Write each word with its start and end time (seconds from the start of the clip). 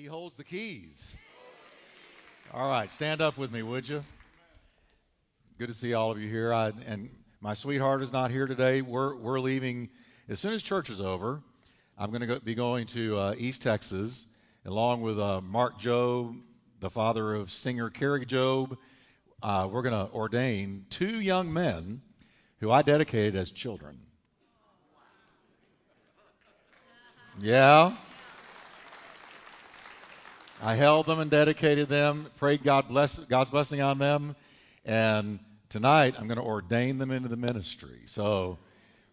He 0.00 0.06
holds 0.06 0.34
the 0.34 0.44
keys. 0.44 1.14
All 2.54 2.70
right, 2.70 2.90
stand 2.90 3.20
up 3.20 3.36
with 3.36 3.52
me, 3.52 3.62
would 3.62 3.86
you? 3.86 4.02
Good 5.58 5.68
to 5.68 5.74
see 5.74 5.92
all 5.92 6.10
of 6.10 6.18
you 6.18 6.26
here. 6.26 6.54
I, 6.54 6.72
and 6.86 7.10
my 7.42 7.52
sweetheart 7.52 8.00
is 8.00 8.10
not 8.10 8.30
here 8.30 8.46
today. 8.46 8.80
We're, 8.80 9.14
we're 9.16 9.40
leaving 9.40 9.90
as 10.26 10.40
soon 10.40 10.54
as 10.54 10.62
church 10.62 10.88
is 10.88 11.02
over. 11.02 11.42
I'm 11.98 12.10
going 12.12 12.26
to 12.26 12.40
be 12.40 12.54
going 12.54 12.86
to 12.86 13.18
uh, 13.18 13.34
East 13.36 13.60
Texas 13.60 14.26
along 14.64 15.02
with 15.02 15.20
uh, 15.20 15.42
Mark 15.42 15.78
Jobe, 15.78 16.40
the 16.80 16.88
father 16.88 17.34
of 17.34 17.50
singer 17.50 17.90
Kari 17.90 18.24
Jobe. 18.24 18.78
Uh, 19.42 19.68
we're 19.70 19.82
going 19.82 20.06
to 20.06 20.10
ordain 20.14 20.86
two 20.88 21.20
young 21.20 21.52
men 21.52 22.00
who 22.60 22.70
I 22.70 22.80
dedicated 22.80 23.36
as 23.36 23.50
children. 23.50 23.98
Yeah. 27.38 27.92
I 30.62 30.74
held 30.74 31.06
them 31.06 31.20
and 31.20 31.30
dedicated 31.30 31.88
them, 31.88 32.26
prayed 32.36 32.62
God 32.62 32.88
bless, 32.88 33.18
God's 33.18 33.50
blessing 33.50 33.80
on 33.80 33.98
them, 33.98 34.36
and 34.84 35.38
tonight 35.70 36.16
I'm 36.18 36.26
going 36.26 36.36
to 36.36 36.44
ordain 36.44 36.98
them 36.98 37.10
into 37.10 37.30
the 37.30 37.36
ministry. 37.38 38.00
So, 38.04 38.58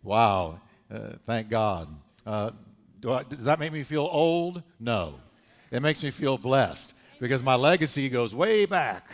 wow, 0.04 0.59
uh, 0.94 1.13
thank 1.26 1.49
God. 1.49 1.88
Uh, 2.26 2.52
do 2.99 3.13
I, 3.13 3.23
does 3.23 3.45
that 3.45 3.59
make 3.59 3.71
me 3.71 3.84
feel 3.84 4.09
old? 4.12 4.62
No. 4.77 5.21
It 5.71 5.81
makes 5.81 6.04
me 6.04 6.12
feel 6.12 6.38
blessed 6.38 6.94
because 7.18 7.41
my 7.41 7.55
legacy 7.55 8.09
goes 8.09 8.35
way 8.35 8.66
back. 8.66 9.07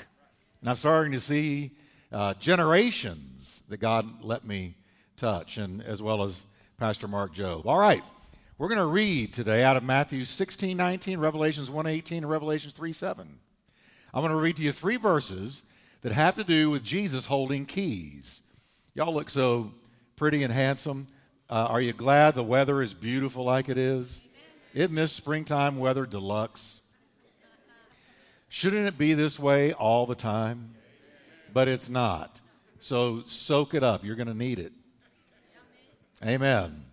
And 0.62 0.71
I'm 0.71 0.76
starting 0.76 1.12
to 1.13 1.20
see 1.20 1.70
uh, 2.12 2.34
generations 2.35 3.62
that 3.70 3.77
God 3.77 4.23
let 4.23 4.43
me 4.43 4.76
touch, 5.18 5.57
and 5.57 5.84
as 5.84 6.02
well 6.02 6.23
as 6.23 6.45
Pastor 6.79 7.07
Mark 7.07 7.35
Jobe. 7.35 7.68
All 7.68 7.77
right. 7.77 8.04
We're 8.59 8.67
going 8.67 8.80
to 8.80 8.85
read 8.85 9.34
today 9.34 9.63
out 9.63 9.77
of 9.77 9.84
Matthew 9.84 10.25
16, 10.25 10.77
19, 10.77 11.20
Revelations 11.20 11.71
1, 11.71 11.88
18, 11.88 12.20
and 12.20 12.30
Revelations 12.30 12.73
3, 12.73 12.93
7. 12.93 13.27
I'm 14.13 14.21
going 14.21 14.31
to 14.31 14.39
read 14.39 14.57
to 14.57 14.62
you 14.62 14.71
three 14.71 14.98
verses 14.98 15.63
that 16.04 16.12
have 16.12 16.35
to 16.35 16.43
do 16.43 16.70
with 16.70 16.84
Jesus 16.84 17.26
holding 17.26 17.65
keys. 17.65 18.43
Y'all 18.93 19.12
look 19.12 19.31
so 19.31 19.71
pretty 20.15 20.43
and 20.43 20.54
handsome. 20.54 21.07
Uh, 21.49 21.65
are 21.68 21.81
you 21.81 21.93
glad 21.93 22.35
the 22.35 22.43
weather 22.43 22.84
is 22.84 22.93
beautiful 22.93 23.43
like 23.43 23.70
it 23.70 23.77
is? 23.79 24.21
Isn't 24.76 24.93
this 24.93 25.12
springtime 25.12 25.79
weather 25.79 26.05
deluxe? 26.05 26.84
Shouldn't 28.49 28.87
it 28.87 28.99
be 28.99 29.15
this 29.15 29.40
way 29.40 29.74
all 29.74 30.05
the 30.05 30.13
time? 30.13 30.76
But 31.51 31.68
it's 31.68 31.90
not. 31.90 32.40
So 32.79 33.24
soak 33.24 33.74
it 33.74 33.84
up. 33.84 34.05
You're 34.05 34.15
going 34.15 34.27
to 34.27 34.35
need 34.35 34.59
it. 34.59 34.74
Amen. 36.24 36.85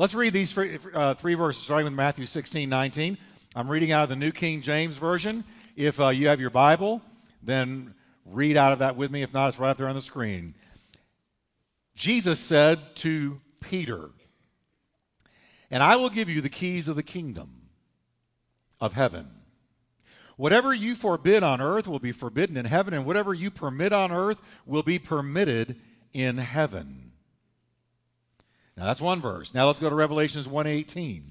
Let's 0.00 0.14
read 0.14 0.32
these 0.32 0.50
three, 0.50 0.78
uh, 0.94 1.12
three 1.12 1.34
verses, 1.34 1.62
starting 1.62 1.84
with 1.84 1.92
Matthew 1.92 2.24
16, 2.24 2.70
19. 2.70 3.18
I'm 3.54 3.68
reading 3.68 3.92
out 3.92 4.04
of 4.04 4.08
the 4.08 4.16
New 4.16 4.32
King 4.32 4.62
James 4.62 4.96
Version. 4.96 5.44
If 5.76 6.00
uh, 6.00 6.08
you 6.08 6.28
have 6.28 6.40
your 6.40 6.48
Bible, 6.48 7.02
then 7.42 7.92
read 8.24 8.56
out 8.56 8.72
of 8.72 8.78
that 8.78 8.96
with 8.96 9.10
me. 9.10 9.20
If 9.20 9.34
not, 9.34 9.50
it's 9.50 9.58
right 9.58 9.68
up 9.68 9.76
there 9.76 9.88
on 9.88 9.94
the 9.94 10.00
screen. 10.00 10.54
Jesus 11.94 12.40
said 12.40 12.78
to 12.96 13.36
Peter, 13.60 14.08
And 15.70 15.82
I 15.82 15.96
will 15.96 16.08
give 16.08 16.30
you 16.30 16.40
the 16.40 16.48
keys 16.48 16.88
of 16.88 16.96
the 16.96 17.02
kingdom 17.02 17.68
of 18.80 18.94
heaven. 18.94 19.28
Whatever 20.38 20.72
you 20.72 20.94
forbid 20.94 21.42
on 21.42 21.60
earth 21.60 21.86
will 21.86 21.98
be 21.98 22.12
forbidden 22.12 22.56
in 22.56 22.64
heaven, 22.64 22.94
and 22.94 23.04
whatever 23.04 23.34
you 23.34 23.50
permit 23.50 23.92
on 23.92 24.12
earth 24.12 24.40
will 24.64 24.82
be 24.82 24.98
permitted 24.98 25.76
in 26.14 26.38
heaven. 26.38 27.09
Now 28.80 28.86
that's 28.86 29.02
one 29.02 29.20
verse. 29.20 29.52
Now 29.52 29.66
let's 29.66 29.78
go 29.78 29.90
to 29.90 29.94
Revelations 29.94 30.48
1:18. 30.48 31.22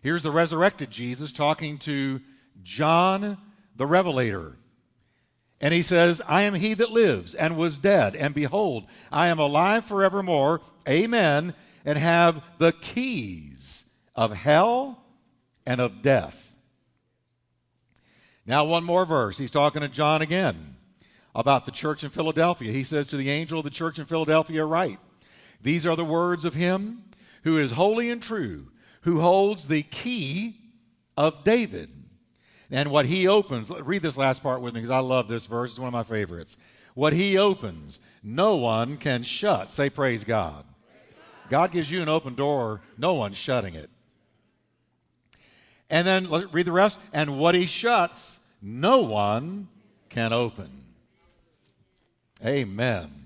Here's 0.00 0.22
the 0.22 0.30
resurrected 0.30 0.92
Jesus 0.92 1.32
talking 1.32 1.76
to 1.78 2.20
John 2.62 3.36
the 3.74 3.84
Revelator. 3.84 4.56
And 5.60 5.74
he 5.74 5.82
says, 5.82 6.22
I 6.28 6.42
am 6.42 6.54
he 6.54 6.72
that 6.74 6.92
lives 6.92 7.34
and 7.34 7.56
was 7.56 7.78
dead, 7.78 8.14
and 8.14 8.32
behold, 8.32 8.86
I 9.10 9.26
am 9.26 9.40
alive 9.40 9.84
forevermore. 9.84 10.60
Amen. 10.88 11.54
And 11.84 11.98
have 11.98 12.44
the 12.58 12.70
keys 12.70 13.86
of 14.14 14.32
hell 14.32 15.02
and 15.66 15.80
of 15.80 16.00
death. 16.00 16.54
Now, 18.46 18.66
one 18.66 18.84
more 18.84 19.04
verse. 19.04 19.36
He's 19.36 19.50
talking 19.50 19.80
to 19.80 19.88
John 19.88 20.22
again 20.22 20.76
about 21.34 21.66
the 21.66 21.72
church 21.72 22.04
in 22.04 22.10
Philadelphia. 22.10 22.70
He 22.70 22.84
says 22.84 23.08
to 23.08 23.16
the 23.16 23.30
angel 23.30 23.58
of 23.58 23.64
the 23.64 23.70
church 23.70 23.98
in 23.98 24.06
Philadelphia, 24.06 24.64
Write, 24.64 25.00
these 25.64 25.86
are 25.86 25.96
the 25.96 26.04
words 26.04 26.44
of 26.44 26.54
him 26.54 27.02
who 27.42 27.56
is 27.56 27.72
holy 27.72 28.10
and 28.10 28.22
true, 28.22 28.66
who 29.00 29.20
holds 29.20 29.66
the 29.66 29.82
key 29.82 30.56
of 31.16 31.42
David. 31.42 31.90
And 32.70 32.90
what 32.90 33.06
he 33.06 33.26
opens, 33.26 33.70
read 33.70 34.02
this 34.02 34.16
last 34.16 34.42
part 34.42 34.60
with 34.60 34.74
me 34.74 34.80
because 34.80 34.90
I 34.90 34.98
love 34.98 35.26
this 35.26 35.46
verse. 35.46 35.72
It's 35.72 35.78
one 35.78 35.88
of 35.88 35.94
my 35.94 36.02
favorites. 36.02 36.58
What 36.92 37.14
he 37.14 37.38
opens, 37.38 37.98
no 38.22 38.56
one 38.56 38.98
can 38.98 39.22
shut. 39.22 39.70
Say, 39.70 39.88
Praise 39.88 40.22
God. 40.22 40.64
God 41.48 41.72
gives 41.72 41.90
you 41.90 42.02
an 42.02 42.08
open 42.08 42.34
door, 42.34 42.82
no 42.98 43.14
one's 43.14 43.36
shutting 43.36 43.74
it. 43.74 43.90
And 45.88 46.06
then 46.06 46.28
read 46.52 46.66
the 46.66 46.72
rest. 46.72 46.98
And 47.12 47.38
what 47.38 47.54
he 47.54 47.66
shuts, 47.66 48.38
no 48.60 49.00
one 49.00 49.68
can 50.10 50.32
open. 50.32 50.84
Amen. 52.44 53.23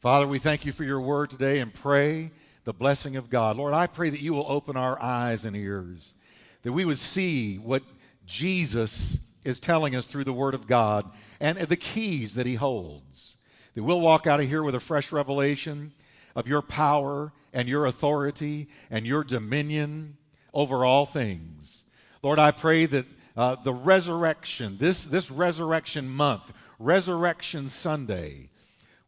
Father, 0.00 0.26
we 0.26 0.38
thank 0.38 0.64
you 0.64 0.72
for 0.72 0.82
your 0.84 1.02
word 1.02 1.28
today 1.28 1.58
and 1.58 1.74
pray 1.74 2.30
the 2.64 2.72
blessing 2.72 3.16
of 3.16 3.28
God. 3.28 3.58
Lord, 3.58 3.74
I 3.74 3.86
pray 3.86 4.08
that 4.08 4.22
you 4.22 4.32
will 4.32 4.46
open 4.48 4.74
our 4.74 4.98
eyes 4.98 5.44
and 5.44 5.54
ears, 5.54 6.14
that 6.62 6.72
we 6.72 6.86
would 6.86 6.96
see 6.96 7.56
what 7.56 7.82
Jesus 8.24 9.20
is 9.44 9.60
telling 9.60 9.94
us 9.94 10.06
through 10.06 10.24
the 10.24 10.32
word 10.32 10.54
of 10.54 10.66
God 10.66 11.04
and 11.38 11.58
the 11.58 11.76
keys 11.76 12.34
that 12.36 12.46
he 12.46 12.54
holds. 12.54 13.36
That 13.74 13.82
we'll 13.82 14.00
walk 14.00 14.26
out 14.26 14.40
of 14.40 14.48
here 14.48 14.62
with 14.62 14.74
a 14.74 14.80
fresh 14.80 15.12
revelation 15.12 15.92
of 16.34 16.48
your 16.48 16.62
power 16.62 17.34
and 17.52 17.68
your 17.68 17.84
authority 17.84 18.68
and 18.90 19.06
your 19.06 19.22
dominion 19.22 20.16
over 20.54 20.82
all 20.82 21.04
things. 21.04 21.84
Lord, 22.22 22.38
I 22.38 22.52
pray 22.52 22.86
that 22.86 23.04
uh, 23.36 23.56
the 23.56 23.74
resurrection, 23.74 24.78
this, 24.80 25.04
this 25.04 25.30
resurrection 25.30 26.08
month, 26.08 26.54
Resurrection 26.78 27.68
Sunday, 27.68 28.48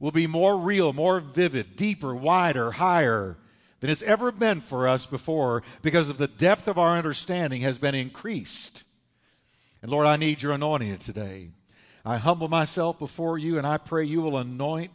will 0.03 0.11
be 0.11 0.27
more 0.27 0.59
real, 0.59 0.93
more 0.93 1.21
vivid, 1.21 1.77
deeper, 1.77 2.13
wider, 2.13 2.73
higher 2.73 3.37
than 3.79 3.89
it's 3.89 4.03
ever 4.03 4.33
been 4.33 4.61
for 4.61 4.89
us 4.89 5.07
before 5.07 5.63
because 5.81 6.09
of 6.09 6.19
the 6.19 6.27
depth 6.27 6.67
of 6.67 6.77
our 6.77 6.97
understanding 6.97 7.63
has 7.63 7.79
been 7.79 7.95
increased. 7.95 8.83
And 9.81 9.93
Lord, 9.93 10.09
I 10.09 10.17
need 10.17 10.43
your 10.43 10.53
anointing 10.53 10.99
today. 10.99 11.51
I 12.05 12.17
humble 12.17 12.49
myself 12.49 12.99
before 12.99 13.39
you 13.39 13.59
and 13.59 13.67
I 13.67 13.79
pray 13.79 14.05
you 14.05 14.21
will 14.21 14.37
anoint 14.37 14.91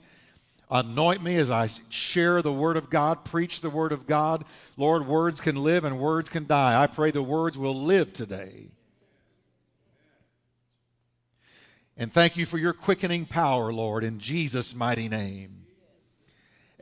anoint 0.70 1.24
me 1.24 1.38
as 1.38 1.50
I 1.50 1.70
share 1.88 2.42
the 2.42 2.52
word 2.52 2.76
of 2.76 2.90
God, 2.90 3.24
preach 3.24 3.62
the 3.62 3.70
word 3.70 3.94
of 3.94 4.08
God. 4.08 4.44
Lord, 4.76 5.08
words 5.08 5.40
can 5.40 5.56
live 5.56 5.86
and 5.86 5.98
words 5.98 6.28
can 6.28 6.46
die. 6.46 6.84
I 6.84 6.88
pray 6.88 7.12
the 7.12 7.24
words 7.24 7.58
will 7.58 7.82
live 7.82 8.12
today. 8.12 8.68
And 11.98 12.14
thank 12.14 12.38
you 12.38 12.46
for 12.46 12.60
your 12.60 12.74
quickening 12.74 13.26
power, 13.26 13.74
Lord, 13.74 14.04
in 14.04 14.20
Jesus' 14.20 14.76
mighty 14.76 15.10
name. 15.10 15.66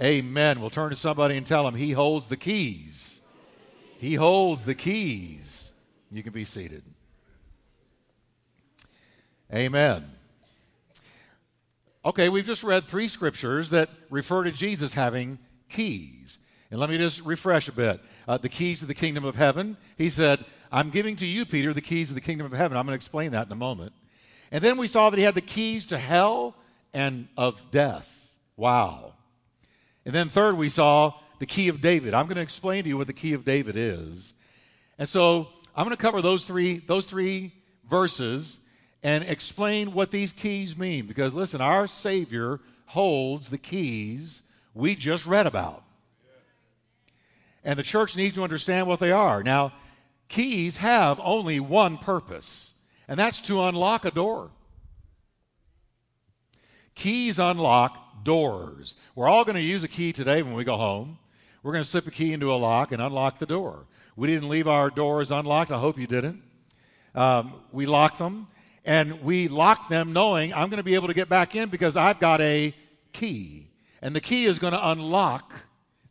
Amen. 0.01 0.59
We'll 0.59 0.69
turn 0.69 0.89
to 0.89 0.95
somebody 0.95 1.37
and 1.37 1.47
tell 1.47 1.65
him 1.65 1.73
he 1.73 1.91
holds 1.91 2.27
the 2.27 2.35
keys. 2.35 3.21
He 3.97 4.15
holds 4.15 4.63
the 4.63 4.75
keys. 4.75 5.71
You 6.11 6.21
can 6.21 6.33
be 6.33 6.43
seated. 6.43 6.83
Amen. 9.53 10.05
Okay, 12.03 12.27
we've 12.27 12.45
just 12.45 12.63
read 12.63 12.83
three 12.83 13.07
scriptures 13.07 13.69
that 13.69 13.89
refer 14.09 14.43
to 14.43 14.51
Jesus 14.51 14.93
having 14.93 15.39
keys. 15.69 16.39
And 16.71 16.79
let 16.79 16.89
me 16.89 16.97
just 16.97 17.21
refresh 17.21 17.69
a 17.69 17.71
bit. 17.71 18.01
Uh, 18.27 18.37
the 18.37 18.49
keys 18.49 18.81
to 18.81 18.85
the 18.85 18.93
kingdom 18.93 19.23
of 19.23 19.35
heaven. 19.35 19.77
He 19.97 20.09
said, 20.09 20.43
I'm 20.73 20.89
giving 20.89 21.15
to 21.17 21.25
you, 21.25 21.45
Peter, 21.45 21.73
the 21.73 21.79
keys 21.81 22.09
of 22.09 22.15
the 22.15 22.21
kingdom 22.21 22.45
of 22.45 22.51
heaven. 22.51 22.77
I'm 22.77 22.85
going 22.85 22.97
to 22.97 23.01
explain 23.01 23.31
that 23.31 23.45
in 23.45 23.51
a 23.53 23.55
moment. 23.55 23.93
And 24.51 24.63
then 24.63 24.77
we 24.77 24.87
saw 24.87 25.09
that 25.09 25.17
he 25.17 25.23
had 25.23 25.35
the 25.35 25.41
keys 25.41 25.87
to 25.87 25.97
hell 25.97 26.55
and 26.93 27.27
of 27.37 27.71
death. 27.71 28.31
Wow. 28.57 29.13
And 30.05 30.13
then 30.13 30.29
third, 30.29 30.57
we 30.57 30.69
saw 30.69 31.13
the 31.39 31.45
key 31.45 31.67
of 31.67 31.81
David. 31.81 32.13
I'm 32.13 32.27
going 32.27 32.37
to 32.37 32.41
explain 32.41 32.83
to 32.83 32.89
you 32.89 32.97
what 32.97 33.07
the 33.07 33.13
key 33.13 33.33
of 33.33 33.43
David 33.43 33.75
is. 33.75 34.33
And 34.97 35.09
so 35.09 35.49
I'm 35.75 35.85
going 35.85 35.95
to 35.95 36.01
cover 36.01 36.21
those 36.21 36.45
three, 36.45 36.77
those 36.77 37.05
three 37.05 37.51
verses 37.89 38.59
and 39.03 39.23
explain 39.25 39.93
what 39.93 40.11
these 40.11 40.31
keys 40.31 40.77
mean. 40.77 41.05
Because 41.05 41.33
listen, 41.33 41.59
our 41.59 41.87
Savior 41.87 42.59
holds 42.85 43.49
the 43.49 43.57
keys 43.57 44.41
we 44.73 44.95
just 44.95 45.25
read 45.25 45.47
about. 45.47 45.83
And 47.63 47.79
the 47.79 47.83
church 47.83 48.15
needs 48.15 48.35
to 48.35 48.43
understand 48.43 48.87
what 48.87 48.99
they 48.99 49.11
are. 49.11 49.41
Now, 49.41 49.73
keys 50.29 50.77
have 50.77 51.19
only 51.23 51.59
one 51.59 51.97
purpose 51.97 52.74
and 53.07 53.19
that's 53.19 53.39
to 53.41 53.63
unlock 53.63 54.05
a 54.05 54.11
door. 54.11 54.51
Keys 56.95 57.39
unlock 57.39 58.23
doors. 58.23 58.95
We're 59.15 59.27
all 59.27 59.43
going 59.43 59.55
to 59.55 59.61
use 59.61 59.83
a 59.83 59.87
key 59.87 60.13
today 60.13 60.41
when 60.41 60.53
we 60.53 60.63
go 60.63 60.77
home. 60.77 61.17
We're 61.61 61.73
going 61.73 61.83
to 61.83 61.89
slip 61.89 62.07
a 62.07 62.11
key 62.11 62.31
into 62.31 62.53
a 62.53 62.55
lock 62.55 62.91
and 62.91 63.01
unlock 63.01 63.39
the 63.39 63.45
door. 63.45 63.85
We 64.15 64.27
didn't 64.27 64.49
leave 64.49 64.67
our 64.67 64.89
doors 64.89 65.31
unlocked. 65.31 65.71
I 65.71 65.77
hope 65.77 65.97
you 65.97 66.07
didn't. 66.07 66.41
um, 67.15 67.53
we 67.71 67.85
lock 67.85 68.17
them, 68.17 68.47
and 68.83 69.21
we 69.23 69.47
lock 69.47 69.89
them 69.89 70.13
knowing 70.13 70.53
I'm 70.53 70.69
going 70.69 70.77
to 70.77 70.83
be 70.83 70.95
able 70.95 71.07
to 71.07 71.13
get 71.13 71.29
back 71.29 71.55
in 71.55 71.69
because 71.69 71.97
I've 71.97 72.19
got 72.19 72.41
a 72.41 72.73
key. 73.13 73.67
And 74.01 74.15
the 74.15 74.21
key 74.21 74.45
is 74.45 74.59
going 74.59 74.73
to 74.73 74.89
unlock 74.91 75.53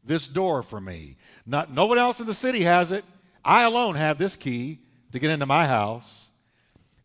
this 0.04 0.26
door 0.26 0.62
for 0.62 0.80
me. 0.80 1.16
Not, 1.46 1.70
no 1.70 1.86
one 1.86 1.98
else 1.98 2.20
in 2.20 2.26
the 2.26 2.34
city 2.34 2.62
has 2.62 2.90
it. 2.90 3.04
I 3.44 3.62
alone 3.62 3.94
have 3.94 4.18
this 4.18 4.36
key 4.36 4.80
to 5.12 5.18
get 5.18 5.30
into 5.30 5.46
my 5.46 5.66
house. 5.66 6.30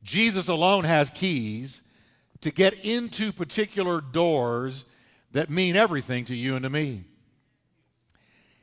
Jesus 0.03 0.47
alone 0.47 0.83
has 0.85 1.09
keys 1.09 1.81
to 2.41 2.51
get 2.51 2.85
into 2.85 3.31
particular 3.31 4.01
doors 4.01 4.85
that 5.31 5.49
mean 5.49 5.75
everything 5.75 6.25
to 6.25 6.35
you 6.35 6.55
and 6.55 6.63
to 6.63 6.69
me. 6.69 7.03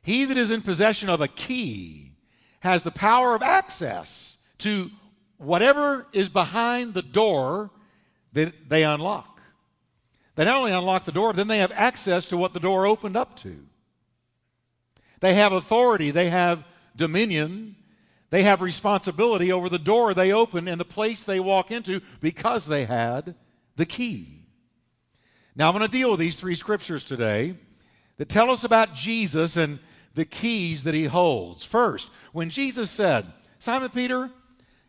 He 0.03 0.25
that 0.25 0.37
is 0.37 0.51
in 0.51 0.63
possession 0.63 1.09
of 1.09 1.21
a 1.21 1.29
key 1.29 2.13
has 2.61 2.83
the 2.83 2.91
power 2.91 3.35
of 3.35 3.43
access 3.43 4.39
to 4.59 4.91
whatever 5.39 6.07
is 6.13 6.29
behind 6.29 6.95
the 6.95 7.03
door 7.03 7.71
that 8.33 8.69
they 8.69 8.85
unlock. 8.85 9.41
They 10.35 10.45
not 10.45 10.59
only 10.59 10.73
unlock 10.73 11.05
the 11.05 11.13
door, 11.13 11.33
then 11.33 11.49
they 11.49 11.59
have 11.59 11.73
access 11.73 12.27
to 12.27 12.37
what 12.37 12.53
the 12.53 12.61
door 12.61 12.87
opened 12.87 13.17
up 13.17 13.37
to. 13.39 13.67
They 15.21 15.35
have 15.35 15.53
authority, 15.53 16.11
they 16.11 16.29
have 16.29 16.65
dominion, 16.95 17.77
they 18.31 18.43
have 18.43 18.61
responsibility 18.61 19.53
over 19.53 19.69
the 19.69 19.79
door 19.79 20.13
they 20.13 20.33
open 20.33 20.69
and 20.69 20.81
the 20.81 20.85
place 20.85 21.23
they 21.23 21.41
walk 21.41 21.71
into 21.71 22.01
because 22.21 22.67
they 22.67 22.85
had 22.85 23.35
the 23.77 23.87
key. 23.87 24.43
Now, 25.55 25.69
I'm 25.69 25.79
going 25.79 25.89
to 25.89 25.97
deal 25.97 26.11
with 26.11 26.21
these 26.21 26.37
three 26.37 26.55
scriptures 26.55 27.05
today 27.05 27.55
that 28.19 28.29
tell 28.29 28.51
us 28.51 28.65
about 28.65 28.95
Jesus 28.95 29.57
and 29.57 29.79
the 30.15 30.25
keys 30.25 30.85
that 30.85 30.95
he 30.95 31.05
holds. 31.05 31.65
First, 31.65 32.11
when 32.33 32.51
Jesus 32.51 32.91
said, 32.91 33.27
Simon 33.59 33.91
Peter, 33.91 34.31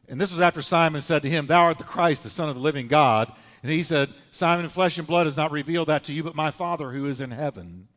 and 0.10 0.20
this 0.20 0.32
was 0.32 0.40
after 0.40 0.62
Simon 0.62 1.02
said 1.02 1.22
to 1.22 1.30
him, 1.30 1.48
Thou 1.48 1.64
art 1.64 1.78
the 1.78 1.84
Christ, 1.84 2.24
the 2.24 2.30
Son 2.30 2.50
of 2.50 2.56
the 2.56 2.62
living 2.62 2.88
God. 2.88 3.32
And 3.64 3.72
he 3.72 3.84
said, 3.84 4.10
Simon, 4.32 4.70
flesh 4.70 4.98
and 4.98 5.08
blood 5.08 5.26
has 5.26 5.36
not 5.36 5.52
revealed 5.52 5.90
that 5.90 6.06
to 6.06 6.14
you, 6.14 6.24
but 6.24 6.36
my 6.36 6.52
Father 6.52 6.92
who 6.92 7.06
is 7.06 7.22
in 7.22 7.32
heaven. 7.32 7.88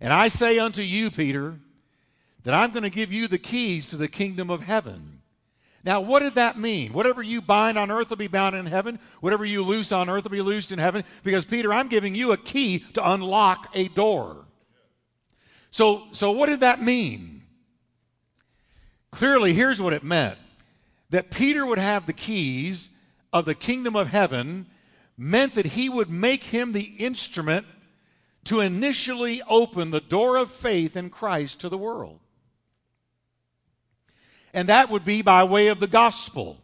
And 0.00 0.12
I 0.12 0.28
say 0.28 0.58
unto 0.58 0.82
you, 0.82 1.10
Peter, 1.10 1.58
that 2.44 2.54
I'm 2.54 2.70
going 2.70 2.82
to 2.82 2.90
give 2.90 3.12
you 3.12 3.28
the 3.28 3.38
keys 3.38 3.88
to 3.88 3.96
the 3.96 4.08
kingdom 4.08 4.50
of 4.50 4.62
heaven. 4.62 5.20
Now, 5.84 6.00
what 6.00 6.20
did 6.20 6.34
that 6.34 6.58
mean? 6.58 6.92
Whatever 6.92 7.22
you 7.22 7.42
bind 7.42 7.76
on 7.76 7.90
earth 7.90 8.10
will 8.10 8.16
be 8.16 8.28
bound 8.28 8.54
in 8.54 8.66
heaven. 8.66 9.00
Whatever 9.20 9.44
you 9.44 9.64
loose 9.64 9.90
on 9.90 10.08
earth 10.08 10.24
will 10.24 10.30
be 10.30 10.42
loosed 10.42 10.70
in 10.70 10.78
heaven. 10.78 11.04
Because, 11.24 11.44
Peter, 11.44 11.72
I'm 11.72 11.88
giving 11.88 12.14
you 12.14 12.32
a 12.32 12.36
key 12.36 12.80
to 12.94 13.10
unlock 13.10 13.68
a 13.74 13.88
door. 13.88 14.44
So, 15.70 16.04
so 16.12 16.30
what 16.30 16.46
did 16.46 16.60
that 16.60 16.80
mean? 16.80 17.42
Clearly, 19.10 19.52
here's 19.52 19.80
what 19.80 19.92
it 19.92 20.04
meant 20.04 20.38
that 21.10 21.30
Peter 21.30 21.66
would 21.66 21.78
have 21.78 22.06
the 22.06 22.12
keys 22.12 22.88
of 23.32 23.44
the 23.44 23.54
kingdom 23.54 23.96
of 23.96 24.08
heaven 24.08 24.66
meant 25.18 25.54
that 25.54 25.66
he 25.66 25.88
would 25.88 26.10
make 26.10 26.44
him 26.44 26.72
the 26.72 26.94
instrument 26.98 27.66
to 28.44 28.60
initially 28.60 29.42
open 29.48 29.90
the 29.90 30.00
door 30.00 30.36
of 30.36 30.50
faith 30.50 30.96
in 30.96 31.10
Christ 31.10 31.60
to 31.60 31.68
the 31.68 31.78
world. 31.78 32.18
And 34.54 34.68
that 34.68 34.90
would 34.90 35.04
be 35.04 35.22
by 35.22 35.44
way 35.44 35.68
of 35.68 35.80
the 35.80 35.86
gospel. 35.86 36.58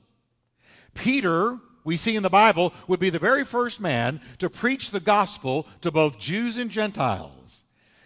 Peter, 0.94 1.58
we 1.84 1.96
see 1.96 2.16
in 2.16 2.22
the 2.22 2.28
Bible, 2.28 2.72
would 2.86 3.00
be 3.00 3.10
the 3.10 3.18
very 3.18 3.44
first 3.44 3.80
man 3.80 4.20
to 4.38 4.50
preach 4.50 4.90
the 4.90 5.00
gospel 5.00 5.66
to 5.80 5.90
both 5.90 6.18
Jews 6.18 6.58
and 6.58 6.70
Gentiles 6.70 7.62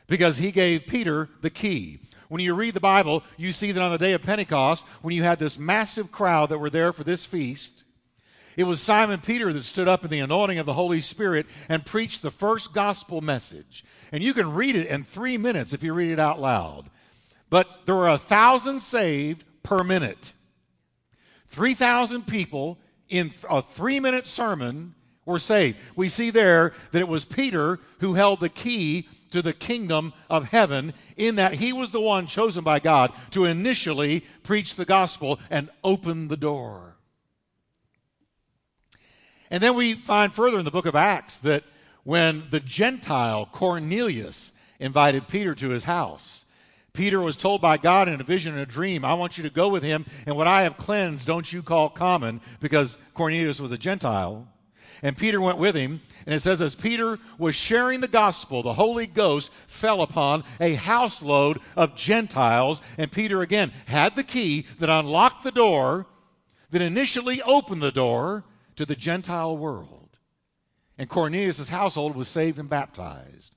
because 0.06 0.38
he 0.38 0.52
gave 0.52 0.86
Peter 0.86 1.28
the 1.40 1.50
key. 1.50 2.00
When 2.28 2.40
you 2.40 2.54
read 2.54 2.74
the 2.74 2.80
Bible, 2.80 3.22
you 3.36 3.52
see 3.52 3.72
that 3.72 3.82
on 3.82 3.92
the 3.92 3.98
day 3.98 4.12
of 4.12 4.22
Pentecost, 4.22 4.84
when 5.02 5.14
you 5.14 5.22
had 5.22 5.38
this 5.38 5.58
massive 5.58 6.12
crowd 6.12 6.48
that 6.48 6.58
were 6.58 6.70
there 6.70 6.92
for 6.92 7.04
this 7.04 7.24
feast, 7.24 7.84
it 8.56 8.64
was 8.64 8.80
Simon 8.80 9.20
Peter 9.20 9.52
that 9.52 9.62
stood 9.62 9.88
up 9.88 10.04
in 10.04 10.10
the 10.10 10.20
anointing 10.20 10.58
of 10.58 10.66
the 10.66 10.74
Holy 10.74 11.00
Spirit 11.00 11.46
and 11.68 11.84
preached 11.84 12.22
the 12.22 12.30
first 12.30 12.74
gospel 12.74 13.20
message. 13.20 13.84
And 14.12 14.22
you 14.22 14.34
can 14.34 14.52
read 14.52 14.76
it 14.76 14.88
in 14.88 15.04
three 15.04 15.38
minutes 15.38 15.72
if 15.72 15.82
you 15.82 15.94
read 15.94 16.10
it 16.10 16.18
out 16.18 16.40
loud. 16.40 16.90
But 17.48 17.86
there 17.86 17.96
were 17.96 18.08
a 18.08 18.18
thousand 18.18 18.80
saved 18.80 19.44
per 19.62 19.84
minute. 19.84 20.32
3,000 21.48 22.26
people 22.26 22.78
in 23.08 23.32
a 23.50 23.60
three 23.60 24.00
minute 24.00 24.26
sermon 24.26 24.94
were 25.24 25.38
saved. 25.38 25.78
We 25.94 26.08
see 26.08 26.30
there 26.30 26.72
that 26.92 27.00
it 27.00 27.08
was 27.08 27.24
Peter 27.24 27.78
who 28.00 28.14
held 28.14 28.40
the 28.40 28.48
key 28.48 29.06
to 29.30 29.42
the 29.42 29.52
kingdom 29.52 30.12
of 30.28 30.44
heaven, 30.44 30.92
in 31.16 31.36
that 31.36 31.54
he 31.54 31.72
was 31.72 31.90
the 31.90 32.00
one 32.00 32.26
chosen 32.26 32.62
by 32.62 32.78
God 32.78 33.12
to 33.30 33.46
initially 33.46 34.20
preach 34.42 34.76
the 34.76 34.84
gospel 34.84 35.40
and 35.50 35.70
open 35.82 36.28
the 36.28 36.36
door. 36.36 36.96
And 39.50 39.62
then 39.62 39.74
we 39.74 39.94
find 39.94 40.32
further 40.32 40.58
in 40.58 40.64
the 40.64 40.70
book 40.70 40.86
of 40.86 40.94
Acts 40.94 41.38
that 41.38 41.64
when 42.04 42.44
the 42.50 42.60
Gentile 42.60 43.46
Cornelius 43.50 44.52
invited 44.78 45.28
Peter 45.28 45.54
to 45.54 45.70
his 45.70 45.84
house, 45.84 46.44
Peter 46.92 47.20
was 47.20 47.36
told 47.36 47.60
by 47.60 47.78
God 47.78 48.08
in 48.08 48.20
a 48.20 48.24
vision 48.24 48.52
and 48.52 48.62
a 48.62 48.66
dream, 48.66 49.04
I 49.04 49.14
want 49.14 49.38
you 49.38 49.44
to 49.44 49.50
go 49.50 49.68
with 49.68 49.82
him, 49.82 50.04
and 50.26 50.36
what 50.36 50.46
I 50.46 50.62
have 50.62 50.76
cleansed, 50.76 51.26
don't 51.26 51.50
you 51.50 51.62
call 51.62 51.88
common, 51.88 52.40
because 52.60 52.98
Cornelius 53.14 53.60
was 53.60 53.72
a 53.72 53.78
Gentile. 53.78 54.46
And 55.02 55.16
Peter 55.16 55.40
went 55.40 55.58
with 55.58 55.74
him. 55.74 56.00
And 56.26 56.34
it 56.34 56.40
says, 56.40 56.62
as 56.62 56.76
Peter 56.76 57.18
was 57.36 57.56
sharing 57.56 58.00
the 58.00 58.08
gospel, 58.08 58.62
the 58.62 58.74
Holy 58.74 59.06
Ghost 59.06 59.50
fell 59.66 60.00
upon 60.00 60.44
a 60.60 60.76
houseload 60.76 61.60
of 61.76 61.96
Gentiles. 61.96 62.80
And 62.96 63.10
Peter 63.10 63.42
again 63.42 63.72
had 63.86 64.14
the 64.14 64.22
key 64.22 64.66
that 64.78 64.88
unlocked 64.88 65.42
the 65.42 65.50
door, 65.50 66.06
that 66.70 66.80
initially 66.80 67.42
opened 67.42 67.82
the 67.82 67.90
door 67.90 68.44
to 68.76 68.86
the 68.86 68.94
Gentile 68.94 69.56
world. 69.56 70.18
And 70.96 71.08
Cornelius' 71.08 71.68
household 71.68 72.14
was 72.14 72.28
saved 72.28 72.60
and 72.60 72.68
baptized. 72.68 73.56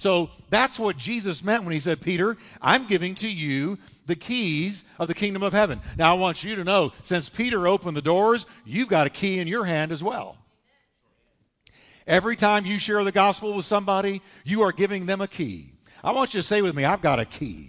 So 0.00 0.30
that's 0.48 0.78
what 0.78 0.96
Jesus 0.96 1.44
meant 1.44 1.62
when 1.64 1.74
he 1.74 1.78
said, 1.78 2.00
Peter, 2.00 2.38
I'm 2.62 2.86
giving 2.86 3.14
to 3.16 3.28
you 3.28 3.76
the 4.06 4.16
keys 4.16 4.82
of 4.98 5.08
the 5.08 5.14
kingdom 5.14 5.42
of 5.42 5.52
heaven. 5.52 5.78
Now, 5.98 6.14
I 6.14 6.18
want 6.18 6.42
you 6.42 6.56
to 6.56 6.64
know, 6.64 6.94
since 7.02 7.28
Peter 7.28 7.68
opened 7.68 7.98
the 7.98 8.00
doors, 8.00 8.46
you've 8.64 8.88
got 8.88 9.06
a 9.06 9.10
key 9.10 9.40
in 9.40 9.46
your 9.46 9.66
hand 9.66 9.92
as 9.92 10.02
well. 10.02 10.38
Every 12.06 12.34
time 12.34 12.64
you 12.64 12.78
share 12.78 13.04
the 13.04 13.12
gospel 13.12 13.52
with 13.52 13.66
somebody, 13.66 14.22
you 14.42 14.62
are 14.62 14.72
giving 14.72 15.04
them 15.04 15.20
a 15.20 15.28
key. 15.28 15.74
I 16.02 16.12
want 16.12 16.32
you 16.32 16.40
to 16.40 16.46
say 16.46 16.62
with 16.62 16.74
me, 16.74 16.86
I've 16.86 17.02
got 17.02 17.20
a 17.20 17.26
key. 17.26 17.68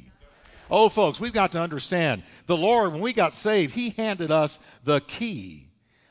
Oh, 0.69 0.87
folks, 0.87 1.19
we've 1.19 1.33
got 1.33 1.51
to 1.51 1.59
understand 1.59 2.23
the 2.45 2.55
Lord, 2.55 2.93
when 2.93 3.01
we 3.01 3.11
got 3.11 3.33
saved, 3.33 3.75
He 3.75 3.89
handed 3.89 4.31
us 4.31 4.57
the 4.85 5.01
key. 5.01 5.67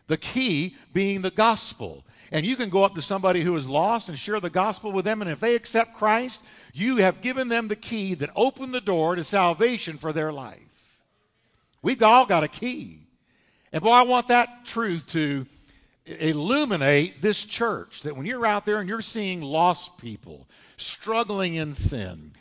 The 0.07 0.19
key 0.19 0.77
being 0.93 1.23
the 1.23 1.31
gospel. 1.31 2.05
And 2.33 2.47
you 2.47 2.55
can 2.57 2.69
go 2.71 2.85
up 2.85 2.95
to 2.95 3.03
somebody 3.03 3.43
who 3.43 3.57
is 3.57 3.69
lost 3.69 4.09
and 4.09 4.19
share 4.19 4.39
the 4.39 4.51
gospel 4.51 4.93
with 4.93 5.05
them. 5.05 5.21
And 5.21 5.31
if 5.31 5.41
they 5.41 5.55
accept 5.55 5.95
Christ, 5.97 6.41
you 6.73 6.97
have 6.99 7.23
given 7.23 7.49
them 7.49 7.69
the 7.69 7.77
key 7.77 8.15
that 8.15 8.31
opened 8.37 8.73
the 8.73 8.81
door 8.81 9.17
to 9.17 9.25
salvation 9.25 9.99
for 9.99 10.13
their 10.13 10.33
life. 10.33 11.03
We've 11.83 12.03
all 12.03 12.27
got 12.27 12.45
a 12.45 12.49
key. 12.49 12.99
And 13.73 13.83
boy, 13.83 13.91
I 13.91 14.03
want 14.03 14.29
that 14.29 14.65
truth 14.65 15.07
to 15.09 15.47
illuminate 16.07 17.23
this 17.23 17.45
church 17.45 18.03
that 18.03 18.17
when 18.17 18.27
you're 18.27 18.47
out 18.47 18.65
there 18.65 18.81
and 18.81 18.89
you're 18.89 19.01
seeing 19.01 19.43
lost 19.43 19.99
people 19.99 20.49
struggling 20.77 21.55
in 21.55 21.73
sin, 21.73 22.33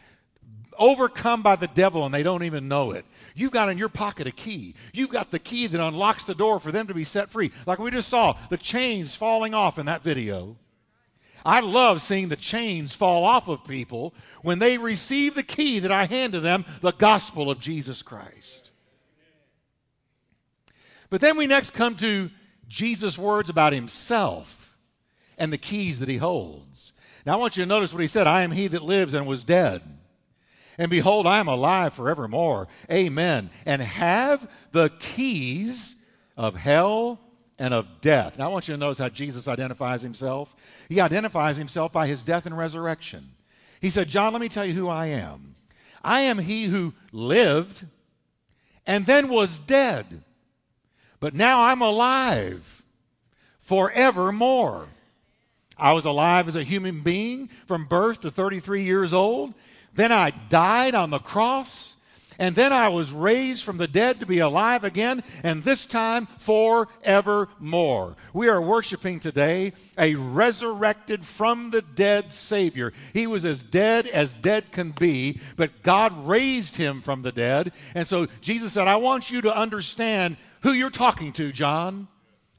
overcome 0.79 1.41
by 1.41 1.55
the 1.55 1.67
devil 1.67 2.05
and 2.05 2.13
they 2.13 2.23
don't 2.23 2.43
even 2.43 2.67
know 2.67 2.91
it. 2.91 3.05
You've 3.35 3.51
got 3.51 3.69
in 3.69 3.77
your 3.77 3.89
pocket 3.89 4.25
a 4.25 4.31
key. 4.31 4.73
You've 4.93 5.11
got 5.11 5.29
the 5.29 5.39
key 5.39 5.67
that 5.67 5.85
unlocks 5.85 6.25
the 6.25 6.33
door 6.33 6.59
for 6.59 6.71
them 6.71 6.87
to 6.87 6.93
be 6.93 7.03
set 7.03 7.29
free. 7.29 7.51
Like 7.65 7.79
we 7.79 7.91
just 7.91 8.09
saw, 8.09 8.35
the 8.49 8.57
chains 8.57 9.15
falling 9.15 9.53
off 9.53 9.77
in 9.77 9.85
that 9.85 10.03
video. 10.03 10.57
I 11.45 11.61
love 11.61 12.01
seeing 12.01 12.29
the 12.29 12.35
chains 12.35 12.93
fall 12.93 13.23
off 13.23 13.47
of 13.47 13.63
people 13.63 14.13
when 14.41 14.59
they 14.59 14.77
receive 14.77 15.35
the 15.35 15.43
key 15.43 15.79
that 15.79 15.91
I 15.91 16.05
hand 16.05 16.33
to 16.33 16.39
them, 16.39 16.65
the 16.81 16.91
gospel 16.91 17.49
of 17.49 17.59
Jesus 17.59 18.01
Christ. 18.01 18.71
But 21.09 21.21
then 21.21 21.37
we 21.37 21.47
next 21.47 21.71
come 21.71 21.95
to 21.97 22.29
Jesus' 22.67 23.17
words 23.17 23.49
about 23.49 23.73
himself 23.73 24.77
and 25.37 25.51
the 25.51 25.57
keys 25.57 25.99
that 25.99 26.09
he 26.09 26.17
holds. 26.17 26.93
Now, 27.25 27.33
I 27.33 27.37
want 27.37 27.57
you 27.57 27.63
to 27.63 27.69
notice 27.69 27.93
what 27.93 28.01
he 28.01 28.07
said 28.07 28.27
I 28.27 28.43
am 28.43 28.51
he 28.51 28.67
that 28.67 28.83
lives 28.83 29.13
and 29.13 29.25
was 29.25 29.43
dead. 29.43 29.81
And 30.79 30.89
behold, 30.89 31.27
I 31.27 31.37
am 31.39 31.47
alive 31.47 31.93
forevermore. 31.93 32.67
Amen. 32.91 33.51
And 33.67 33.83
have 33.83 34.49
the 34.71 34.89
keys 34.99 35.95
of 36.35 36.55
hell 36.55 37.19
and 37.59 37.71
of 37.71 38.01
death. 38.01 38.39
Now, 38.39 38.45
I 38.45 38.51
want 38.51 38.67
you 38.67 38.73
to 38.73 38.79
notice 38.79 38.97
how 38.97 39.09
Jesus 39.09 39.47
identifies 39.47 40.01
himself. 40.01 40.55
He 40.89 40.99
identifies 40.99 41.57
himself 41.57 41.93
by 41.93 42.07
his 42.07 42.23
death 42.23 42.47
and 42.47 42.57
resurrection. 42.57 43.29
He 43.79 43.91
said, 43.91 44.07
John, 44.07 44.33
let 44.33 44.41
me 44.41 44.49
tell 44.49 44.65
you 44.65 44.73
who 44.73 44.89
I 44.89 45.07
am. 45.07 45.53
I 46.03 46.21
am 46.21 46.39
he 46.39 46.63
who 46.63 46.95
lived 47.11 47.85
and 48.87 49.05
then 49.05 49.29
was 49.29 49.59
dead 49.59 50.23
but 51.19 51.33
now 51.33 51.63
I'm 51.63 51.81
alive 51.81 52.83
forevermore. 53.59 54.87
I 55.77 55.93
was 55.93 56.05
alive 56.05 56.47
as 56.47 56.55
a 56.55 56.63
human 56.63 57.01
being 57.01 57.49
from 57.65 57.85
birth 57.85 58.21
to 58.21 58.31
33 58.31 58.83
years 58.83 59.13
old. 59.13 59.53
Then 59.99 60.13
I 60.13 60.31
died 60.47 60.95
on 60.95 61.09
the 61.09 61.19
cross. 61.19 61.97
And 62.37 62.55
then 62.55 62.71
I 62.71 62.87
was 62.87 63.11
raised 63.11 63.65
from 63.65 63.75
the 63.75 63.85
dead 63.85 64.21
to 64.21 64.25
be 64.25 64.39
alive 64.39 64.85
again, 64.85 65.25
and 65.43 65.61
this 65.61 65.85
time 65.85 66.25
forevermore. 66.37 68.15
We 68.31 68.47
are 68.47 68.61
worshiping 68.61 69.19
today 69.19 69.73
a 69.97 70.15
resurrected 70.15 71.25
from 71.25 71.71
the 71.71 71.81
dead 71.81 72.31
Savior. 72.31 72.93
He 73.11 73.27
was 73.27 73.43
as 73.43 73.61
dead 73.61 74.07
as 74.07 74.33
dead 74.33 74.71
can 74.71 74.91
be, 74.91 75.41
but 75.57 75.83
God 75.83 76.25
raised 76.25 76.77
him 76.77 77.01
from 77.01 77.21
the 77.21 77.33
dead. 77.33 77.73
And 77.93 78.07
so 78.07 78.27
Jesus 78.39 78.71
said, 78.71 78.87
I 78.87 78.95
want 78.95 79.29
you 79.29 79.41
to 79.41 79.53
understand 79.53 80.37
who 80.61 80.71
you're 80.71 80.91
talking 80.91 81.33
to, 81.33 81.51
John. 81.51 82.07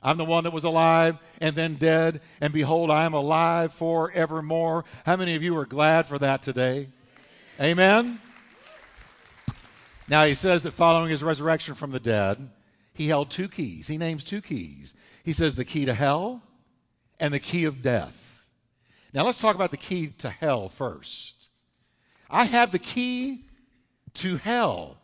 I'm 0.02 0.18
the 0.18 0.26
one 0.26 0.44
that 0.44 0.52
was 0.52 0.64
alive 0.64 1.16
and 1.40 1.56
then 1.56 1.76
dead, 1.76 2.20
and 2.42 2.52
behold, 2.52 2.90
I 2.90 3.06
am 3.06 3.14
alive 3.14 3.72
forevermore. 3.72 4.84
How 5.06 5.16
many 5.16 5.36
of 5.36 5.42
you 5.42 5.56
are 5.56 5.64
glad 5.64 6.06
for 6.06 6.18
that 6.18 6.42
today? 6.42 6.88
Amen. 7.60 8.18
Now, 10.08 10.24
he 10.24 10.32
says 10.32 10.62
that 10.62 10.70
following 10.70 11.10
his 11.10 11.22
resurrection 11.22 11.74
from 11.74 11.90
the 11.90 12.00
dead, 12.00 12.48
he 12.94 13.08
held 13.08 13.30
two 13.30 13.48
keys. 13.48 13.86
He 13.86 13.98
names 13.98 14.24
two 14.24 14.40
keys. 14.40 14.94
He 15.24 15.34
says 15.34 15.54
the 15.54 15.64
key 15.66 15.84
to 15.84 15.92
hell 15.92 16.42
and 17.18 17.34
the 17.34 17.38
key 17.38 17.66
of 17.66 17.82
death. 17.82 18.48
Now, 19.12 19.26
let's 19.26 19.38
talk 19.38 19.56
about 19.56 19.72
the 19.72 19.76
key 19.76 20.08
to 20.18 20.30
hell 20.30 20.70
first. 20.70 21.48
I 22.30 22.44
have 22.44 22.72
the 22.72 22.78
key 22.78 23.44
to 24.14 24.38
hell. 24.38 24.96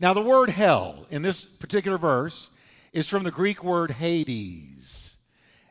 Now, 0.00 0.14
the 0.14 0.22
word 0.22 0.48
hell 0.48 1.06
in 1.10 1.20
this 1.20 1.44
particular 1.44 1.98
verse 1.98 2.48
is 2.94 3.08
from 3.08 3.24
the 3.24 3.30
Greek 3.30 3.62
word 3.62 3.90
Hades. 3.90 5.16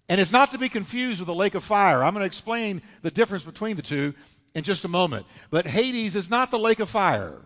And 0.08 0.22
it's 0.22 0.32
not 0.32 0.52
to 0.52 0.60
be 0.60 0.70
confused 0.70 1.20
with 1.20 1.28
the 1.28 1.34
lake 1.34 1.56
of 1.56 1.64
fire. 1.64 2.04
I'm 2.04 2.14
going 2.14 2.22
to 2.22 2.28
explain 2.28 2.84
the 3.02 3.12
difference 3.12 3.44
between 3.44 3.76
the 3.76 3.82
two 3.82 4.14
in 4.54 4.64
just 4.64 4.86
a 4.86 4.90
moment. 4.90 5.26
But 5.50 5.66
Hades 5.66 6.16
is 6.16 6.30
not 6.30 6.52
the 6.52 6.60
lake 6.60 6.80
of 6.80 6.90
fire, 6.90 7.42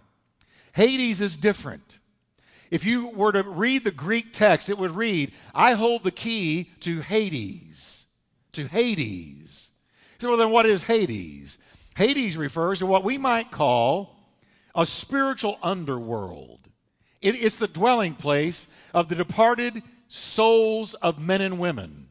Hades 0.73 1.21
is 1.21 1.37
different. 1.37 1.99
If 2.71 2.85
you 2.85 3.09
were 3.09 3.31
to 3.31 3.43
read 3.43 3.83
the 3.83 3.91
Greek 3.91 4.33
text, 4.33 4.67
it 4.67 4.79
would 4.79 4.95
read, 4.95 5.31
I 5.53 5.73
hold 5.73 6.03
the 6.03 6.09
key 6.09 6.71
to 6.79 7.01
Hades. 7.01 8.07
To 8.53 8.65
Hades. 8.65 9.69
So, 10.17 10.29
well, 10.29 10.37
then 10.37 10.49
what 10.49 10.65
is 10.65 10.81
Hades? 10.81 11.59
Hades 11.95 12.35
refers 12.35 12.79
to 12.79 12.87
what 12.87 13.03
we 13.03 13.19
might 13.19 13.51
call 13.51 14.15
a 14.73 14.87
spiritual 14.87 15.59
underworld. 15.61 16.67
It, 17.21 17.35
it's 17.35 17.57
the 17.57 17.67
dwelling 17.67 18.15
place 18.15 18.67
of 18.91 19.07
the 19.07 19.15
departed 19.15 19.83
souls 20.07 20.95
of 20.95 21.19
men 21.19 21.41
and 21.41 21.59
women. 21.59 22.07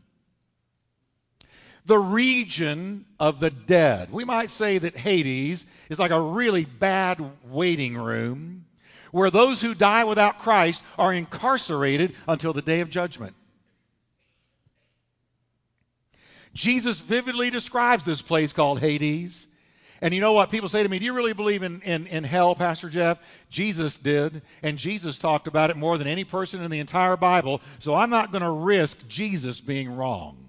The 1.87 1.99
region 1.99 3.07
of 3.19 3.41
the 3.41 3.51
dead. 3.51 4.13
We 4.13 4.25
might 4.25 4.51
say 4.51 4.79
that 4.79 4.97
Hades 4.97 5.67
is 5.89 5.99
like 5.99 6.11
a 6.11 6.21
really 6.21 6.65
bad 6.65 7.21
waiting 7.49 7.97
room 7.97 8.67
where 9.11 9.31
those 9.31 9.61
who 9.61 9.75
die 9.75 10.05
without 10.05 10.39
Christ 10.39 10.83
are 10.99 11.13
incarcerated 11.13 12.15
until 12.27 12.53
the 12.53 12.63
day 12.63 12.81
of 12.81 12.91
judgment. 12.91 13.35
Jesus 16.55 17.01
vividly 17.01 17.51
describes 17.51 18.05
this 18.05 18.23
place 18.23 18.53
called 18.53 18.81
Hades 18.81 19.49
and 20.03 20.13
you 20.13 20.21
know 20.21 20.33
what? 20.33 20.51
People 20.51 20.69
say 20.69 20.83
to 20.83 20.89
me, 20.89 20.99
Do 20.99 21.05
you 21.05 21.15
really 21.15 21.33
believe 21.33 21.63
in, 21.63 21.81
in, 21.83 22.09
in 22.09 22.25
hell, 22.25 22.57
Pastor 22.57 22.89
Jeff? 22.89 23.21
Jesus 23.49 23.97
did. 23.97 24.43
And 24.65 24.77
Jesus 24.77 25.17
talked 25.17 25.47
about 25.47 25.71
it 25.71 25.77
more 25.77 25.97
than 25.97 26.09
any 26.09 26.25
person 26.25 26.61
in 26.61 26.73
the 26.73 26.81
entire 26.81 27.17
Bible. 27.17 27.63
So 27.79 27.95
I'm 27.95 28.11
not 28.11 28.33
going 28.33 28.43
to 28.43 28.51
risk 28.51 29.07
Jesus 29.07 29.61
being 29.61 29.95
wrong. 29.95 30.42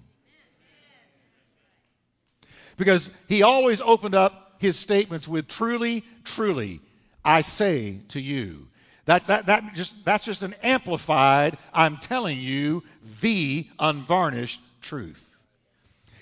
Because 2.76 3.10
he 3.28 3.42
always 3.42 3.80
opened 3.80 4.14
up 4.14 4.56
his 4.58 4.76
statements 4.76 5.28
with 5.28 5.48
truly, 5.48 6.04
truly, 6.24 6.80
I 7.24 7.42
say 7.42 8.00
to 8.08 8.20
you. 8.20 8.68
That, 9.06 9.26
that, 9.26 9.46
that 9.46 9.74
just, 9.74 10.04
that's 10.04 10.24
just 10.24 10.42
an 10.42 10.54
amplified, 10.62 11.58
I'm 11.72 11.98
telling 11.98 12.40
you, 12.40 12.82
the 13.20 13.66
unvarnished 13.78 14.62
truth. 14.80 15.36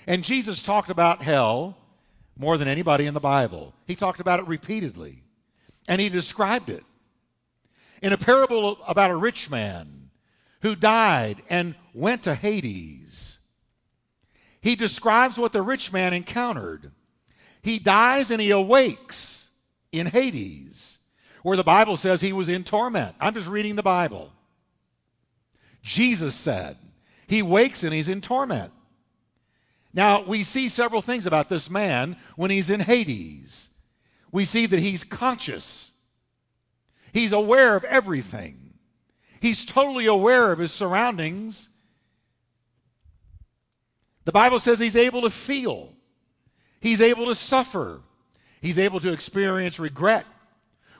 And 0.05 0.23
Jesus 0.23 0.61
talked 0.61 0.89
about 0.89 1.21
hell 1.21 1.77
more 2.37 2.57
than 2.57 2.67
anybody 2.67 3.05
in 3.05 3.13
the 3.13 3.19
Bible. 3.19 3.73
He 3.87 3.95
talked 3.95 4.19
about 4.19 4.39
it 4.39 4.47
repeatedly, 4.47 5.23
and 5.87 6.01
he 6.01 6.09
described 6.09 6.69
it. 6.69 6.83
In 8.01 8.11
a 8.11 8.17
parable 8.17 8.79
about 8.85 9.11
a 9.11 9.15
rich 9.15 9.49
man 9.49 10.09
who 10.61 10.75
died 10.75 11.41
and 11.49 11.75
went 11.93 12.23
to 12.23 12.35
Hades, 12.35 13.32
he 14.63 14.77
describes 14.77 15.37
what 15.37 15.51
the 15.51 15.61
rich 15.61 15.91
man 15.91 16.13
encountered. 16.13 16.89
He 17.61 17.79
dies 17.79 18.31
and 18.31 18.41
he 18.41 18.49
awakes 18.51 19.49
in 19.91 20.07
Hades, 20.07 20.99
where 21.43 21.57
the 21.57 21.65
Bible 21.65 21.97
says 21.97 22.21
he 22.21 22.31
was 22.31 22.47
in 22.47 22.63
torment. 22.63 23.13
I'm 23.19 23.33
just 23.33 23.49
reading 23.49 23.75
the 23.75 23.83
Bible. 23.83 24.31
Jesus 25.81 26.33
said 26.33 26.77
he 27.27 27.41
wakes 27.41 27.83
and 27.83 27.93
he's 27.93 28.07
in 28.07 28.21
torment. 28.21 28.71
Now, 29.93 30.23
we 30.23 30.43
see 30.43 30.69
several 30.69 31.01
things 31.01 31.25
about 31.25 31.49
this 31.49 31.69
man 31.69 32.15
when 32.37 32.49
he's 32.49 32.69
in 32.69 32.79
Hades. 32.79 33.67
We 34.31 34.45
see 34.45 34.65
that 34.65 34.79
he's 34.79 35.03
conscious, 35.03 35.91
he's 37.11 37.33
aware 37.33 37.75
of 37.75 37.83
everything, 37.83 38.75
he's 39.41 39.65
totally 39.65 40.05
aware 40.05 40.53
of 40.53 40.59
his 40.59 40.71
surroundings. 40.71 41.67
The 44.25 44.31
Bible 44.31 44.59
says 44.59 44.79
he's 44.79 44.95
able 44.95 45.21
to 45.21 45.29
feel, 45.29 45.89
he's 46.79 47.01
able 47.01 47.25
to 47.25 47.35
suffer, 47.35 48.01
he's 48.61 48.79
able 48.79 48.99
to 49.01 49.11
experience 49.11 49.79
regret. 49.79 50.25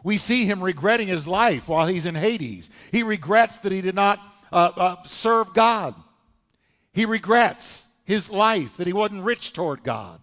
We 0.03 0.17
see 0.17 0.45
him 0.45 0.61
regretting 0.61 1.07
his 1.07 1.25
life 1.25 1.69
while 1.69 1.87
he's 1.87 2.05
in 2.05 2.15
Hades. 2.15 2.69
He 2.91 3.03
regrets 3.03 3.57
that 3.59 3.71
he 3.71 3.79
did 3.79 3.95
not 3.95 4.19
uh, 4.51 4.71
uh, 4.75 5.03
serve 5.03 5.53
God. 5.53 5.95
He 6.91 7.05
regrets 7.05 7.87
his 8.03 8.29
life, 8.29 8.75
that 8.77 8.87
he 8.87 8.93
wasn't 8.93 9.23
rich 9.23 9.53
toward 9.53 9.81
God. 9.81 10.19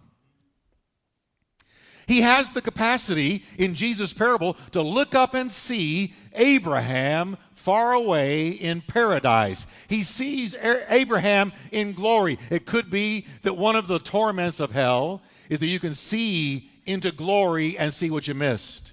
He 2.11 2.19
has 2.19 2.49
the 2.49 2.61
capacity 2.61 3.45
in 3.57 3.73
Jesus' 3.73 4.11
parable 4.11 4.57
to 4.71 4.81
look 4.81 5.15
up 5.15 5.33
and 5.33 5.49
see 5.49 6.13
Abraham 6.33 7.37
far 7.53 7.93
away 7.93 8.49
in 8.49 8.81
paradise. 8.81 9.65
He 9.87 10.03
sees 10.03 10.53
Abraham 10.89 11.53
in 11.71 11.93
glory. 11.93 12.37
It 12.49 12.65
could 12.65 12.89
be 12.89 13.27
that 13.43 13.55
one 13.55 13.77
of 13.77 13.87
the 13.87 13.97
torments 13.97 14.59
of 14.59 14.73
hell 14.73 15.21
is 15.47 15.59
that 15.59 15.67
you 15.67 15.79
can 15.79 15.93
see 15.93 16.69
into 16.85 17.13
glory 17.13 17.77
and 17.77 17.93
see 17.93 18.09
what 18.09 18.27
you 18.27 18.33
missed. 18.33 18.91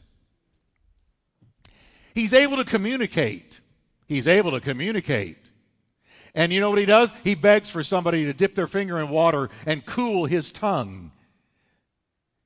He's 2.14 2.32
able 2.32 2.58
to 2.58 2.64
communicate. 2.64 3.58
He's 4.06 4.28
able 4.28 4.52
to 4.52 4.60
communicate. 4.60 5.50
And 6.36 6.52
you 6.52 6.60
know 6.60 6.70
what 6.70 6.78
he 6.78 6.86
does? 6.86 7.12
He 7.24 7.34
begs 7.34 7.68
for 7.68 7.82
somebody 7.82 8.26
to 8.26 8.32
dip 8.32 8.54
their 8.54 8.68
finger 8.68 8.96
in 9.00 9.08
water 9.08 9.50
and 9.66 9.84
cool 9.84 10.26
his 10.26 10.52
tongue. 10.52 11.10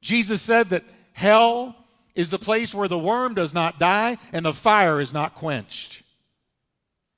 Jesus 0.03 0.43
said 0.43 0.69
that 0.71 0.85
hell 1.15 1.75
is 2.15 2.29
the 2.29 2.39
place 2.39 2.75
where 2.75 2.89
the 2.89 2.99
worm 2.99 3.35
does 3.35 3.55
not 3.55 3.79
die 3.79 4.19
and 4.33 4.45
the 4.45 4.53
fire 4.53 5.01
is 5.01 5.15
not 5.15 5.35
quenched. 5.35 6.03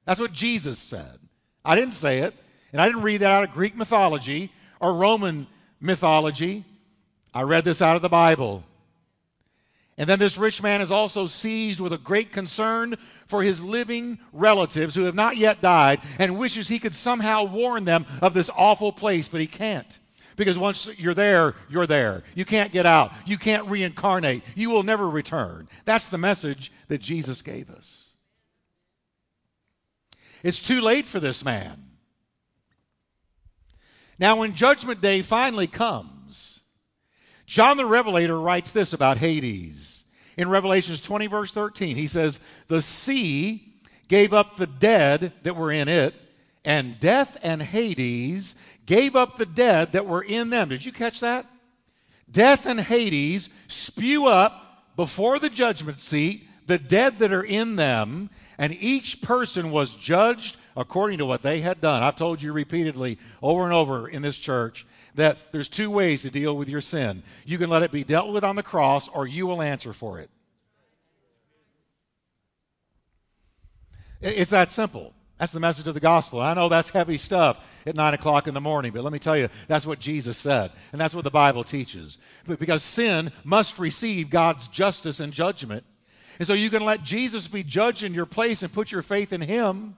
That's 0.04 0.20
what 0.20 0.32
Jesus 0.32 0.78
said. 0.78 1.18
I 1.64 1.74
didn't 1.74 1.94
say 1.94 2.18
it, 2.18 2.34
and 2.72 2.80
I 2.80 2.86
didn't 2.86 3.02
read 3.02 3.22
that 3.22 3.32
out 3.32 3.44
of 3.44 3.54
Greek 3.54 3.74
mythology 3.74 4.52
or 4.78 4.94
Roman 4.94 5.46
mythology. 5.80 6.64
I 7.32 7.42
read 7.42 7.64
this 7.64 7.80
out 7.80 7.96
of 7.96 8.02
the 8.02 8.08
Bible. 8.08 8.62
And 9.96 10.08
then 10.08 10.18
this 10.18 10.36
rich 10.36 10.62
man 10.62 10.80
is 10.80 10.90
also 10.90 11.26
seized 11.26 11.80
with 11.80 11.92
a 11.92 11.98
great 11.98 12.32
concern 12.32 12.96
for 13.26 13.42
his 13.42 13.62
living 13.62 14.18
relatives 14.32 14.94
who 14.94 15.04
have 15.04 15.14
not 15.14 15.36
yet 15.36 15.62
died 15.62 16.00
and 16.18 16.38
wishes 16.38 16.68
he 16.68 16.80
could 16.80 16.94
somehow 16.94 17.44
warn 17.44 17.84
them 17.84 18.04
of 18.20 18.34
this 18.34 18.50
awful 18.54 18.92
place, 18.92 19.28
but 19.28 19.40
he 19.40 19.46
can't. 19.46 19.98
Because 20.36 20.58
once 20.58 20.88
you're 20.98 21.14
there, 21.14 21.54
you're 21.68 21.86
there. 21.86 22.24
You 22.34 22.44
can't 22.44 22.72
get 22.72 22.86
out. 22.86 23.12
You 23.26 23.38
can't 23.38 23.68
reincarnate. 23.68 24.42
You 24.54 24.70
will 24.70 24.82
never 24.82 25.08
return. 25.08 25.68
That's 25.84 26.06
the 26.06 26.18
message 26.18 26.72
that 26.88 27.00
Jesus 27.00 27.42
gave 27.42 27.70
us. 27.70 28.12
It's 30.42 30.60
too 30.60 30.80
late 30.80 31.06
for 31.06 31.20
this 31.20 31.44
man. 31.44 31.82
Now, 34.18 34.36
when 34.36 34.54
Judgment 34.54 35.00
Day 35.00 35.22
finally 35.22 35.66
comes, 35.66 36.60
John 37.46 37.76
the 37.76 37.86
Revelator 37.86 38.38
writes 38.38 38.70
this 38.70 38.92
about 38.92 39.18
Hades. 39.18 40.04
In 40.36 40.48
Revelations 40.48 41.00
20, 41.00 41.26
verse 41.28 41.52
13, 41.52 41.96
he 41.96 42.06
says, 42.06 42.40
The 42.68 42.82
sea 42.82 43.74
gave 44.08 44.32
up 44.32 44.56
the 44.56 44.66
dead 44.66 45.32
that 45.42 45.56
were 45.56 45.72
in 45.72 45.88
it, 45.88 46.14
and 46.64 46.98
death 46.98 47.36
and 47.42 47.62
Hades 47.62 48.54
gave 48.86 49.16
up 49.16 49.36
the 49.36 49.46
dead 49.46 49.92
that 49.92 50.06
were 50.06 50.22
in 50.22 50.50
them. 50.50 50.68
Did 50.68 50.84
you 50.84 50.92
catch 50.92 51.20
that? 51.20 51.46
Death 52.30 52.66
and 52.66 52.80
Hades 52.80 53.50
spew 53.68 54.26
up 54.26 54.94
before 54.96 55.38
the 55.38 55.50
judgment 55.50 55.98
seat 55.98 56.46
the 56.66 56.78
dead 56.78 57.18
that 57.18 57.32
are 57.32 57.44
in 57.44 57.76
them, 57.76 58.30
and 58.58 58.76
each 58.80 59.20
person 59.22 59.70
was 59.70 59.96
judged 59.96 60.56
according 60.76 61.18
to 61.18 61.26
what 61.26 61.42
they 61.42 61.60
had 61.60 61.80
done. 61.80 62.02
I've 62.02 62.16
told 62.16 62.42
you 62.42 62.52
repeatedly 62.52 63.18
over 63.42 63.64
and 63.64 63.72
over 63.72 64.08
in 64.08 64.22
this 64.22 64.38
church 64.38 64.86
that 65.14 65.52
there's 65.52 65.68
two 65.68 65.90
ways 65.90 66.22
to 66.22 66.30
deal 66.30 66.56
with 66.56 66.68
your 66.68 66.80
sin. 66.80 67.22
You 67.44 67.58
can 67.58 67.70
let 67.70 67.82
it 67.82 67.92
be 67.92 68.04
dealt 68.04 68.32
with 68.32 68.44
on 68.44 68.56
the 68.56 68.62
cross, 68.62 69.08
or 69.08 69.26
you 69.26 69.46
will 69.46 69.62
answer 69.62 69.92
for 69.92 70.18
it. 70.18 70.30
It's 74.20 74.50
that 74.50 74.70
simple. 74.70 75.12
That's 75.38 75.52
the 75.52 75.60
message 75.60 75.88
of 75.88 75.94
the 75.94 76.00
gospel. 76.00 76.40
I 76.40 76.54
know 76.54 76.68
that's 76.68 76.90
heavy 76.90 77.18
stuff 77.18 77.58
at 77.86 77.96
9 77.96 78.14
o'clock 78.14 78.46
in 78.46 78.54
the 78.54 78.60
morning, 78.60 78.92
but 78.92 79.02
let 79.02 79.12
me 79.12 79.18
tell 79.18 79.36
you, 79.36 79.48
that's 79.66 79.86
what 79.86 79.98
Jesus 79.98 80.38
said, 80.38 80.70
and 80.92 81.00
that's 81.00 81.14
what 81.14 81.24
the 81.24 81.30
Bible 81.30 81.64
teaches. 81.64 82.18
But 82.46 82.60
because 82.60 82.84
sin 82.84 83.32
must 83.42 83.78
receive 83.78 84.30
God's 84.30 84.68
justice 84.68 85.18
and 85.18 85.32
judgment. 85.32 85.84
And 86.38 86.46
so 86.46 86.54
you 86.54 86.70
can 86.70 86.84
let 86.84 87.02
Jesus 87.02 87.48
be 87.48 87.62
judge 87.62 88.04
in 88.04 88.14
your 88.14 88.26
place 88.26 88.62
and 88.62 88.72
put 88.72 88.92
your 88.92 89.02
faith 89.02 89.32
in 89.32 89.40
Him, 89.40 89.96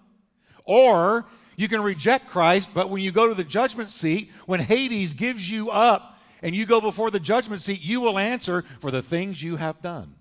or 0.64 1.26
you 1.56 1.68
can 1.68 1.82
reject 1.82 2.28
Christ, 2.28 2.70
but 2.74 2.90
when 2.90 3.02
you 3.02 3.12
go 3.12 3.28
to 3.28 3.34
the 3.34 3.44
judgment 3.44 3.90
seat, 3.90 4.30
when 4.46 4.60
Hades 4.60 5.12
gives 5.12 5.50
you 5.50 5.70
up 5.70 6.18
and 6.42 6.54
you 6.54 6.66
go 6.66 6.80
before 6.80 7.10
the 7.10 7.20
judgment 7.20 7.62
seat, 7.62 7.82
you 7.82 8.00
will 8.00 8.18
answer 8.18 8.62
for 8.80 8.90
the 8.90 9.02
things 9.02 9.42
you 9.42 9.56
have 9.56 9.80
done. 9.80 10.15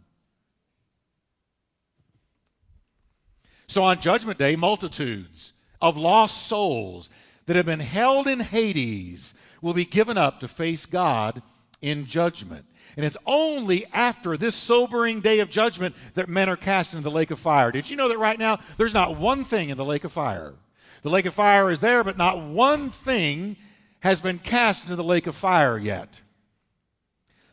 So 3.67 3.83
on 3.83 4.01
Judgment 4.01 4.37
Day, 4.37 4.55
multitudes 4.55 5.53
of 5.81 5.97
lost 5.97 6.47
souls 6.47 7.09
that 7.45 7.55
have 7.55 7.65
been 7.65 7.79
held 7.79 8.27
in 8.27 8.39
Hades 8.39 9.33
will 9.61 9.73
be 9.73 9.85
given 9.85 10.17
up 10.17 10.39
to 10.39 10.47
face 10.47 10.85
God 10.85 11.41
in 11.81 12.05
judgment. 12.05 12.65
And 12.97 13.05
it's 13.05 13.17
only 13.25 13.85
after 13.93 14.37
this 14.37 14.55
sobering 14.55 15.21
day 15.21 15.39
of 15.39 15.49
judgment 15.49 15.95
that 16.13 16.29
men 16.29 16.49
are 16.49 16.55
cast 16.55 16.93
into 16.93 17.03
the 17.03 17.11
lake 17.11 17.31
of 17.31 17.39
fire. 17.39 17.71
Did 17.71 17.89
you 17.89 17.95
know 17.95 18.07
that 18.07 18.17
right 18.17 18.39
now 18.39 18.59
there's 18.77 18.93
not 18.93 19.17
one 19.17 19.43
thing 19.43 19.69
in 19.69 19.77
the 19.77 19.85
lake 19.85 20.03
of 20.03 20.11
fire? 20.11 20.53
The 21.01 21.09
lake 21.09 21.25
of 21.25 21.33
fire 21.33 21.69
is 21.69 21.79
there, 21.79 22.03
but 22.03 22.17
not 22.17 22.41
one 22.41 22.89
thing 22.89 23.57
has 23.99 24.21
been 24.21 24.39
cast 24.39 24.83
into 24.83 24.95
the 24.95 25.03
lake 25.03 25.27
of 25.27 25.35
fire 25.35 25.77
yet. 25.77 26.21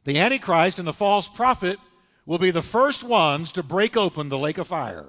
The 0.05 0.19
Antichrist 0.19 0.79
and 0.79 0.87
the 0.87 0.93
false 0.93 1.29
prophet 1.29 1.79
will 2.25 2.39
be 2.39 2.51
the 2.51 2.63
first 2.63 3.03
ones 3.03 3.53
to 3.53 3.63
break 3.63 3.97
open 3.97 4.29
the 4.29 4.39
lake 4.39 4.59
of 4.59 4.69
fire. 4.69 5.07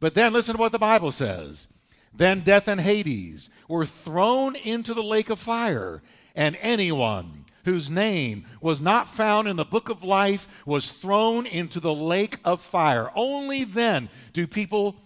But 0.00 0.14
then 0.14 0.32
listen 0.32 0.54
to 0.54 0.60
what 0.60 0.72
the 0.72 0.78
Bible 0.78 1.10
says. 1.10 1.68
Then 2.14 2.40
death 2.40 2.68
and 2.68 2.80
Hades 2.80 3.50
were 3.68 3.86
thrown 3.86 4.56
into 4.56 4.94
the 4.94 5.02
lake 5.02 5.30
of 5.30 5.38
fire, 5.38 6.02
and 6.34 6.56
anyone 6.60 7.44
whose 7.64 7.90
name 7.90 8.44
was 8.60 8.80
not 8.80 9.08
found 9.08 9.48
in 9.48 9.56
the 9.56 9.64
book 9.64 9.88
of 9.88 10.04
life 10.04 10.48
was 10.64 10.92
thrown 10.92 11.46
into 11.46 11.80
the 11.80 11.94
lake 11.94 12.38
of 12.44 12.62
fire. 12.62 13.10
Only 13.14 13.64
then 13.64 14.08
do 14.32 14.46
people 14.46 14.96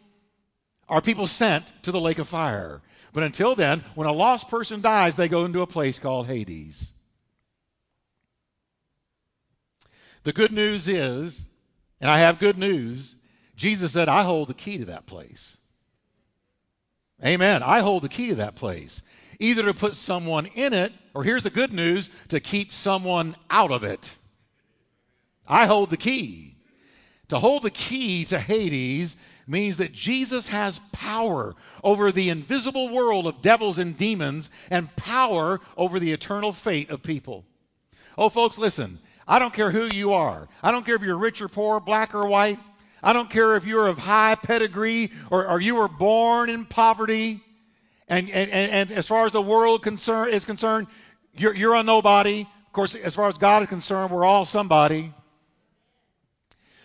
are 0.89 1.01
people 1.01 1.27
sent 1.27 1.73
to 1.85 1.93
the 1.93 2.01
lake 2.01 2.19
of 2.19 2.29
fire. 2.29 2.83
But 3.13 3.23
until 3.23 3.55
then, 3.55 3.83
when 3.95 4.09
a 4.09 4.13
lost 4.13 4.49
person 4.49 4.81
dies, 4.81 5.15
they 5.15 5.29
go 5.29 5.45
into 5.45 5.63
a 5.63 5.67
place 5.67 5.99
called 5.99 6.27
Hades. 6.27 6.93
The 10.25 10.33
good 10.33 10.53
news 10.53 10.87
is, 10.87 11.47
and 12.01 12.11
I 12.11 12.19
have 12.19 12.39
good 12.39 12.59
news, 12.59 13.17
Jesus 13.61 13.93
said, 13.93 14.09
I 14.09 14.23
hold 14.23 14.49
the 14.49 14.55
key 14.55 14.79
to 14.79 14.87
that 14.87 15.05
place. 15.05 15.59
Amen. 17.23 17.63
I 17.63 17.81
hold 17.81 18.03
the 18.03 18.09
key 18.09 18.29
to 18.29 18.37
that 18.37 18.55
place. 18.55 19.03
Either 19.39 19.65
to 19.65 19.75
put 19.75 19.95
someone 19.95 20.47
in 20.47 20.73
it, 20.73 20.93
or 21.13 21.25
here's 21.25 21.43
the 21.43 21.51
good 21.51 21.71
news, 21.71 22.09
to 22.29 22.41
keep 22.41 22.73
someone 22.73 23.37
out 23.51 23.71
of 23.71 23.85
it. 23.85 24.15
I 25.47 25.67
hold 25.67 25.91
the 25.91 25.99
key. 25.99 26.57
To 27.29 27.39
hold 27.39 27.63
the 27.63 27.71
key 27.71 28.25
to 28.25 28.39
Hades 28.39 29.19
means 29.47 29.77
that 29.77 29.93
Jesus 29.93 30.49
has 30.49 30.81
power 30.93 31.55
over 31.85 32.11
the 32.11 32.31
invisible 32.31 32.89
world 32.89 33.27
of 33.27 33.43
devils 33.43 33.77
and 33.77 33.95
demons 33.95 34.49
and 34.71 34.97
power 34.97 35.61
over 35.77 36.01
the 36.01 36.13
eternal 36.13 36.55
fate 36.55 36.89
of 36.89 37.03
people. 37.03 37.45
Oh, 38.17 38.31
folks, 38.31 38.57
listen. 38.57 39.01
I 39.29 39.39
don't 39.39 39.53
care 39.53 39.71
who 39.71 39.95
you 39.95 40.15
are. 40.15 40.49
I 40.63 40.73
don't 40.73 40.87
care 40.87 40.97
if 40.97 41.03
you're 41.03 41.19
rich 41.19 41.43
or 41.43 41.49
poor, 41.49 41.79
black 41.79 42.15
or 42.15 42.27
white. 42.27 42.59
I 43.03 43.13
don't 43.13 43.31
care 43.31 43.57
if 43.57 43.67
you're 43.67 43.87
of 43.87 43.99
high 43.99 44.35
pedigree 44.35 45.11
or, 45.31 45.49
or 45.49 45.61
you 45.61 45.77
were 45.77 45.89
born 45.89 46.51
in 46.51 46.65
poverty. 46.65 47.41
And, 48.09 48.29
and, 48.31 48.51
and, 48.51 48.91
as 48.91 49.07
far 49.07 49.27
as 49.27 49.33
the 49.33 49.43
world 49.43 49.83
concern, 49.83 50.31
is 50.31 50.45
concerned, 50.45 50.89
you're, 51.33 51.55
you're 51.55 51.75
a 51.75 51.83
nobody. 51.83 52.41
Of 52.43 52.73
course, 52.73 52.95
as 52.95 53.15
far 53.15 53.29
as 53.29 53.39
God 53.39 53.63
is 53.63 53.69
concerned, 53.69 54.11
we're 54.11 54.25
all 54.25 54.45
somebody. 54.45 55.13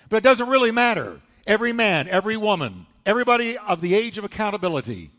But 0.10 0.18
it 0.18 0.24
doesn't 0.24 0.48
really 0.48 0.72
matter. 0.72 1.20
Every 1.48 1.74
man, 1.74 2.08
every 2.08 2.38
woman, 2.38 2.86
everybody 3.06 3.58
of 3.58 3.82
the 3.82 3.96
age 3.96 4.18
of 4.18 4.24
accountability 4.24 5.12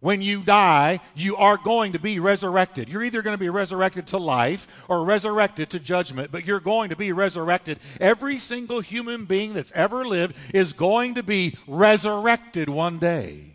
when 0.00 0.20
you 0.20 0.42
die, 0.42 1.00
you 1.14 1.36
are 1.36 1.56
going 1.56 1.92
to 1.92 1.98
be 1.98 2.18
resurrected. 2.20 2.88
You're 2.88 3.02
either 3.02 3.22
going 3.22 3.34
to 3.34 3.38
be 3.38 3.48
resurrected 3.48 4.06
to 4.08 4.18
life 4.18 4.68
or 4.88 5.04
resurrected 5.04 5.70
to 5.70 5.80
judgment, 5.80 6.30
but 6.30 6.46
you're 6.46 6.60
going 6.60 6.90
to 6.90 6.96
be 6.96 7.12
resurrected. 7.12 7.78
Every 8.00 8.38
single 8.38 8.80
human 8.80 9.24
being 9.24 9.54
that's 9.54 9.72
ever 9.72 10.06
lived 10.06 10.36
is 10.52 10.72
going 10.72 11.14
to 11.14 11.22
be 11.22 11.56
resurrected 11.66 12.68
one 12.68 12.98
day. 12.98 13.54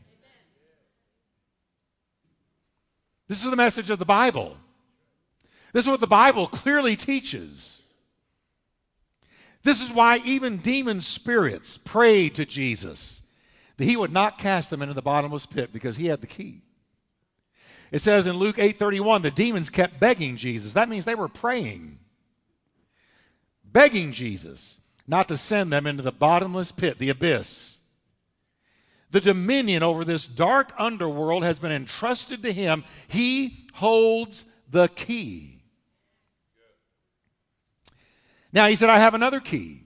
This 3.28 3.44
is 3.44 3.50
the 3.50 3.56
message 3.56 3.90
of 3.90 4.00
the 4.00 4.06
Bible. 4.06 4.58
This 5.74 5.86
is 5.86 5.90
what 5.90 6.02
the 6.02 6.08
Bible 6.08 6.48
clearly 6.48 6.96
teaches. 6.96 7.84
This 9.64 9.82
is 9.82 9.94
why 9.94 10.20
even 10.26 10.58
demon 10.58 11.02
spirits 11.02 11.78
prayed 11.78 12.36
to 12.36 12.46
Jesus 12.46 13.21
that 13.82 13.88
he 13.88 13.98
would 13.98 14.14
not 14.14 14.38
cast 14.38 14.70
them 14.70 14.84
into 14.84 14.94
the 14.94 15.02
bottomless 15.02 15.48
pit 15.48 15.74
because 15.74 15.96
he 15.96 16.06
had 16.06 16.22
the 16.22 16.28
key. 16.28 16.62
It 17.92 17.98
says 17.98 18.28
in 18.28 18.36
Luke 18.36 18.58
8:31 18.58 19.24
the 19.24 19.32
demons 19.32 19.72
kept 19.72 20.00
begging 20.00 20.38
Jesus. 20.38 20.74
That 20.74 20.88
means 20.88 21.04
they 21.04 21.16
were 21.16 21.28
praying. 21.28 21.98
Begging 23.66 24.12
Jesus 24.12 24.80
not 25.08 25.28
to 25.30 25.36
send 25.36 25.74
them 25.74 25.88
into 25.88 26.04
the 26.04 26.12
bottomless 26.12 26.72
pit, 26.72 27.00
the 27.00 27.10
abyss. 27.10 27.80
The 29.10 29.20
dominion 29.20 29.82
over 29.82 30.06
this 30.06 30.28
dark 30.28 30.74
underworld 30.78 31.42
has 31.42 31.58
been 31.58 31.72
entrusted 31.72 32.44
to 32.44 32.54
him. 32.54 32.84
He 33.08 33.66
holds 33.74 34.46
the 34.70 34.90
key. 34.90 35.64
Now 38.54 38.68
he 38.68 38.76
said, 38.76 38.92
I 38.92 39.00
have 39.00 39.16
another 39.16 39.40
key 39.40 39.82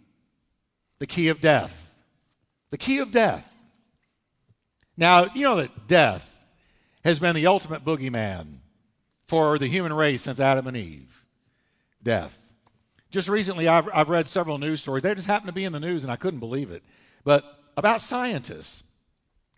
the 0.99 1.07
key 1.07 1.29
of 1.29 1.39
death. 1.39 1.95
The 2.71 2.77
key 2.77 2.97
of 2.97 3.13
death. 3.13 3.53
Now, 4.97 5.25
you 5.33 5.43
know 5.43 5.57
that 5.57 5.87
death 5.87 6.37
has 7.03 7.19
been 7.19 7.35
the 7.35 7.47
ultimate 7.47 7.83
boogeyman 7.83 8.59
for 9.27 9.57
the 9.57 9.67
human 9.67 9.93
race 9.93 10.21
since 10.21 10.39
Adam 10.39 10.67
and 10.67 10.77
Eve. 10.77 11.25
Death. 12.01 12.39
Just 13.11 13.29
recently, 13.29 13.67
I've, 13.67 13.89
I've 13.93 14.09
read 14.09 14.27
several 14.27 14.57
news 14.57 14.81
stories. 14.81 15.03
They 15.03 15.13
just 15.15 15.27
happened 15.27 15.47
to 15.47 15.53
be 15.53 15.63
in 15.63 15.73
the 15.73 15.79
news, 15.79 16.03
and 16.03 16.11
I 16.11 16.15
couldn't 16.15 16.39
believe 16.39 16.71
it. 16.71 16.83
But 17.23 17.43
about 17.77 18.01
scientists 18.01 18.83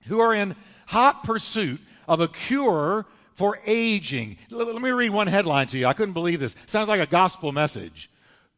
who 0.05 0.19
are 0.19 0.33
in 0.33 0.55
hot 0.87 1.23
pursuit 1.23 1.79
of 2.07 2.21
a 2.21 2.27
cure 2.27 3.05
for 3.33 3.59
aging. 3.65 4.37
L- 4.51 4.59
let 4.59 4.81
me 4.81 4.89
read 4.89 5.11
one 5.11 5.27
headline 5.27 5.67
to 5.67 5.77
you. 5.77 5.85
I 5.85 5.93
couldn't 5.93 6.13
believe 6.13 6.39
this. 6.39 6.55
Sounds 6.65 6.87
like 6.87 7.01
a 7.01 7.05
gospel 7.05 7.51
message. 7.51 8.09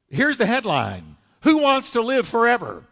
Here's 0.10 0.38
the 0.38 0.46
headline 0.46 1.18
Who 1.42 1.60
wants 1.60 1.92
to 1.92 2.02
live 2.02 2.28
forever? 2.28 2.84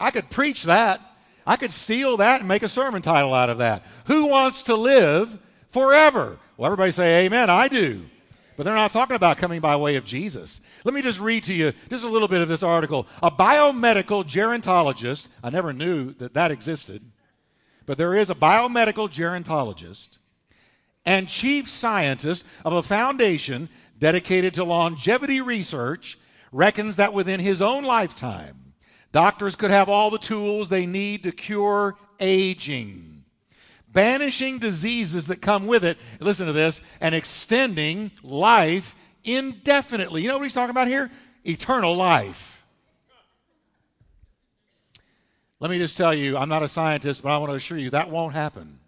I 0.00 0.10
could 0.10 0.30
preach 0.30 0.64
that. 0.64 1.00
I 1.46 1.56
could 1.56 1.72
steal 1.72 2.18
that 2.18 2.40
and 2.40 2.48
make 2.48 2.62
a 2.62 2.68
sermon 2.68 3.02
title 3.02 3.34
out 3.34 3.50
of 3.50 3.58
that. 3.58 3.84
Who 4.06 4.26
wants 4.26 4.62
to 4.62 4.76
live 4.76 5.38
forever? 5.70 6.38
Well, 6.56 6.66
everybody 6.66 6.92
say 6.92 7.24
amen. 7.26 7.50
I 7.50 7.68
do. 7.68 8.04
But 8.56 8.64
they're 8.64 8.74
not 8.74 8.90
talking 8.90 9.16
about 9.16 9.38
coming 9.38 9.60
by 9.60 9.76
way 9.76 9.96
of 9.96 10.04
Jesus. 10.04 10.60
Let 10.84 10.94
me 10.94 11.02
just 11.02 11.20
read 11.20 11.44
to 11.44 11.54
you 11.54 11.72
just 11.88 12.04
a 12.04 12.08
little 12.08 12.28
bit 12.28 12.42
of 12.42 12.48
this 12.48 12.62
article. 12.62 13.06
A 13.22 13.30
biomedical 13.30 14.24
gerontologist, 14.24 15.28
I 15.42 15.50
never 15.50 15.72
knew 15.72 16.12
that 16.14 16.34
that 16.34 16.50
existed, 16.50 17.02
but 17.86 17.98
there 17.98 18.14
is 18.14 18.30
a 18.30 18.34
biomedical 18.34 19.08
gerontologist 19.08 20.18
and 21.04 21.28
chief 21.28 21.68
scientist 21.68 22.44
of 22.64 22.74
a 22.74 22.82
foundation 22.82 23.68
dedicated 23.98 24.54
to 24.54 24.64
longevity 24.64 25.40
research 25.40 26.18
reckons 26.52 26.96
that 26.96 27.12
within 27.12 27.40
his 27.40 27.62
own 27.62 27.84
lifetime, 27.84 28.61
Doctors 29.12 29.56
could 29.56 29.70
have 29.70 29.88
all 29.90 30.10
the 30.10 30.18
tools 30.18 30.68
they 30.68 30.86
need 30.86 31.22
to 31.22 31.32
cure 31.32 31.96
aging, 32.18 33.24
banishing 33.92 34.58
diseases 34.58 35.26
that 35.26 35.42
come 35.42 35.66
with 35.66 35.84
it. 35.84 35.98
Listen 36.18 36.46
to 36.46 36.52
this 36.52 36.80
and 37.00 37.14
extending 37.14 38.10
life 38.22 38.96
indefinitely. 39.22 40.22
You 40.22 40.28
know 40.28 40.38
what 40.38 40.44
he's 40.44 40.54
talking 40.54 40.70
about 40.70 40.88
here? 40.88 41.10
Eternal 41.44 41.94
life. 41.94 42.64
Let 45.60 45.70
me 45.70 45.78
just 45.78 45.96
tell 45.96 46.14
you, 46.14 46.36
I'm 46.36 46.48
not 46.48 46.62
a 46.62 46.68
scientist, 46.68 47.22
but 47.22 47.28
I 47.28 47.38
want 47.38 47.50
to 47.50 47.56
assure 47.56 47.78
you 47.78 47.90
that 47.90 48.10
won't 48.10 48.32
happen. 48.32 48.80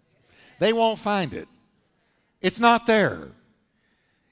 They 0.59 0.73
won't 0.73 0.99
find 0.99 1.33
it. 1.33 1.47
It's 2.41 2.59
not 2.59 2.85
there. 2.85 3.27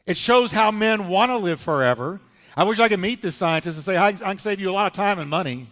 It 0.06 0.18
shows 0.18 0.52
how 0.52 0.72
men 0.72 1.08
want 1.08 1.30
to 1.30 1.38
live 1.38 1.62
forever. 1.62 2.20
I 2.58 2.64
wish 2.66 2.80
I 2.80 2.90
could 2.90 3.00
meet 3.00 3.22
this 3.22 3.36
scientist 3.36 3.78
and 3.78 3.86
say, 3.86 3.98
I 3.98 4.12
can 4.12 4.38
save 4.40 4.60
you 4.60 4.70
a 4.70 4.74
lot 4.74 4.88
of 4.88 4.94
time 4.94 5.20
and 5.20 5.30
money. 5.30 5.70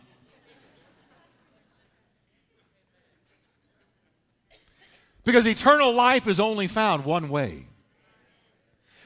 Because 5.24 5.46
eternal 5.46 5.94
life 5.94 6.28
is 6.28 6.40
only 6.40 6.68
found 6.68 7.06
one 7.06 7.30
way. 7.30 7.66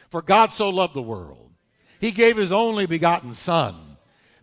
For 0.10 0.22
God 0.22 0.54
so 0.54 0.70
loved 0.70 0.94
the 0.94 1.02
world, 1.02 1.52
he 2.00 2.12
gave 2.12 2.38
his 2.38 2.52
only 2.52 2.86
begotten 2.86 3.34
Son, 3.34 3.76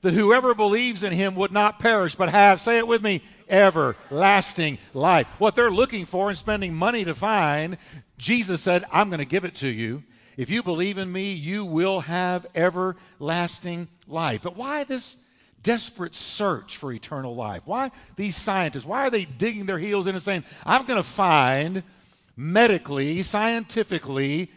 that 0.03 0.15
whoever 0.15 0.55
believes 0.55 1.03
in 1.03 1.13
him 1.13 1.35
would 1.37 1.53
not 1.53 1.79
perish, 1.79 2.15
but 2.15 2.29
have, 2.29 2.61
say 2.61 2.79
it 2.79 2.87
with 2.87 3.03
me, 3.03 3.23
everlasting 3.49 4.79
life. 4.93 5.27
What 5.39 5.55
they're 5.55 5.71
looking 5.71 6.05
for 6.05 6.29
and 6.29 6.37
spending 6.37 6.75
money 6.75 7.05
to 7.05 7.15
find, 7.15 7.79
Jesus 8.19 8.61
said, 8.61 8.85
I'm 8.93 9.09
going 9.09 9.21
to 9.21 9.25
give 9.25 9.45
it 9.45 9.55
to 9.57 9.69
you. 9.69 10.03
If 10.37 10.51
you 10.51 10.63
believe 10.63 10.99
in 10.99 11.13
me, 11.13 11.33
you 11.33 11.65
will 11.65 12.01
have 12.01 12.47
everlasting 12.55 13.89
life. 14.09 14.43
But 14.43 14.57
why 14.57 14.85
this 14.85 15.17
desperate 15.62 16.14
search 16.14 16.77
for 16.77 16.92
eternal 16.92 17.35
life? 17.35 17.62
Why 17.64 17.90
these 18.16 18.37
scientists? 18.37 18.85
Why 18.85 19.07
are 19.07 19.11
they 19.11 19.25
digging 19.25 19.66
their 19.66 19.79
heels 19.79 20.07
in 20.07 20.14
and 20.14 20.22
saying, 20.22 20.44
I'm 20.64 20.87
going 20.87 20.98
to 20.98 21.09
find 21.09 21.83
medically, 22.37 23.22
scientifically, 23.22 24.51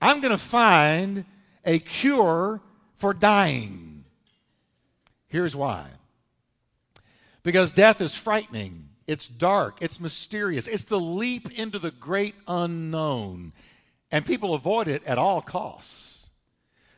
I'm 0.00 0.20
going 0.20 0.32
to 0.32 0.38
find 0.38 1.24
a 1.64 1.78
cure 1.78 2.60
for 2.96 3.14
dying? 3.14 4.04
Here's 5.28 5.54
why. 5.54 5.86
Because 7.42 7.72
death 7.72 8.00
is 8.00 8.14
frightening. 8.14 8.88
It's 9.06 9.28
dark. 9.28 9.78
It's 9.80 10.00
mysterious. 10.00 10.66
It's 10.66 10.84
the 10.84 11.00
leap 11.00 11.58
into 11.58 11.78
the 11.78 11.90
great 11.90 12.34
unknown. 12.46 13.52
And 14.10 14.24
people 14.24 14.54
avoid 14.54 14.88
it 14.88 15.04
at 15.04 15.18
all 15.18 15.40
costs. 15.40 16.28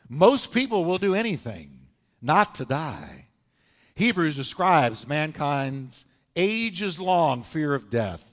Most 0.09 0.53
people 0.53 0.83
will 0.83 0.97
do 0.97 1.15
anything 1.15 1.81
not 2.21 2.55
to 2.55 2.65
die. 2.65 3.20
Hebrews 4.01 4.35
describes 4.35 5.07
mankind's 5.07 6.05
ages 6.35 6.99
long 6.99 7.43
fear 7.43 7.75
of 7.75 7.91
death. 7.91 8.25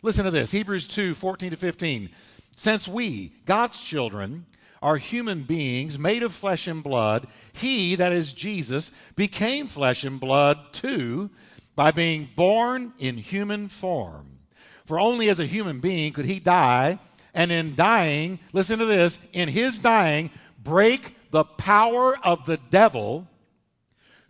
Listen 0.00 0.24
to 0.24 0.30
this 0.30 0.52
Hebrews 0.52 0.86
2 0.86 1.12
14 1.12 1.50
to 1.50 1.56
15. 1.56 2.10
Since 2.56 2.86
we, 2.86 3.32
God's 3.44 3.82
children, 3.82 4.46
are 4.80 4.96
human 4.96 5.42
beings 5.42 5.98
made 5.98 6.22
of 6.22 6.32
flesh 6.32 6.68
and 6.68 6.84
blood, 6.84 7.26
he, 7.52 7.96
that 7.96 8.12
is 8.12 8.32
Jesus, 8.32 8.92
became 9.16 9.66
flesh 9.66 10.04
and 10.04 10.20
blood 10.20 10.56
too 10.70 11.30
by 11.74 11.90
being 11.90 12.28
born 12.36 12.92
in 13.00 13.16
human 13.16 13.66
form. 13.66 14.38
For 14.86 15.00
only 15.00 15.30
as 15.30 15.40
a 15.40 15.46
human 15.46 15.80
being 15.80 16.12
could 16.12 16.26
he 16.26 16.38
die, 16.38 17.00
and 17.34 17.50
in 17.50 17.74
dying, 17.74 18.38
listen 18.52 18.78
to 18.78 18.86
this, 18.86 19.18
in 19.32 19.48
his 19.48 19.78
dying, 19.78 20.30
break 20.62 21.16
the 21.32 21.42
power 21.42 22.16
of 22.22 22.46
the 22.46 22.58
devil 22.70 23.26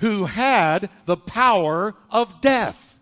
who 0.01 0.27
had 0.27 0.91
the 1.07 1.17
power 1.17 1.95
of 2.11 2.41
death. 2.41 2.99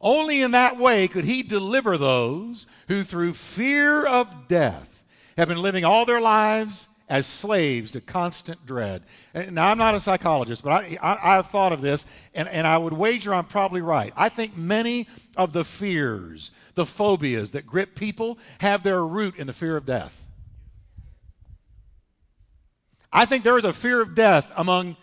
Only 0.00 0.42
in 0.42 0.52
that 0.52 0.76
way 0.76 1.08
could 1.08 1.24
he 1.24 1.42
deliver 1.42 1.96
those 1.96 2.66
who, 2.88 3.02
through 3.02 3.32
fear 3.32 4.06
of 4.06 4.48
death, 4.48 5.04
have 5.36 5.48
been 5.48 5.62
living 5.62 5.84
all 5.84 6.04
their 6.04 6.20
lives 6.20 6.88
as 7.08 7.26
slaves 7.26 7.92
to 7.92 8.00
constant 8.00 8.64
dread. 8.66 9.02
Now, 9.50 9.70
I'm 9.70 9.78
not 9.78 9.94
a 9.94 10.00
psychologist, 10.00 10.64
but 10.64 10.70
I, 10.70 10.98
I, 11.00 11.36
have 11.36 11.50
thought 11.50 11.72
of 11.72 11.80
this, 11.80 12.04
and, 12.34 12.48
and 12.48 12.66
I 12.66 12.78
would 12.78 12.92
wager 12.92 13.32
I'm 13.32 13.44
probably 13.44 13.80
right. 13.80 14.12
I 14.16 14.28
think 14.28 14.56
many 14.56 15.06
of 15.36 15.52
the 15.52 15.64
fears, 15.64 16.50
the 16.74 16.86
phobias 16.86 17.52
that 17.52 17.64
grip 17.64 17.94
people, 17.94 18.38
have 18.58 18.82
their 18.82 19.04
root 19.04 19.36
in 19.36 19.46
the 19.46 19.52
fear 19.52 19.76
of 19.76 19.86
death. 19.86 20.25
I 23.16 23.24
think 23.24 23.44
there 23.44 23.56
is 23.56 23.64
a 23.64 23.72
fear 23.72 24.02
of 24.02 24.14
death 24.14 24.52
among 24.56 24.94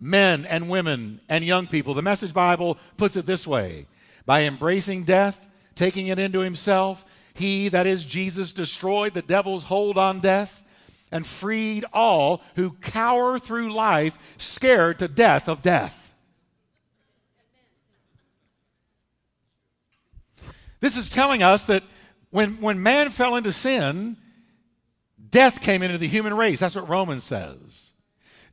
men 0.00 0.46
and 0.46 0.70
women 0.70 1.20
and 1.28 1.44
young 1.44 1.66
people. 1.66 1.92
The 1.92 2.00
Message 2.00 2.32
Bible 2.32 2.78
puts 2.96 3.16
it 3.16 3.26
this 3.26 3.46
way 3.46 3.86
by 4.24 4.44
embracing 4.44 5.04
death, 5.04 5.46
taking 5.74 6.06
it 6.06 6.18
into 6.18 6.40
himself, 6.40 7.04
he, 7.34 7.68
that 7.68 7.86
is 7.86 8.06
Jesus, 8.06 8.54
destroyed 8.54 9.12
the 9.12 9.20
devil's 9.20 9.64
hold 9.64 9.98
on 9.98 10.20
death 10.20 10.62
and 11.12 11.26
freed 11.26 11.84
all 11.92 12.40
who 12.56 12.70
cower 12.70 13.38
through 13.38 13.74
life 13.74 14.16
scared 14.38 14.98
to 15.00 15.08
death 15.08 15.46
of 15.46 15.60
death. 15.60 16.14
This 20.80 20.96
is 20.96 21.10
telling 21.10 21.42
us 21.42 21.64
that 21.64 21.82
when, 22.30 22.58
when 22.62 22.82
man 22.82 23.10
fell 23.10 23.36
into 23.36 23.52
sin, 23.52 24.16
death 25.30 25.60
came 25.60 25.82
into 25.82 25.98
the 25.98 26.08
human 26.08 26.34
race. 26.34 26.60
That's 26.60 26.76
what 26.76 26.88
Romans 26.88 27.24
says. 27.24 27.90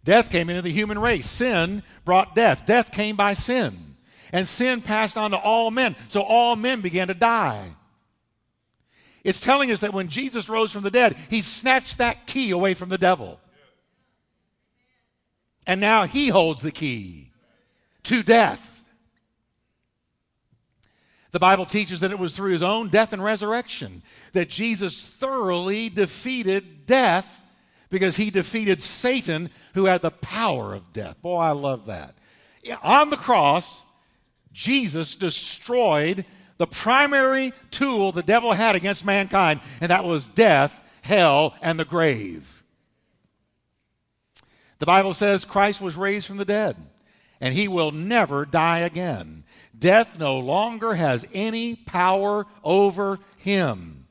Death 0.04 0.30
came 0.30 0.50
into 0.50 0.62
the 0.62 0.72
human 0.72 1.00
race. 1.00 1.30
Sin 1.30 1.84
brought 2.06 2.36
death. 2.36 2.66
Death 2.66 2.92
came 2.92 3.16
by 3.16 3.34
sin. 3.34 3.96
And 4.32 4.48
sin 4.48 4.82
passed 4.82 5.18
on 5.18 5.32
to 5.32 5.38
all 5.38 5.72
men. 5.72 5.96
So 6.08 6.22
all 6.22 6.56
men 6.56 6.82
began 6.82 7.08
to 7.08 7.14
die. 7.14 7.74
It's 9.24 9.42
telling 9.42 9.72
us 9.72 9.82
that 9.82 9.94
when 9.94 10.08
Jesus 10.08 10.48
rose 10.48 10.72
from 10.72 10.84
the 10.84 10.92
dead, 10.92 11.18
he 11.30 11.42
snatched 11.42 11.98
that 11.98 12.26
key 12.26 12.52
away 12.52 12.74
from 12.74 12.88
the 12.88 12.98
devil. 12.98 13.40
And 15.66 15.82
now 15.82 16.06
he 16.06 16.30
holds 16.30 16.62
the 16.62 16.72
key 16.72 17.32
to 18.04 18.24
death. 18.24 18.77
The 21.32 21.40
Bible 21.40 21.66
teaches 21.66 22.00
that 22.00 22.12
it 22.12 22.20
was 22.20 22.36
through 22.36 22.52
his 22.52 22.64
own 22.64 22.90
death 22.90 23.14
and 23.14 23.24
resurrection 23.24 24.02
that 24.34 24.50
Jesus 24.50 25.08
thoroughly 25.08 25.90
defeated 25.90 26.86
death 26.86 27.28
because 27.90 28.18
he 28.18 28.30
defeated 28.30 28.82
Satan, 28.82 29.50
who 29.74 29.86
had 29.86 30.02
the 30.02 30.12
power 30.12 30.74
of 30.74 30.94
death. 30.94 31.22
Boy, 31.22 31.38
I 31.38 31.52
love 31.52 31.86
that. 31.88 32.16
On 32.84 33.10
the 33.10 33.18
cross, 33.18 33.86
Jesus 34.52 35.16
destroyed 35.16 36.26
the 36.58 36.68
primary 36.68 37.54
tool 37.72 38.12
the 38.12 38.24
devil 38.24 38.52
had 38.52 38.76
against 38.76 39.06
mankind, 39.06 39.60
and 39.80 39.92
that 39.92 40.04
was 40.04 40.28
death, 40.28 40.78
hell, 41.02 41.56
and 41.62 41.80
the 41.80 41.86
grave. 41.86 42.64
The 44.80 44.86
Bible 44.86 45.14
says 45.14 45.46
Christ 45.46 45.82
was 45.82 45.96
raised 45.96 46.28
from 46.28 46.38
the 46.38 46.46
dead, 46.46 46.76
and 47.40 47.54
he 47.54 47.68
will 47.68 47.92
never 47.92 48.46
die 48.46 48.80
again. 48.80 49.44
Death 49.78 50.18
no 50.18 50.40
longer 50.40 50.96
has 50.96 51.26
any 51.34 51.76
power 51.76 52.46
over 52.64 53.20
him. 53.38 54.06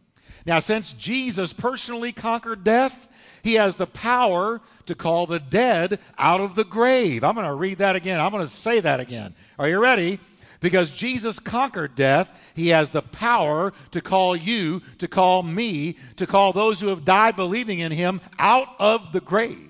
Now, 0.44 0.60
since 0.60 0.92
Jesus 0.92 1.52
personally 1.52 2.12
conquered 2.12 2.62
death, 2.62 3.08
he 3.42 3.54
has 3.54 3.76
the 3.76 3.86
power 3.86 4.60
to 4.86 4.94
call 4.94 5.26
the 5.26 5.40
dead 5.40 5.98
out 6.18 6.40
of 6.40 6.54
the 6.54 6.64
grave. 6.64 7.24
I'm 7.24 7.34
going 7.34 7.46
to 7.46 7.54
read 7.54 7.78
that 7.78 7.96
again. 7.96 8.20
I'm 8.20 8.30
going 8.30 8.44
to 8.44 8.52
say 8.52 8.80
that 8.80 9.00
again. 9.00 9.34
Are 9.58 9.68
you 9.68 9.80
ready? 9.80 10.20
Because 10.60 10.90
Jesus 10.90 11.38
conquered 11.38 11.94
death, 11.94 12.30
he 12.54 12.68
has 12.68 12.90
the 12.90 13.02
power 13.02 13.72
to 13.90 14.00
call 14.00 14.34
you, 14.34 14.82
to 14.98 15.08
call 15.08 15.42
me, 15.42 15.96
to 16.16 16.26
call 16.26 16.52
those 16.52 16.80
who 16.80 16.88
have 16.88 17.04
died 17.04 17.36
believing 17.36 17.80
in 17.80 17.92
him 17.92 18.20
out 18.38 18.68
of 18.78 19.12
the 19.12 19.20
grave. 19.20 19.65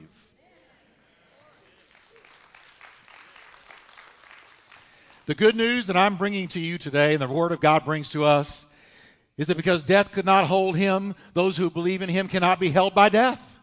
The 5.26 5.34
good 5.34 5.56
news 5.56 5.88
that 5.88 5.96
I'm 5.96 6.16
bringing 6.16 6.46
to 6.48 6.60
you 6.60 6.78
today, 6.78 7.12
and 7.12 7.20
the 7.20 7.26
Word 7.26 7.50
of 7.50 7.60
God 7.60 7.84
brings 7.84 8.10
to 8.10 8.22
us, 8.22 8.64
is 9.36 9.48
that 9.48 9.56
because 9.56 9.82
death 9.82 10.12
could 10.12 10.24
not 10.24 10.46
hold 10.46 10.76
him, 10.76 11.16
those 11.34 11.56
who 11.56 11.68
believe 11.68 12.00
in 12.00 12.08
him 12.08 12.28
cannot 12.28 12.60
be 12.60 12.70
held 12.70 12.94
by 12.94 13.08
death. 13.08 13.58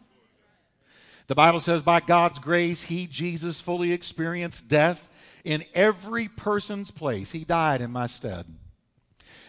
The 1.28 1.36
Bible 1.36 1.62
says, 1.62 1.82
by 1.82 2.02
God's 2.02 2.38
grace, 2.38 2.84
he, 2.84 3.08
Jesus, 3.08 3.62
fully 3.62 3.94
experienced 3.94 4.68
death 4.68 5.10
in 5.46 5.64
every 5.74 6.28
person's 6.28 6.92
place. 6.92 7.32
He 7.32 7.46
died 7.46 7.80
in 7.80 7.92
my 7.92 8.08
stead. 8.08 8.46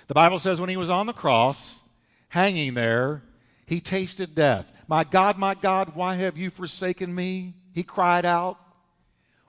The 0.07 0.15
Bible 0.15 0.39
says 0.39 0.61
when 0.61 0.71
he 0.71 0.77
was 0.77 0.91
on 0.91 1.07
the 1.07 1.13
cross, 1.13 1.83
hanging 2.29 2.75
there, 2.75 3.23
he 3.67 3.81
tasted 3.81 4.37
death. 4.37 4.71
My 4.87 5.03
God, 5.03 5.37
my 5.37 5.55
God, 5.55 5.97
why 5.97 6.15
have 6.15 6.39
you 6.39 6.51
forsaken 6.51 7.13
me? 7.13 7.55
He 7.73 7.83
cried 7.83 8.25
out. 8.25 8.61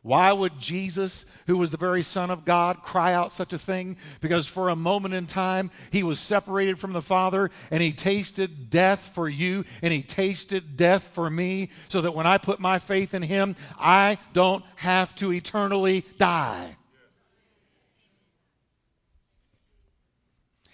Why 0.05 0.31
would 0.31 0.59
Jesus, 0.59 1.25
who 1.47 1.57
was 1.57 1.71
the 1.71 1.77
very 1.77 2.03
Son 2.03 2.29
of 2.29 2.45
God, 2.45 2.83
cry 2.83 3.11
out 3.11 3.33
such 3.33 3.53
a 3.53 3.57
thing? 3.57 3.97
Because 4.21 4.45
for 4.45 4.69
a 4.69 4.75
moment 4.75 5.15
in 5.15 5.25
time, 5.25 5.71
he 5.89 6.03
was 6.03 6.19
separated 6.19 6.77
from 6.77 6.93
the 6.93 7.01
Father 7.01 7.49
and 7.71 7.81
he 7.81 7.91
tasted 7.91 8.69
death 8.69 9.09
for 9.15 9.27
you 9.27 9.65
and 9.81 9.91
he 9.91 10.03
tasted 10.03 10.77
death 10.77 11.09
for 11.15 11.27
me, 11.27 11.71
so 11.89 12.01
that 12.01 12.13
when 12.13 12.27
I 12.27 12.37
put 12.37 12.59
my 12.59 12.77
faith 12.77 13.15
in 13.15 13.23
him, 13.23 13.55
I 13.79 14.19
don't 14.33 14.63
have 14.75 15.15
to 15.15 15.33
eternally 15.33 16.05
die. 16.19 16.75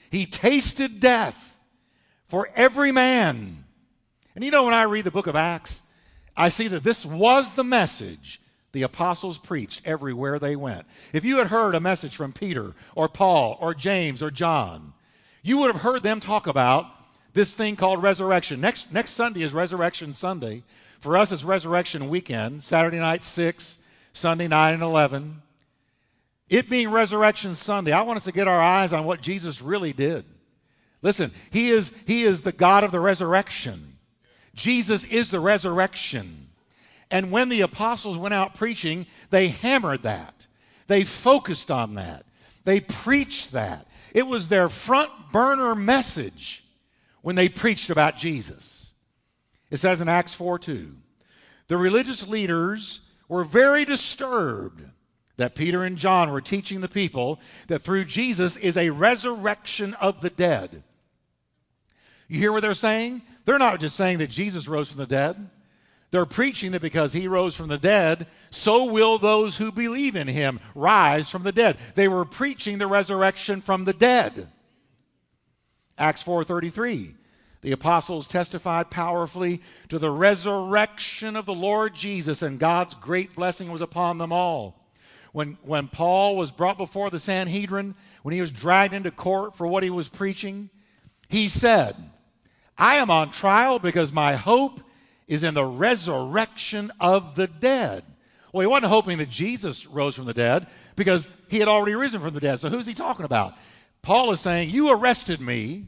He 0.09 0.25
tasted 0.25 0.99
death 0.99 1.55
for 2.27 2.49
every 2.53 2.91
man. 2.91 3.63
And 4.35 4.43
you 4.43 4.51
know, 4.51 4.65
when 4.65 4.73
I 4.73 4.83
read 4.83 5.05
the 5.05 5.09
book 5.09 5.27
of 5.27 5.37
Acts, 5.37 5.83
I 6.35 6.49
see 6.49 6.67
that 6.67 6.83
this 6.83 7.05
was 7.05 7.55
the 7.55 7.63
message 7.63 8.40
the 8.71 8.83
apostles 8.83 9.37
preached 9.37 9.81
everywhere 9.85 10.39
they 10.39 10.55
went. 10.55 10.85
If 11.13 11.25
you 11.25 11.37
had 11.37 11.47
heard 11.47 11.75
a 11.75 11.79
message 11.79 12.15
from 12.15 12.31
Peter 12.31 12.73
or 12.95 13.09
Paul 13.09 13.57
or 13.59 13.73
James 13.73 14.23
or 14.23 14.31
John, 14.31 14.93
you 15.43 15.57
would 15.57 15.71
have 15.71 15.81
heard 15.81 16.03
them 16.03 16.19
talk 16.19 16.47
about 16.47 16.85
this 17.33 17.53
thing 17.53 17.75
called 17.75 18.03
resurrection. 18.03 18.61
Next, 18.61 18.91
next 18.91 19.11
Sunday 19.11 19.41
is 19.41 19.53
Resurrection 19.53 20.13
Sunday. 20.13 20.63
For 20.99 21.17
us, 21.17 21.31
it's 21.31 21.43
Resurrection 21.43 22.09
Weekend, 22.09 22.63
Saturday 22.63 22.99
night 22.99 23.23
6, 23.23 23.77
Sunday 24.13 24.47
9 24.47 24.73
and 24.75 24.83
11. 24.83 25.41
It 26.49 26.69
being 26.69 26.91
Resurrection 26.91 27.55
Sunday, 27.55 27.91
I 27.93 28.01
want 28.01 28.17
us 28.17 28.25
to 28.25 28.31
get 28.31 28.47
our 28.47 28.61
eyes 28.61 28.93
on 28.93 29.05
what 29.05 29.21
Jesus 29.21 29.61
really 29.61 29.93
did. 29.93 30.25
Listen, 31.01 31.31
he 31.49 31.69
is, 31.69 31.91
he 32.05 32.23
is 32.23 32.41
the 32.41 32.51
God 32.51 32.83
of 32.83 32.91
the 32.91 32.99
resurrection. 32.99 33.97
Jesus 34.53 35.03
is 35.05 35.31
the 35.31 35.39
resurrection. 35.39 36.40
And 37.11 37.29
when 37.29 37.49
the 37.49 37.61
apostles 37.61 38.17
went 38.17 38.33
out 38.33 38.55
preaching, 38.55 39.05
they 39.29 39.49
hammered 39.49 40.03
that. 40.03 40.47
They 40.87 41.03
focused 41.03 41.69
on 41.69 41.95
that. 41.95 42.25
They 42.63 42.79
preached 42.79 43.51
that. 43.51 43.87
It 44.13 44.25
was 44.25 44.47
their 44.47 44.69
front 44.69 45.11
burner 45.31 45.75
message 45.75 46.63
when 47.21 47.35
they 47.35 47.49
preached 47.49 47.89
about 47.89 48.17
Jesus. 48.17 48.91
It 49.69 49.77
says 49.77 50.01
in 50.01 50.07
Acts 50.07 50.33
4 50.33 50.59
2, 50.59 50.95
the 51.67 51.77
religious 51.77 52.27
leaders 52.27 53.01
were 53.27 53.43
very 53.43 53.85
disturbed 53.85 54.83
that 55.37 55.55
Peter 55.55 55.83
and 55.83 55.97
John 55.97 56.31
were 56.31 56.41
teaching 56.41 56.81
the 56.81 56.89
people 56.89 57.39
that 57.67 57.81
through 57.81 58.05
Jesus 58.05 58.57
is 58.57 58.77
a 58.77 58.89
resurrection 58.89 59.93
of 59.95 60.21
the 60.21 60.29
dead. 60.29 60.83
You 62.27 62.39
hear 62.39 62.51
what 62.51 62.61
they're 62.61 62.73
saying? 62.73 63.21
They're 63.45 63.57
not 63.57 63.79
just 63.79 63.95
saying 63.95 64.19
that 64.19 64.29
Jesus 64.29 64.67
rose 64.67 64.89
from 64.89 64.99
the 64.99 65.07
dead. 65.07 65.49
They're 66.11 66.25
preaching 66.25 66.73
that 66.73 66.81
because 66.81 67.13
he 67.13 67.27
rose 67.27 67.55
from 67.55 67.69
the 67.69 67.77
dead, 67.77 68.27
so 68.49 68.85
will 68.85 69.17
those 69.17 69.57
who 69.57 69.71
believe 69.71 70.15
in 70.15 70.27
him 70.27 70.59
rise 70.75 71.29
from 71.29 71.43
the 71.43 71.53
dead. 71.53 71.77
They 71.95 72.07
were 72.07 72.25
preaching 72.25 72.77
the 72.77 72.87
resurrection 72.87 73.61
from 73.61 73.85
the 73.85 73.93
dead. 73.93 74.49
Acts 75.97 76.23
4:33 76.23 77.15
the 77.61 77.71
apostles 77.71 78.27
testified 78.27 78.89
powerfully 78.89 79.61
to 79.89 79.99
the 79.99 80.09
resurrection 80.09 81.35
of 81.35 81.45
the 81.45 81.53
Lord 81.53 81.93
Jesus, 81.93 82.41
and 82.41 82.59
God's 82.59 82.95
great 82.95 83.35
blessing 83.35 83.71
was 83.71 83.81
upon 83.81 84.17
them 84.17 84.33
all. 84.33 84.89
When, 85.31 85.57
when 85.61 85.87
Paul 85.87 86.35
was 86.35 86.51
brought 86.51 86.77
before 86.77 87.09
the 87.09 87.19
Sanhedrin, 87.19 87.95
when 88.23 88.33
he 88.33 88.41
was 88.41 88.51
dragged 88.51 88.93
into 88.93 89.11
court 89.11 89.55
for 89.55 89.67
what 89.67 89.83
he 89.83 89.91
was 89.91 90.09
preaching, 90.09 90.69
he 91.29 91.47
said, 91.47 91.95
I 92.77 92.95
am 92.95 93.11
on 93.11 93.31
trial 93.31 93.77
because 93.77 94.11
my 94.11 94.33
hope 94.33 94.81
is 95.31 95.43
in 95.43 95.53
the 95.53 95.63
resurrection 95.63 96.91
of 96.99 97.35
the 97.35 97.47
dead. 97.47 98.03
Well, 98.51 98.59
he 98.59 98.67
wasn't 98.67 98.91
hoping 98.91 99.17
that 99.19 99.29
Jesus 99.29 99.87
rose 99.87 100.13
from 100.13 100.25
the 100.25 100.33
dead 100.33 100.67
because 100.97 101.25
he 101.47 101.57
had 101.59 101.69
already 101.69 101.95
risen 101.95 102.19
from 102.19 102.33
the 102.33 102.41
dead. 102.41 102.59
So 102.59 102.67
who's 102.67 102.85
he 102.85 102.93
talking 102.93 103.23
about? 103.23 103.53
Paul 104.01 104.33
is 104.33 104.41
saying, 104.41 104.71
You 104.71 104.91
arrested 104.91 105.39
me 105.39 105.85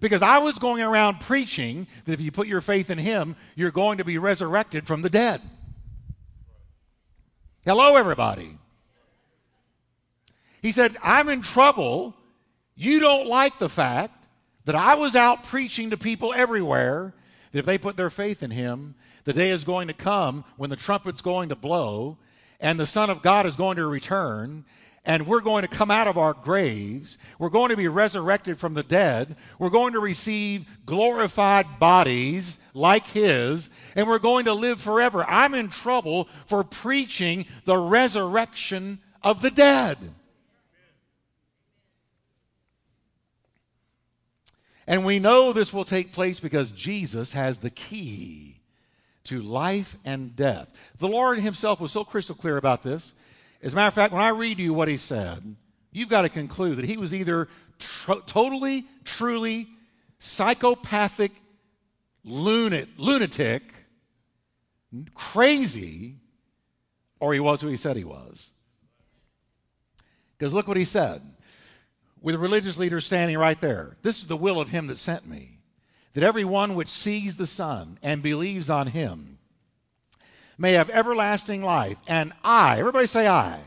because 0.00 0.22
I 0.22 0.38
was 0.38 0.58
going 0.58 0.80
around 0.80 1.20
preaching 1.20 1.88
that 2.06 2.12
if 2.14 2.22
you 2.22 2.32
put 2.32 2.46
your 2.46 2.62
faith 2.62 2.88
in 2.88 2.96
him, 2.96 3.36
you're 3.54 3.70
going 3.70 3.98
to 3.98 4.04
be 4.04 4.16
resurrected 4.16 4.86
from 4.86 5.02
the 5.02 5.10
dead. 5.10 5.42
Hello, 7.66 7.96
everybody. 7.96 8.56
He 10.62 10.72
said, 10.72 10.96
I'm 11.02 11.28
in 11.28 11.42
trouble. 11.42 12.14
You 12.76 12.98
don't 12.98 13.26
like 13.26 13.58
the 13.58 13.68
fact 13.68 14.26
that 14.64 14.74
I 14.74 14.94
was 14.94 15.14
out 15.14 15.44
preaching 15.44 15.90
to 15.90 15.98
people 15.98 16.32
everywhere 16.32 17.12
that 17.52 17.58
if 17.58 17.66
they 17.66 17.78
put 17.78 17.96
their 17.96 18.10
faith 18.10 18.42
in 18.42 18.50
him, 18.50 18.94
the 19.24 19.32
day 19.32 19.50
is 19.50 19.64
going 19.64 19.88
to 19.88 19.94
come 19.94 20.44
when 20.56 20.70
the 20.70 20.76
trumpet's 20.76 21.22
going 21.22 21.48
to 21.50 21.56
blow 21.56 22.18
and 22.60 22.78
the 22.78 22.86
Son 22.86 23.10
of 23.10 23.22
God 23.22 23.46
is 23.46 23.56
going 23.56 23.76
to 23.76 23.86
return 23.86 24.64
and 25.04 25.26
we're 25.26 25.40
going 25.40 25.62
to 25.62 25.68
come 25.68 25.90
out 25.90 26.06
of 26.06 26.18
our 26.18 26.34
graves. 26.34 27.16
We're 27.38 27.48
going 27.48 27.70
to 27.70 27.76
be 27.76 27.88
resurrected 27.88 28.58
from 28.58 28.74
the 28.74 28.82
dead. 28.82 29.36
We're 29.58 29.70
going 29.70 29.94
to 29.94 30.00
receive 30.00 30.66
glorified 30.84 31.78
bodies 31.78 32.58
like 32.74 33.06
His, 33.06 33.70
and 33.96 34.06
we're 34.06 34.18
going 34.18 34.44
to 34.44 34.52
live 34.52 34.80
forever. 34.80 35.24
I'm 35.26 35.54
in 35.54 35.68
trouble 35.68 36.28
for 36.46 36.62
preaching 36.64 37.46
the 37.64 37.78
resurrection 37.78 38.98
of 39.22 39.40
the 39.40 39.50
dead. 39.50 39.96
And 44.90 45.04
we 45.04 45.20
know 45.20 45.52
this 45.52 45.72
will 45.72 45.84
take 45.84 46.12
place 46.12 46.40
because 46.40 46.72
Jesus 46.72 47.32
has 47.32 47.58
the 47.58 47.70
key 47.70 48.56
to 49.22 49.40
life 49.40 49.94
and 50.04 50.34
death. 50.34 50.68
The 50.98 51.06
Lord 51.06 51.38
Himself 51.38 51.80
was 51.80 51.92
so 51.92 52.02
crystal 52.02 52.34
clear 52.34 52.56
about 52.56 52.82
this. 52.82 53.14
As 53.62 53.72
a 53.72 53.76
matter 53.76 53.86
of 53.86 53.94
fact, 53.94 54.12
when 54.12 54.20
I 54.20 54.30
read 54.30 54.58
you 54.58 54.74
what 54.74 54.88
he 54.88 54.96
said, 54.96 55.54
you've 55.92 56.08
got 56.08 56.22
to 56.22 56.28
conclude 56.28 56.76
that 56.78 56.86
he 56.86 56.96
was 56.96 57.14
either 57.14 57.46
tr- 57.78 58.14
totally, 58.26 58.84
truly 59.04 59.68
psychopathic, 60.18 61.30
lunat- 62.26 62.88
lunatic, 62.98 63.62
crazy, 65.14 66.16
or 67.20 67.32
he 67.32 67.38
was 67.38 67.60
who 67.60 67.68
he 67.68 67.76
said 67.76 67.96
he 67.96 68.02
was. 68.02 68.50
Because 70.36 70.52
look 70.52 70.66
what 70.66 70.76
he 70.76 70.84
said. 70.84 71.22
With 72.22 72.34
religious 72.36 72.76
leaders 72.76 73.06
standing 73.06 73.38
right 73.38 73.60
there. 73.60 73.96
This 74.02 74.18
is 74.18 74.26
the 74.26 74.36
will 74.36 74.60
of 74.60 74.68
him 74.68 74.88
that 74.88 74.98
sent 74.98 75.26
me. 75.26 75.58
That 76.14 76.24
every 76.24 76.44
one 76.44 76.74
which 76.74 76.88
sees 76.88 77.36
the 77.36 77.46
Son 77.46 77.98
and 78.02 78.22
believes 78.22 78.68
on 78.68 78.88
him 78.88 79.38
may 80.58 80.72
have 80.72 80.90
everlasting 80.90 81.62
life. 81.62 81.98
And 82.06 82.32
I, 82.44 82.78
everybody 82.78 83.06
say 83.06 83.26
I, 83.26 83.60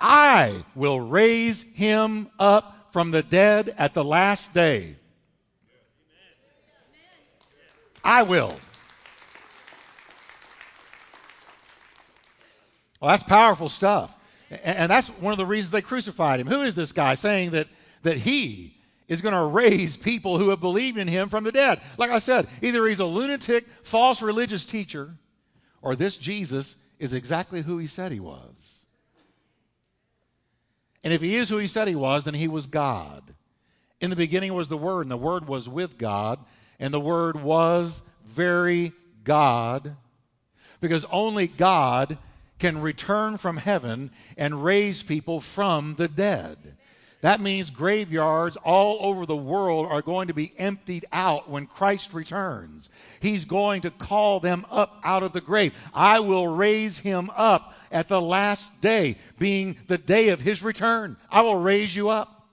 I 0.00 0.64
will 0.74 1.00
raise 1.00 1.62
him 1.62 2.28
up 2.38 2.88
from 2.92 3.10
the 3.10 3.22
dead 3.22 3.74
at 3.78 3.94
the 3.94 4.04
last 4.04 4.52
day. 4.52 4.96
I 8.02 8.22
will. 8.22 8.56
Well, 13.00 13.10
that's 13.10 13.22
powerful 13.22 13.68
stuff. 13.68 14.17
And 14.50 14.90
that's 14.90 15.08
one 15.08 15.32
of 15.32 15.38
the 15.38 15.46
reasons 15.46 15.70
they 15.70 15.82
crucified 15.82 16.40
him. 16.40 16.46
Who 16.46 16.62
is 16.62 16.74
this 16.74 16.92
guy 16.92 17.14
saying 17.14 17.50
that, 17.50 17.66
that 18.02 18.16
he 18.16 18.76
is 19.06 19.20
going 19.20 19.34
to 19.34 19.54
raise 19.54 19.96
people 19.96 20.38
who 20.38 20.50
have 20.50 20.60
believed 20.60 20.96
in 20.96 21.08
him 21.08 21.28
from 21.28 21.44
the 21.44 21.52
dead? 21.52 21.80
Like 21.98 22.10
I 22.10 22.18
said, 22.18 22.48
either 22.62 22.86
he's 22.86 23.00
a 23.00 23.04
lunatic, 23.04 23.66
false 23.82 24.22
religious 24.22 24.64
teacher, 24.64 25.14
or 25.82 25.94
this 25.94 26.16
Jesus 26.16 26.76
is 26.98 27.12
exactly 27.12 27.62
who 27.62 27.78
he 27.78 27.86
said 27.86 28.10
he 28.10 28.20
was. 28.20 28.86
And 31.04 31.12
if 31.12 31.20
he 31.20 31.36
is 31.36 31.48
who 31.48 31.58
he 31.58 31.68
said 31.68 31.86
he 31.86 31.94
was, 31.94 32.24
then 32.24 32.34
he 32.34 32.48
was 32.48 32.66
God. 32.66 33.34
In 34.00 34.10
the 34.10 34.16
beginning 34.16 34.54
was 34.54 34.68
the 34.68 34.76
Word, 34.76 35.02
and 35.02 35.10
the 35.10 35.16
Word 35.16 35.46
was 35.46 35.68
with 35.68 35.98
God, 35.98 36.38
and 36.80 36.92
the 36.92 37.00
Word 37.00 37.42
was 37.42 38.02
very 38.24 38.92
God, 39.24 39.96
because 40.80 41.04
only 41.10 41.48
God 41.48 42.18
can 42.58 42.80
return 42.80 43.38
from 43.38 43.56
heaven 43.56 44.10
and 44.36 44.64
raise 44.64 45.02
people 45.02 45.40
from 45.40 45.94
the 45.96 46.08
dead. 46.08 46.76
That 47.20 47.40
means 47.40 47.70
graveyards 47.70 48.56
all 48.56 48.98
over 49.00 49.26
the 49.26 49.36
world 49.36 49.86
are 49.86 50.02
going 50.02 50.28
to 50.28 50.34
be 50.34 50.52
emptied 50.56 51.04
out 51.12 51.50
when 51.50 51.66
Christ 51.66 52.14
returns. 52.14 52.90
He's 53.20 53.44
going 53.44 53.80
to 53.80 53.90
call 53.90 54.38
them 54.38 54.64
up 54.70 55.00
out 55.02 55.24
of 55.24 55.32
the 55.32 55.40
grave. 55.40 55.74
I 55.92 56.20
will 56.20 56.46
raise 56.46 56.98
him 56.98 57.30
up 57.34 57.74
at 57.90 58.08
the 58.08 58.20
last 58.20 58.80
day, 58.80 59.16
being 59.36 59.76
the 59.88 59.98
day 59.98 60.28
of 60.28 60.40
his 60.40 60.62
return. 60.62 61.16
I 61.28 61.40
will 61.40 61.60
raise 61.60 61.94
you 61.94 62.08
up. 62.08 62.46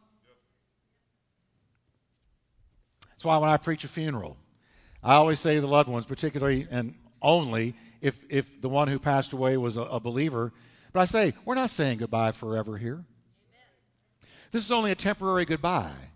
That's 3.11 3.25
why 3.25 3.37
when 3.37 3.51
I 3.51 3.57
preach 3.57 3.83
a 3.83 3.87
funeral, 3.87 4.35
I 5.03 5.13
always 5.15 5.39
say 5.39 5.55
to 5.55 5.61
the 5.61 5.67
loved 5.67 5.89
ones, 5.89 6.07
particularly 6.07 6.67
and 6.71 6.95
only 7.21 7.75
if, 8.05 8.19
if 8.29 8.61
the 8.61 8.69
one 8.69 8.87
who 8.87 8.99
passed 8.99 9.33
away 9.33 9.57
was 9.57 9.77
a, 9.77 9.81
a 9.81 9.99
believer, 9.99 10.53
but 10.93 10.99
I 10.99 11.05
say, 11.05 11.33
we're 11.43 11.55
not 11.55 11.71
saying 11.71 11.97
goodbye 11.97 12.33
forever 12.33 12.77
here. 12.77 13.03
This 14.51 14.63
is 14.63 14.71
only 14.71 14.91
a 14.91 14.95
temporary 14.95 15.43
goodbye. 15.43 16.11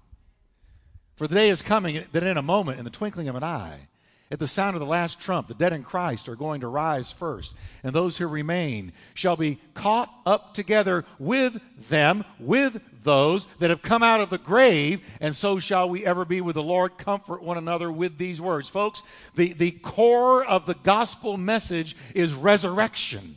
For 1.16 1.28
the 1.28 1.34
day 1.34 1.50
is 1.50 1.64
coming 1.64 2.00
that 2.12 2.24
in 2.24 2.38
a 2.38 2.44
moment, 2.44 2.78
in 2.78 2.86
the 2.86 2.92
twinkling 2.92 3.28
of 3.28 3.36
an 3.36 3.44
eye, 3.44 3.88
at 4.32 4.38
the 4.38 4.48
sound 4.48 4.76
of 4.76 4.80
the 4.80 4.86
last 4.86 5.20
trump, 5.20 5.48
the 5.48 5.56
dead 5.56 5.74
in 5.74 5.84
Christ 5.84 6.30
are 6.30 6.36
going 6.36 6.62
to 6.62 6.68
rise 6.68 7.12
first, 7.12 7.56
and 7.84 7.94
those 7.94 8.18
who 8.18 8.28
remain 8.28 8.94
shall 9.16 9.36
be 9.36 9.58
caught 9.74 10.14
up 10.26 10.54
together 10.54 11.04
with 11.18 11.60
them, 11.90 12.24
with 12.40 12.80
those 13.04 13.48
that 13.58 13.72
have 13.72 13.82
come 13.82 14.04
out 14.04 14.20
of 14.20 14.30
the 14.30 14.38
grave, 14.38 15.02
and 15.20 15.36
so 15.36 15.58
shall 15.58 15.90
we 15.90 16.06
ever 16.06 16.26
be 16.26 16.42
with 16.42 16.56
the 16.56 16.64
Lord. 16.64 16.98
Comfort 16.98 17.42
one 17.42 17.58
another 17.58 17.92
with 17.92 18.20
these 18.20 18.40
words. 18.40 18.70
Folks, 18.70 19.02
the, 19.36 19.54
the 19.54 19.72
core 19.72 20.46
of 20.46 20.68
the 20.68 20.76
gospel 20.84 21.36
message 21.36 21.96
is 22.14 22.34
resurrection. 22.36 23.36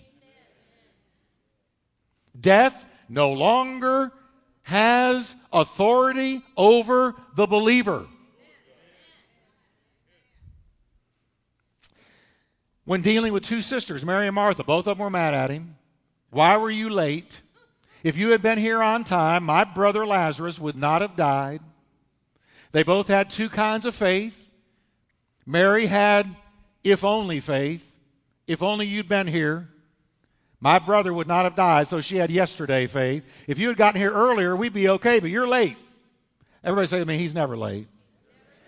Death 2.39 2.85
no 3.09 3.33
longer 3.33 4.13
has 4.63 5.37
authority 5.53 6.43
over 6.57 7.15
the 7.35 7.47
believer. 7.47 8.07
When 12.93 13.01
dealing 13.01 13.33
with 13.33 13.43
two 13.43 13.63
sisters, 13.63 14.05
Mary 14.05 14.27
and 14.27 14.35
Martha, 14.35 14.65
both 14.65 14.87
of 14.87 14.99
them 14.99 15.03
were 15.03 15.09
mad 15.09 15.33
at 15.33 15.49
him. 15.49 15.77
Why 16.29 16.59
were 16.59 16.71
you 16.71 16.91
late? 16.91 17.41
If 18.05 18.19
you 18.19 18.33
had 18.33 18.43
been 18.43 18.59
here 18.59 18.83
on 18.83 19.03
time, 19.03 19.45
my 19.45 19.65
brother 19.65 20.05
Lazarus 20.05 20.59
would 20.59 20.77
not 20.77 21.01
have 21.01 21.17
died. 21.17 21.63
They 22.73 22.83
both 22.83 23.09
had 23.09 23.31
two 23.31 23.49
kinds 23.49 23.87
of 23.87 23.95
faith. 23.95 24.47
Mary 25.47 25.87
had, 25.87 26.37
if 26.85 27.03
only 27.03 27.41
faith. 27.41 27.99
If 28.47 28.63
only 28.63 28.87
you'd 28.87 29.09
been 29.09 29.27
here. 29.27 29.71
My 30.61 30.79
brother 30.79 31.15
would 31.15 31.27
not 31.27 31.45
have 31.45 31.57
died, 31.57 31.89
so 31.89 32.03
she 32.03 32.19
had 32.19 32.31
yesterday 32.31 32.87
faith. 32.87 33.25
If 33.49 33.59
you 33.59 33.69
had 33.69 33.79
gotten 33.79 34.03
here 34.03 34.13
earlier, 34.13 34.55
we'd 34.55 34.75
be 34.75 34.91
okay, 34.91 35.19
but 35.19 35.31
you're 35.31 35.49
late. 35.49 35.79
Everybody 36.63 36.89
say 36.89 36.99
to 36.99 37.07
me, 37.07 37.17
he's 37.17 37.35
never 37.35 37.57
late. 37.57 37.89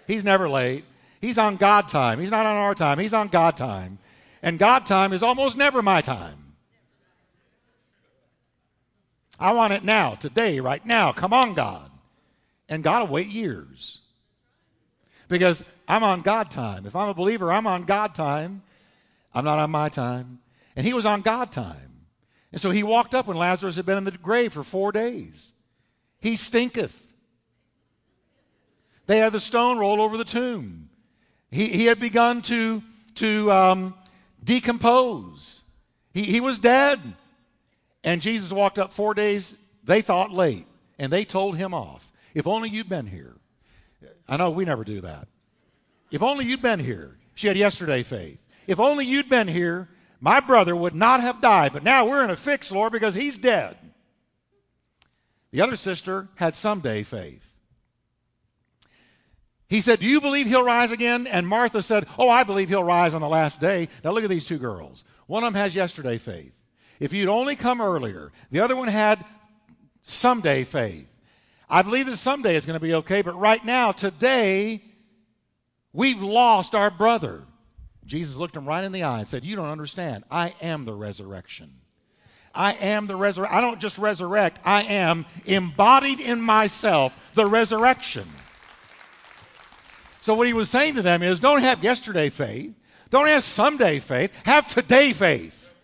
He's 0.06 0.24
never 0.24 0.48
late. 0.48 0.86
He's 1.20 1.36
on 1.36 1.56
God 1.56 1.88
time. 1.88 2.20
He's 2.20 2.30
not 2.30 2.46
on 2.46 2.56
our 2.56 2.74
time. 2.74 2.98
He's 2.98 3.12
on 3.12 3.28
God 3.28 3.58
time. 3.58 3.98
And 4.44 4.58
God 4.58 4.84
time 4.84 5.14
is 5.14 5.22
almost 5.22 5.56
never 5.56 5.80
my 5.80 6.02
time. 6.02 6.52
I 9.40 9.52
want 9.52 9.72
it 9.72 9.82
now, 9.82 10.16
today, 10.16 10.60
right 10.60 10.84
now. 10.84 11.12
Come 11.12 11.32
on, 11.32 11.54
God. 11.54 11.90
And 12.68 12.84
God 12.84 13.08
will 13.08 13.14
wait 13.14 13.28
years. 13.28 14.00
Because 15.28 15.64
I'm 15.88 16.02
on 16.04 16.20
God 16.20 16.50
time. 16.50 16.84
If 16.84 16.94
I'm 16.94 17.08
a 17.08 17.14
believer, 17.14 17.50
I'm 17.50 17.66
on 17.66 17.84
God 17.84 18.14
time. 18.14 18.62
I'm 19.32 19.46
not 19.46 19.58
on 19.58 19.70
my 19.70 19.88
time. 19.88 20.40
And 20.76 20.86
he 20.86 20.92
was 20.92 21.06
on 21.06 21.22
God 21.22 21.50
time. 21.50 22.02
And 22.52 22.60
so 22.60 22.70
he 22.70 22.82
walked 22.82 23.14
up 23.14 23.26
when 23.26 23.38
Lazarus 23.38 23.76
had 23.76 23.86
been 23.86 23.96
in 23.96 24.04
the 24.04 24.10
grave 24.10 24.52
for 24.52 24.62
four 24.62 24.92
days. 24.92 25.54
He 26.20 26.36
stinketh. 26.36 27.14
They 29.06 29.16
had 29.16 29.32
the 29.32 29.40
stone 29.40 29.78
rolled 29.78 30.00
over 30.00 30.18
the 30.18 30.24
tomb. 30.24 30.90
He, 31.50 31.68
he 31.68 31.86
had 31.86 31.98
begun 31.98 32.42
to, 32.42 32.82
to 33.14 33.50
um, 33.50 33.94
decompose. 34.44 35.62
He, 36.12 36.22
he 36.22 36.40
was 36.40 36.58
dead. 36.58 37.00
And 38.04 38.20
Jesus 38.20 38.52
walked 38.52 38.78
up 38.78 38.92
four 38.92 39.14
days, 39.14 39.54
they 39.82 40.02
thought 40.02 40.30
late, 40.30 40.66
and 40.98 41.10
they 41.10 41.24
told 41.24 41.56
him 41.56 41.72
off. 41.72 42.12
If 42.34 42.46
only 42.46 42.68
you'd 42.68 42.88
been 42.88 43.06
here. 43.06 43.34
I 44.28 44.36
know 44.36 44.50
we 44.50 44.64
never 44.64 44.84
do 44.84 45.00
that. 45.00 45.26
If 46.10 46.22
only 46.22 46.44
you'd 46.44 46.62
been 46.62 46.80
here. 46.80 47.16
She 47.34 47.48
had 47.48 47.56
yesterday 47.56 48.02
faith. 48.02 48.38
If 48.66 48.78
only 48.78 49.06
you'd 49.06 49.28
been 49.28 49.48
here, 49.48 49.88
my 50.20 50.40
brother 50.40 50.76
would 50.76 50.94
not 50.94 51.20
have 51.20 51.40
died. 51.40 51.72
But 51.72 51.82
now 51.82 52.06
we're 52.06 52.24
in 52.24 52.30
a 52.30 52.36
fix, 52.36 52.70
Lord, 52.70 52.92
because 52.92 53.14
he's 53.14 53.38
dead. 53.38 53.76
The 55.50 55.60
other 55.60 55.76
sister 55.76 56.28
had 56.34 56.54
someday 56.54 57.02
faith. 57.02 57.53
He 59.74 59.80
said, 59.80 59.98
Do 59.98 60.06
you 60.06 60.20
believe 60.20 60.46
he'll 60.46 60.64
rise 60.64 60.92
again? 60.92 61.26
And 61.26 61.48
Martha 61.48 61.82
said, 61.82 62.06
Oh, 62.16 62.28
I 62.28 62.44
believe 62.44 62.68
he'll 62.68 62.84
rise 62.84 63.12
on 63.12 63.20
the 63.20 63.28
last 63.28 63.60
day. 63.60 63.88
Now 64.04 64.12
look 64.12 64.22
at 64.22 64.30
these 64.30 64.46
two 64.46 64.56
girls. 64.56 65.02
One 65.26 65.42
of 65.42 65.52
them 65.52 65.60
has 65.60 65.74
yesterday 65.74 66.16
faith. 66.16 66.54
If 67.00 67.12
you'd 67.12 67.28
only 67.28 67.56
come 67.56 67.80
earlier, 67.80 68.30
the 68.52 68.60
other 68.60 68.76
one 68.76 68.86
had 68.86 69.24
someday 70.02 70.62
faith. 70.62 71.08
I 71.68 71.82
believe 71.82 72.06
that 72.06 72.18
someday 72.18 72.54
it's 72.54 72.66
going 72.66 72.78
to 72.78 72.86
be 72.86 72.94
okay, 72.94 73.20
but 73.22 73.36
right 73.36 73.64
now, 73.64 73.90
today, 73.90 74.80
we've 75.92 76.22
lost 76.22 76.76
our 76.76 76.92
brother. 76.92 77.42
Jesus 78.06 78.36
looked 78.36 78.54
him 78.54 78.66
right 78.66 78.84
in 78.84 78.92
the 78.92 79.02
eye 79.02 79.18
and 79.18 79.26
said, 79.26 79.44
You 79.44 79.56
don't 79.56 79.66
understand. 79.66 80.22
I 80.30 80.54
am 80.62 80.84
the 80.84 80.94
resurrection. 80.94 81.72
I 82.54 82.74
am 82.74 83.08
the 83.08 83.16
resurrection. 83.16 83.58
I 83.58 83.60
don't 83.60 83.80
just 83.80 83.98
resurrect, 83.98 84.60
I 84.64 84.84
am 84.84 85.26
embodied 85.46 86.20
in 86.20 86.40
myself 86.40 87.18
the 87.34 87.46
resurrection. 87.46 88.28
So, 90.24 90.32
what 90.32 90.46
he 90.46 90.54
was 90.54 90.70
saying 90.70 90.94
to 90.94 91.02
them 91.02 91.22
is 91.22 91.38
don't 91.38 91.60
have 91.60 91.84
yesterday 91.84 92.30
faith, 92.30 92.72
don't 93.10 93.26
have 93.26 93.44
someday 93.44 93.98
faith, 93.98 94.32
have 94.44 94.66
today 94.66 95.12
faith. 95.12 95.74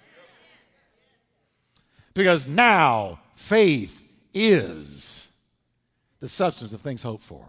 Because 2.15 2.47
now 2.49 3.21
faith 3.35 4.03
is 4.33 5.31
the 6.21 6.29
substance 6.31 6.73
of 6.73 6.81
things 6.81 7.03
hoped 7.03 7.23
for. 7.23 7.45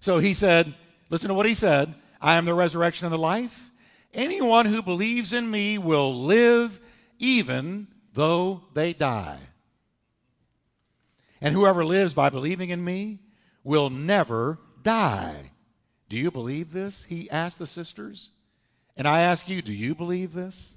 So 0.00 0.16
he 0.16 0.32
said, 0.32 0.72
listen 1.10 1.28
to 1.28 1.34
what 1.34 1.44
he 1.44 1.52
said 1.52 1.94
I 2.18 2.36
am 2.36 2.46
the 2.46 2.54
resurrection 2.54 3.04
and 3.04 3.12
the 3.12 3.18
life. 3.18 3.70
Anyone 4.14 4.64
who 4.64 4.80
believes 4.80 5.34
in 5.34 5.50
me 5.50 5.76
will 5.76 6.14
live 6.14 6.80
even 7.18 7.88
though 8.14 8.62
they 8.72 8.94
die. 8.94 9.38
And 11.42 11.54
whoever 11.54 11.84
lives 11.84 12.14
by 12.14 12.30
believing 12.30 12.70
in 12.70 12.82
me 12.82 13.20
will 13.62 13.90
never 13.90 14.58
die. 14.82 15.50
Do 16.14 16.20
you 16.20 16.30
believe 16.30 16.72
this? 16.72 17.02
He 17.02 17.28
asked 17.28 17.58
the 17.58 17.66
sisters. 17.66 18.30
And 18.96 19.08
I 19.08 19.22
ask 19.22 19.48
you, 19.48 19.60
do 19.60 19.72
you 19.72 19.96
believe 19.96 20.32
this? 20.32 20.76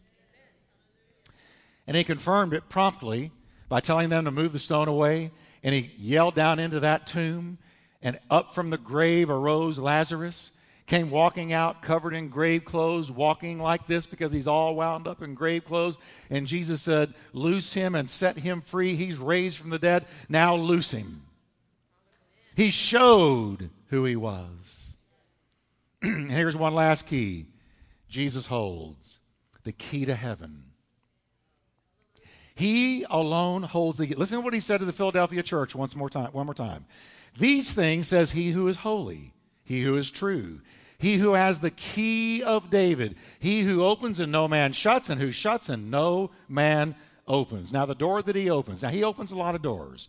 And 1.85 1.95
he 1.95 2.03
confirmed 2.03 2.53
it 2.53 2.69
promptly 2.69 3.29
by 3.69 3.79
telling 3.79 4.09
them 4.09 4.25
to 4.25 4.31
move 4.31 4.51
the 4.51 4.57
stone 4.57 4.87
away. 4.87 5.29
And 5.61 5.75
he 5.75 5.91
yelled 5.99 6.33
down 6.33 6.57
into 6.57 6.79
that 6.79 7.05
tomb, 7.05 7.59
and 8.01 8.17
up 8.31 8.55
from 8.55 8.71
the 8.71 8.79
grave 8.79 9.29
arose 9.29 9.77
Lazarus, 9.77 10.49
came 10.87 11.11
walking 11.11 11.53
out 11.53 11.83
covered 11.83 12.15
in 12.15 12.29
grave 12.29 12.65
clothes, 12.65 13.11
walking 13.11 13.59
like 13.59 13.85
this 13.85 14.07
because 14.07 14.31
he's 14.31 14.47
all 14.47 14.73
wound 14.73 15.07
up 15.07 15.21
in 15.21 15.35
grave 15.35 15.65
clothes. 15.65 15.99
And 16.31 16.47
Jesus 16.47 16.81
said, 16.81 17.13
Loose 17.31 17.73
him 17.73 17.93
and 17.93 18.09
set 18.09 18.37
him 18.37 18.61
free. 18.61 18.95
He's 18.95 19.19
raised 19.19 19.59
from 19.59 19.69
the 19.69 19.77
dead. 19.77 20.05
Now 20.29 20.55
loose 20.55 20.89
him. 20.89 21.21
He 22.55 22.71
showed 22.71 23.69
who 23.89 24.03
he 24.03 24.15
was. 24.15 24.86
And 26.01 26.29
here's 26.29 26.55
one 26.55 26.73
last 26.73 27.07
key 27.07 27.47
Jesus 28.09 28.47
holds 28.47 29.19
the 29.63 29.71
key 29.71 30.05
to 30.05 30.15
heaven. 30.15 30.63
He 32.55 33.05
alone 33.09 33.63
holds 33.63 33.97
the 33.97 34.07
key. 34.07 34.15
Listen 34.15 34.37
to 34.37 34.41
what 34.41 34.53
he 34.53 34.59
said 34.59 34.79
to 34.79 34.85
the 34.85 34.93
Philadelphia 34.93 35.43
church 35.43 35.75
once 35.75 35.95
more 35.95 36.09
time, 36.09 36.31
one 36.31 36.45
more 36.45 36.55
time. 36.55 36.85
These 37.37 37.71
things 37.71 38.07
says 38.07 38.31
he 38.31 38.51
who 38.51 38.67
is 38.67 38.77
holy, 38.77 39.33
he 39.63 39.83
who 39.83 39.95
is 39.95 40.09
true, 40.09 40.61
he 40.97 41.17
who 41.17 41.33
has 41.33 41.59
the 41.59 41.69
key 41.69 42.41
of 42.41 42.71
David, 42.71 43.15
he 43.39 43.61
who 43.61 43.83
opens 43.83 44.19
and 44.19 44.31
no 44.31 44.47
man 44.47 44.73
shuts, 44.73 45.09
and 45.09 45.21
who 45.21 45.31
shuts 45.31 45.69
and 45.69 45.91
no 45.91 46.31
man 46.47 46.95
opens. 47.27 47.71
Now, 47.71 47.85
the 47.85 47.93
door 47.93 48.23
that 48.23 48.35
he 48.35 48.49
opens, 48.49 48.81
now 48.81 48.89
he 48.89 49.03
opens 49.03 49.31
a 49.31 49.37
lot 49.37 49.53
of 49.53 49.61
doors. 49.61 50.07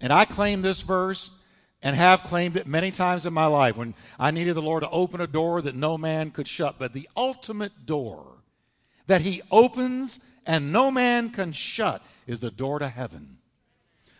And 0.00 0.12
I 0.12 0.24
claim 0.24 0.62
this 0.62 0.82
verse 0.82 1.30
and 1.82 1.96
have 1.96 2.22
claimed 2.24 2.56
it 2.56 2.66
many 2.66 2.90
times 2.90 3.26
in 3.26 3.32
my 3.32 3.46
life 3.46 3.76
when 3.76 3.94
I 4.18 4.30
needed 4.30 4.54
the 4.54 4.62
Lord 4.62 4.82
to 4.82 4.90
open 4.90 5.20
a 5.20 5.26
door 5.26 5.62
that 5.62 5.74
no 5.74 5.96
man 5.96 6.30
could 6.30 6.46
shut. 6.46 6.76
But 6.78 6.92
the 6.92 7.08
ultimate 7.16 7.86
door 7.86 8.26
that 9.06 9.22
he 9.22 9.42
opens 9.50 10.20
and 10.46 10.72
no 10.72 10.90
man 10.90 11.30
can 11.30 11.52
shut 11.52 12.02
is 12.26 12.40
the 12.40 12.50
door 12.50 12.78
to 12.78 12.88
heaven, 12.88 13.38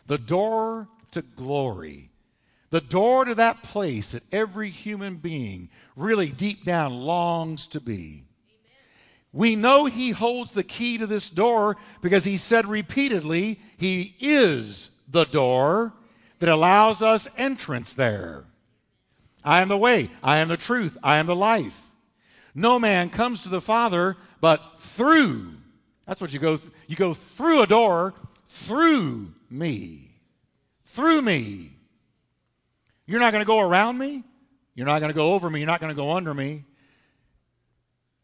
the 0.06 0.18
door 0.18 0.88
to 1.10 1.22
glory, 1.22 2.10
the 2.70 2.80
door 2.80 3.24
to 3.24 3.34
that 3.34 3.62
place 3.62 4.12
that 4.12 4.22
every 4.32 4.70
human 4.70 5.16
being 5.16 5.68
really 5.96 6.28
deep 6.28 6.64
down 6.64 6.92
longs 6.92 7.66
to 7.68 7.80
be. 7.80 8.24
We 9.32 9.54
know 9.54 9.84
he 9.84 10.10
holds 10.10 10.52
the 10.52 10.64
key 10.64 10.98
to 10.98 11.06
this 11.06 11.30
door 11.30 11.76
because 12.00 12.24
he 12.24 12.36
said 12.36 12.66
repeatedly, 12.66 13.60
He 13.76 14.16
is 14.18 14.90
the 15.08 15.24
door 15.24 15.92
that 16.40 16.48
allows 16.48 17.00
us 17.00 17.28
entrance 17.38 17.92
there. 17.92 18.44
I 19.44 19.62
am 19.62 19.68
the 19.68 19.78
way, 19.78 20.10
I 20.22 20.38
am 20.38 20.48
the 20.48 20.56
truth, 20.56 20.98
I 21.02 21.18
am 21.18 21.26
the 21.26 21.36
life. 21.36 21.80
No 22.54 22.78
man 22.78 23.08
comes 23.08 23.42
to 23.42 23.48
the 23.48 23.60
Father 23.60 24.16
but 24.40 24.60
through 24.78 25.54
that's 26.06 26.20
what 26.20 26.32
you 26.32 26.40
go 26.40 26.58
you 26.88 26.96
go 26.96 27.14
through 27.14 27.62
a 27.62 27.66
door 27.68 28.14
through 28.48 29.32
me. 29.48 30.10
Through 30.84 31.22
me. 31.22 31.70
You're 33.06 33.20
not 33.20 33.32
going 33.32 33.44
to 33.44 33.46
go 33.46 33.60
around 33.60 33.96
me. 33.96 34.24
You're 34.74 34.86
not 34.86 35.00
going 35.00 35.12
to 35.12 35.16
go 35.16 35.34
over 35.34 35.48
me. 35.48 35.60
You're 35.60 35.68
not 35.68 35.80
going 35.80 35.94
to 35.94 35.96
go 35.96 36.10
under 36.10 36.34
me. 36.34 36.64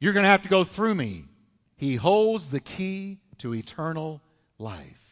You're 0.00 0.12
going 0.12 0.24
to 0.24 0.28
have 0.28 0.42
to 0.42 0.48
go 0.48 0.64
through 0.64 0.96
me. 0.96 1.26
He 1.76 1.94
holds 1.94 2.48
the 2.48 2.60
key 2.60 3.18
to 3.38 3.54
eternal 3.54 4.20
life. 4.58 5.05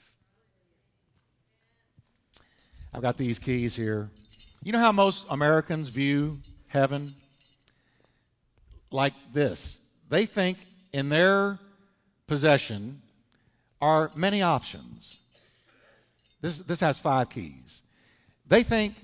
I've 2.94 3.02
got 3.02 3.16
these 3.16 3.40
keys 3.40 3.74
here. 3.74 4.09
You 4.62 4.70
know 4.70 4.78
how 4.78 4.92
most 4.92 5.26
Americans 5.28 5.88
view 5.88 6.38
heaven? 6.68 7.12
Like 8.92 9.14
this. 9.33 9.80
They 10.09 10.26
think 10.26 10.59
in 10.92 11.09
their 11.09 11.59
possession 12.28 13.02
are 13.80 14.12
many 14.14 14.42
options. 14.42 15.18
This, 16.40 16.59
this 16.59 16.80
has 16.80 17.00
five 17.00 17.30
keys. 17.30 17.83
They 18.46 18.62
think 18.62 18.94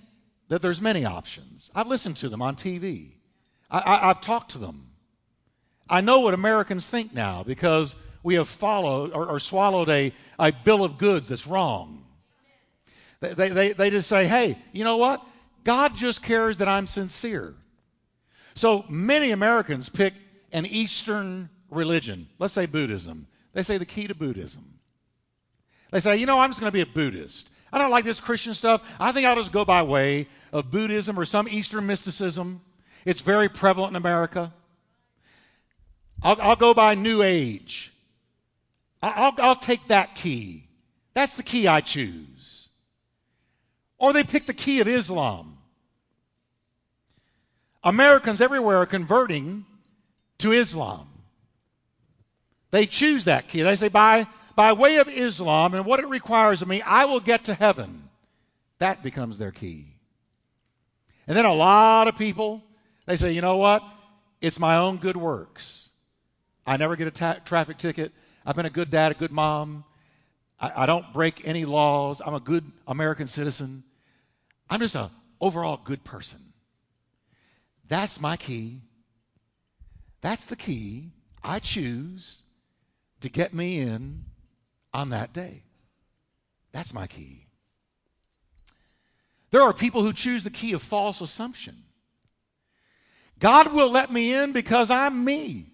that 0.48 0.62
there's 0.62 0.80
many 0.80 1.04
options. 1.04 1.70
I've 1.74 1.88
listened 1.88 2.16
to 2.18 2.28
them 2.28 2.42
on 2.42 2.54
TV. 2.54 3.14
I, 3.72 4.08
have 4.08 4.20
talked 4.20 4.52
to 4.52 4.58
them. 4.58 4.86
I 5.88 6.00
know 6.00 6.20
what 6.20 6.34
Americans 6.34 6.86
think 6.86 7.12
now 7.12 7.42
because 7.42 7.96
we 8.22 8.34
have 8.34 8.48
followed 8.48 9.12
or, 9.12 9.26
or 9.28 9.40
swallowed 9.40 9.88
a, 9.88 10.12
a 10.38 10.52
bill 10.64 10.84
of 10.84 10.98
goods 10.98 11.28
that's 11.28 11.46
wrong. 11.46 11.99
They, 13.20 13.48
they, 13.48 13.72
they 13.72 13.90
just 13.90 14.08
say, 14.08 14.26
hey, 14.26 14.56
you 14.72 14.84
know 14.84 14.96
what? 14.96 15.24
God 15.64 15.94
just 15.94 16.22
cares 16.22 16.56
that 16.58 16.68
I'm 16.68 16.86
sincere. 16.86 17.54
So 18.54 18.84
many 18.88 19.30
Americans 19.30 19.88
pick 19.88 20.14
an 20.52 20.66
Eastern 20.66 21.50
religion, 21.70 22.28
let's 22.38 22.54
say 22.54 22.66
Buddhism, 22.66 23.26
they 23.52 23.62
say 23.62 23.78
the 23.78 23.86
key 23.86 24.06
to 24.06 24.14
Buddhism. 24.14 24.64
They 25.90 26.00
say, 26.00 26.16
you 26.16 26.26
know, 26.26 26.38
I'm 26.38 26.50
just 26.50 26.60
going 26.60 26.70
to 26.70 26.74
be 26.74 26.82
a 26.82 26.86
Buddhist. 26.86 27.50
I 27.72 27.78
don't 27.78 27.90
like 27.90 28.04
this 28.04 28.20
Christian 28.20 28.54
stuff. 28.54 28.82
I 28.98 29.12
think 29.12 29.26
I'll 29.26 29.36
just 29.36 29.52
go 29.52 29.64
by 29.64 29.82
way 29.82 30.28
of 30.52 30.70
Buddhism 30.70 31.18
or 31.18 31.24
some 31.24 31.48
Eastern 31.48 31.86
mysticism. 31.86 32.60
It's 33.04 33.20
very 33.20 33.48
prevalent 33.48 33.92
in 33.92 33.96
America. 33.96 34.52
I'll, 36.22 36.40
I'll 36.40 36.56
go 36.56 36.74
by 36.74 36.94
New 36.94 37.22
Age. 37.22 37.92
I'll, 39.02 39.34
I'll 39.38 39.56
take 39.56 39.86
that 39.88 40.14
key. 40.14 40.64
That's 41.14 41.34
the 41.34 41.42
key 41.42 41.66
I 41.66 41.80
choose. 41.80 42.39
Or 44.00 44.12
they 44.12 44.24
pick 44.24 44.46
the 44.46 44.54
key 44.54 44.80
of 44.80 44.88
Islam. 44.88 45.58
Americans 47.84 48.40
everywhere 48.40 48.78
are 48.78 48.86
converting 48.86 49.66
to 50.38 50.52
Islam. 50.52 51.06
They 52.70 52.86
choose 52.86 53.24
that 53.24 53.46
key. 53.46 53.60
They 53.60 53.76
say, 53.76 53.88
by, 53.88 54.26
by 54.56 54.72
way 54.72 54.96
of 54.96 55.08
Islam 55.08 55.74
and 55.74 55.84
what 55.84 56.00
it 56.00 56.08
requires 56.08 56.62
of 56.62 56.68
me, 56.68 56.80
I 56.82 57.04
will 57.04 57.20
get 57.20 57.44
to 57.44 57.54
heaven. 57.54 58.08
That 58.78 59.02
becomes 59.02 59.36
their 59.36 59.50
key. 59.50 59.86
And 61.26 61.36
then 61.36 61.44
a 61.44 61.52
lot 61.52 62.08
of 62.08 62.16
people, 62.16 62.62
they 63.06 63.16
say, 63.16 63.32
you 63.32 63.42
know 63.42 63.58
what? 63.58 63.82
It's 64.40 64.58
my 64.58 64.76
own 64.76 64.96
good 64.96 65.16
works. 65.16 65.90
I 66.66 66.78
never 66.78 66.96
get 66.96 67.06
a 67.06 67.10
ta- 67.10 67.38
traffic 67.44 67.76
ticket. 67.76 68.12
I've 68.46 68.56
been 68.56 68.66
a 68.66 68.70
good 68.70 68.90
dad, 68.90 69.12
a 69.12 69.14
good 69.14 69.32
mom. 69.32 69.84
I, 70.58 70.84
I 70.84 70.86
don't 70.86 71.12
break 71.12 71.46
any 71.46 71.66
laws. 71.66 72.22
I'm 72.24 72.34
a 72.34 72.40
good 72.40 72.64
American 72.86 73.26
citizen. 73.26 73.84
I'm 74.70 74.78
just 74.78 74.94
an 74.94 75.10
overall 75.40 75.80
good 75.82 76.04
person. 76.04 76.52
That's 77.88 78.20
my 78.20 78.36
key. 78.36 78.80
That's 80.20 80.44
the 80.44 80.56
key 80.56 81.10
I 81.42 81.58
choose 81.58 82.44
to 83.20 83.28
get 83.28 83.52
me 83.52 83.80
in 83.80 84.24
on 84.94 85.10
that 85.10 85.32
day. 85.32 85.64
That's 86.72 86.94
my 86.94 87.08
key. 87.08 87.46
There 89.50 89.62
are 89.62 89.72
people 89.72 90.02
who 90.02 90.12
choose 90.12 90.44
the 90.44 90.50
key 90.50 90.72
of 90.72 90.82
false 90.82 91.20
assumption. 91.20 91.82
God 93.40 93.72
will 93.72 93.90
let 93.90 94.12
me 94.12 94.34
in 94.34 94.52
because 94.52 94.90
I'm 94.90 95.24
me. 95.24 95.66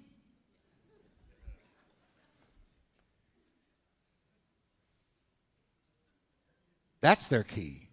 That's 7.02 7.26
their 7.26 7.42
key. 7.42 7.85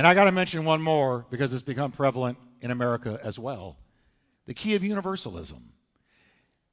And 0.00 0.06
I 0.06 0.14
got 0.14 0.24
to 0.24 0.32
mention 0.32 0.64
one 0.64 0.80
more 0.80 1.26
because 1.28 1.52
it's 1.52 1.62
become 1.62 1.92
prevalent 1.92 2.38
in 2.62 2.70
America 2.70 3.20
as 3.22 3.38
well 3.38 3.76
the 4.46 4.54
key 4.54 4.74
of 4.74 4.82
universalism. 4.82 5.74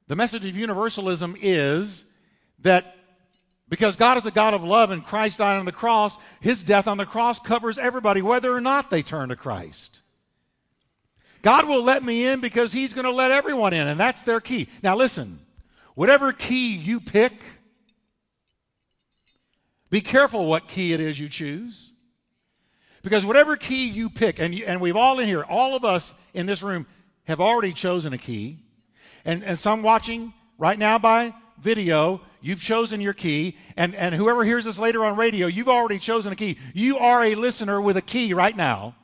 The 0.06 0.16
message 0.16 0.46
of 0.46 0.56
universalism 0.56 1.36
is 1.38 2.06
that 2.60 2.96
because 3.68 3.96
God 3.96 4.16
is 4.16 4.24
a 4.24 4.30
God 4.30 4.54
of 4.54 4.64
love 4.64 4.92
and 4.92 5.04
Christ 5.04 5.36
died 5.36 5.58
on 5.58 5.66
the 5.66 5.72
cross, 5.72 6.16
his 6.40 6.62
death 6.62 6.88
on 6.88 6.96
the 6.96 7.04
cross 7.04 7.38
covers 7.38 7.76
everybody, 7.76 8.22
whether 8.22 8.50
or 8.50 8.62
not 8.62 8.88
they 8.88 9.02
turn 9.02 9.28
to 9.28 9.36
Christ. 9.36 10.00
God 11.42 11.68
will 11.68 11.82
let 11.82 12.02
me 12.02 12.24
in 12.24 12.40
because 12.40 12.72
he's 12.72 12.94
going 12.94 13.04
to 13.04 13.12
let 13.12 13.30
everyone 13.30 13.74
in, 13.74 13.88
and 13.88 14.00
that's 14.00 14.22
their 14.22 14.40
key. 14.40 14.68
Now, 14.82 14.96
listen, 14.96 15.38
whatever 15.94 16.32
key 16.32 16.74
you 16.76 16.98
pick, 16.98 17.34
be 19.90 20.00
careful 20.00 20.46
what 20.46 20.66
key 20.66 20.94
it 20.94 21.00
is 21.00 21.20
you 21.20 21.28
choose. 21.28 21.92
Because 23.02 23.24
whatever 23.24 23.56
key 23.56 23.88
you 23.88 24.10
pick, 24.10 24.40
and, 24.40 24.54
you, 24.54 24.64
and 24.66 24.80
we've 24.80 24.96
all 24.96 25.18
in 25.20 25.26
here, 25.26 25.44
all 25.44 25.76
of 25.76 25.84
us 25.84 26.14
in 26.34 26.46
this 26.46 26.62
room 26.62 26.86
have 27.24 27.40
already 27.40 27.72
chosen 27.72 28.12
a 28.12 28.18
key. 28.18 28.58
And, 29.24 29.44
and 29.44 29.58
some 29.58 29.82
watching 29.82 30.32
right 30.58 30.78
now 30.78 30.98
by 30.98 31.34
video, 31.60 32.20
you've 32.40 32.60
chosen 32.60 33.00
your 33.00 33.12
key. 33.12 33.56
And, 33.76 33.94
and 33.94 34.14
whoever 34.14 34.44
hears 34.44 34.64
this 34.64 34.78
later 34.78 35.04
on 35.04 35.16
radio, 35.16 35.46
you've 35.46 35.68
already 35.68 35.98
chosen 35.98 36.32
a 36.32 36.36
key. 36.36 36.58
You 36.74 36.98
are 36.98 37.24
a 37.24 37.34
listener 37.34 37.80
with 37.80 37.96
a 37.96 38.02
key 38.02 38.34
right 38.34 38.56
now. 38.56 38.94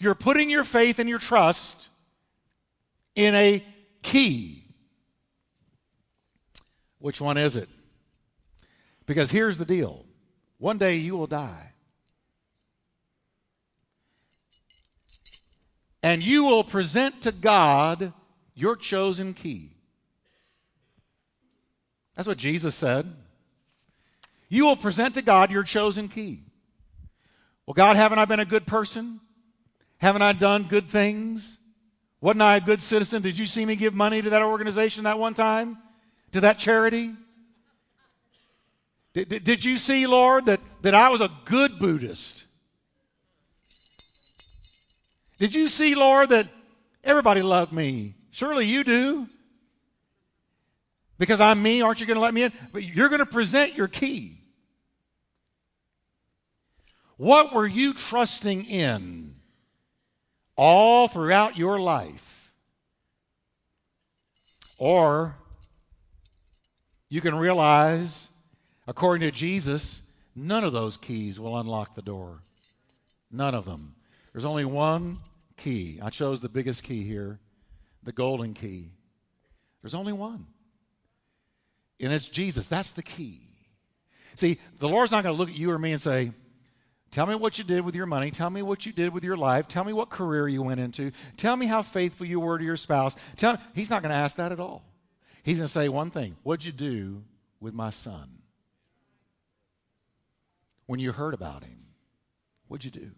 You're 0.00 0.14
putting 0.14 0.50
your 0.50 0.64
faith 0.64 0.98
and 0.98 1.08
your 1.08 1.18
trust 1.18 1.88
in 3.14 3.34
a 3.34 3.64
key. 4.02 4.64
Which 6.98 7.20
one 7.20 7.36
is 7.36 7.56
it? 7.56 7.68
Because 9.06 9.30
here's 9.30 9.58
the 9.58 9.64
deal 9.64 10.04
one 10.58 10.78
day 10.78 10.96
you 10.96 11.16
will 11.16 11.26
die. 11.26 11.72
And 16.06 16.22
you 16.22 16.44
will 16.44 16.62
present 16.62 17.22
to 17.22 17.32
God 17.32 18.12
your 18.54 18.76
chosen 18.76 19.34
key. 19.34 19.72
That's 22.14 22.28
what 22.28 22.38
Jesus 22.38 22.76
said. 22.76 23.12
You 24.48 24.66
will 24.66 24.76
present 24.76 25.14
to 25.14 25.22
God 25.22 25.50
your 25.50 25.64
chosen 25.64 26.06
key. 26.06 26.42
Well, 27.66 27.74
God, 27.74 27.96
haven't 27.96 28.20
I 28.20 28.24
been 28.24 28.38
a 28.38 28.44
good 28.44 28.68
person? 28.68 29.18
Haven't 29.98 30.22
I 30.22 30.32
done 30.32 30.68
good 30.68 30.86
things? 30.86 31.58
Wasn't 32.20 32.40
I 32.40 32.58
a 32.58 32.60
good 32.60 32.80
citizen? 32.80 33.20
Did 33.20 33.36
you 33.36 33.44
see 33.44 33.64
me 33.64 33.74
give 33.74 33.92
money 33.92 34.22
to 34.22 34.30
that 34.30 34.42
organization 34.42 35.02
that 35.04 35.18
one 35.18 35.34
time? 35.34 35.76
To 36.30 36.40
that 36.42 36.56
charity? 36.56 37.14
Did, 39.12 39.28
did, 39.28 39.42
did 39.42 39.64
you 39.64 39.76
see, 39.76 40.06
Lord, 40.06 40.46
that, 40.46 40.60
that 40.82 40.94
I 40.94 41.08
was 41.08 41.20
a 41.20 41.32
good 41.46 41.80
Buddhist? 41.80 42.45
Did 45.38 45.54
you 45.54 45.68
see, 45.68 45.94
Lord, 45.94 46.30
that 46.30 46.48
everybody 47.04 47.42
loved 47.42 47.72
me? 47.72 48.14
Surely 48.30 48.66
you 48.66 48.84
do. 48.84 49.28
Because 51.18 51.40
I'm 51.40 51.62
me, 51.62 51.80
aren't 51.80 52.00
you 52.00 52.06
going 52.06 52.16
to 52.16 52.22
let 52.22 52.34
me 52.34 52.42
in? 52.42 52.52
But 52.72 52.84
you're 52.84 53.08
going 53.08 53.20
to 53.20 53.26
present 53.26 53.74
your 53.74 53.88
key. 53.88 54.38
What 57.16 57.54
were 57.54 57.66
you 57.66 57.94
trusting 57.94 58.66
in 58.66 59.36
all 60.56 61.08
throughout 61.08 61.56
your 61.56 61.80
life? 61.80 62.52
Or 64.78 65.34
you 67.08 67.22
can 67.22 67.34
realize, 67.34 68.28
according 68.86 69.26
to 69.26 69.34
Jesus, 69.34 70.02
none 70.34 70.64
of 70.64 70.74
those 70.74 70.98
keys 70.98 71.40
will 71.40 71.58
unlock 71.58 71.94
the 71.94 72.02
door. 72.02 72.42
None 73.30 73.54
of 73.54 73.64
them. 73.64 73.95
There's 74.36 74.44
only 74.44 74.66
one 74.66 75.16
key. 75.56 75.98
I 76.02 76.10
chose 76.10 76.42
the 76.42 76.50
biggest 76.50 76.82
key 76.82 77.02
here 77.02 77.40
the 78.02 78.12
golden 78.12 78.52
key. 78.52 78.90
There's 79.80 79.94
only 79.94 80.12
one. 80.12 80.46
And 82.00 82.12
it's 82.12 82.28
Jesus. 82.28 82.68
That's 82.68 82.90
the 82.90 83.02
key. 83.02 83.40
See, 84.34 84.58
the 84.78 84.90
Lord's 84.90 85.10
not 85.10 85.24
going 85.24 85.34
to 85.34 85.38
look 85.38 85.48
at 85.48 85.56
you 85.56 85.70
or 85.70 85.78
me 85.78 85.92
and 85.92 86.00
say, 86.02 86.32
Tell 87.10 87.24
me 87.24 87.34
what 87.34 87.56
you 87.56 87.64
did 87.64 87.82
with 87.82 87.94
your 87.94 88.04
money. 88.04 88.30
Tell 88.30 88.50
me 88.50 88.60
what 88.60 88.84
you 88.84 88.92
did 88.92 89.14
with 89.14 89.24
your 89.24 89.38
life. 89.38 89.68
Tell 89.68 89.84
me 89.84 89.94
what 89.94 90.10
career 90.10 90.46
you 90.46 90.62
went 90.62 90.80
into. 90.80 91.12
Tell 91.38 91.56
me 91.56 91.64
how 91.64 91.80
faithful 91.80 92.26
you 92.26 92.38
were 92.38 92.58
to 92.58 92.64
your 92.64 92.76
spouse. 92.76 93.16
Tell 93.36 93.54
me. 93.54 93.58
He's 93.74 93.88
not 93.88 94.02
going 94.02 94.10
to 94.10 94.16
ask 94.16 94.36
that 94.36 94.52
at 94.52 94.60
all. 94.60 94.84
He's 95.44 95.60
going 95.60 95.68
to 95.68 95.72
say 95.72 95.88
one 95.88 96.10
thing 96.10 96.36
What'd 96.42 96.66
you 96.66 96.72
do 96.72 97.22
with 97.58 97.72
my 97.72 97.88
son? 97.88 98.28
When 100.84 101.00
you 101.00 101.12
heard 101.12 101.32
about 101.32 101.64
him, 101.64 101.86
what'd 102.68 102.84
you 102.84 102.90
do? 102.90 103.12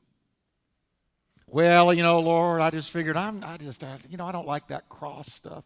Well, 1.50 1.94
you 1.94 2.02
know, 2.02 2.20
Lord, 2.20 2.60
I 2.60 2.68
just 2.68 2.90
figured 2.90 3.16
I'm, 3.16 3.42
I 3.42 3.56
just, 3.56 3.82
I, 3.82 3.96
you 4.10 4.18
know, 4.18 4.26
I 4.26 4.32
don't 4.32 4.46
like 4.46 4.68
that 4.68 4.90
cross 4.90 5.32
stuff. 5.32 5.64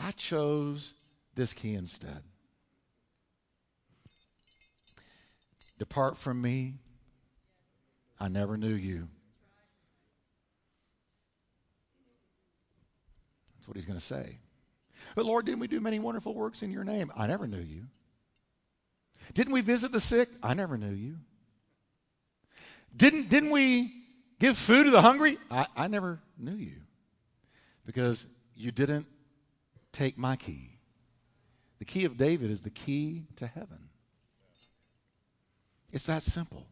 I 0.00 0.12
chose 0.12 0.94
this 1.34 1.52
key 1.52 1.74
instead. 1.74 2.22
Depart 5.80 6.16
from 6.16 6.40
me. 6.40 6.74
I 8.20 8.28
never 8.28 8.56
knew 8.56 8.74
you. 8.74 9.08
That's 13.56 13.66
what 13.66 13.76
he's 13.76 13.86
going 13.86 13.98
to 13.98 14.04
say. 14.04 14.38
But 15.16 15.24
Lord, 15.24 15.46
didn't 15.46 15.58
we 15.58 15.66
do 15.66 15.80
many 15.80 15.98
wonderful 15.98 16.32
works 16.32 16.62
in 16.62 16.70
your 16.70 16.84
name? 16.84 17.10
I 17.16 17.26
never 17.26 17.48
knew 17.48 17.60
you. 17.60 17.86
Didn't 19.32 19.52
we 19.52 19.62
visit 19.62 19.90
the 19.90 19.98
sick? 19.98 20.28
I 20.44 20.54
never 20.54 20.78
knew 20.78 20.94
you. 20.94 21.16
Didn't, 22.96 23.28
didn't 23.28 23.50
we 23.50 24.03
Give 24.44 24.58
food 24.58 24.84
to 24.84 24.90
the 24.90 25.00
hungry? 25.00 25.38
I, 25.50 25.66
I 25.74 25.88
never 25.88 26.20
knew 26.38 26.52
you 26.52 26.76
because 27.86 28.26
you 28.54 28.72
didn't 28.72 29.06
take 29.90 30.18
my 30.18 30.36
key. 30.36 30.76
The 31.78 31.86
key 31.86 32.04
of 32.04 32.18
David 32.18 32.50
is 32.50 32.60
the 32.60 32.68
key 32.68 33.22
to 33.36 33.46
heaven. 33.46 33.88
It's 35.92 36.04
that 36.04 36.22
simple. 36.22 36.66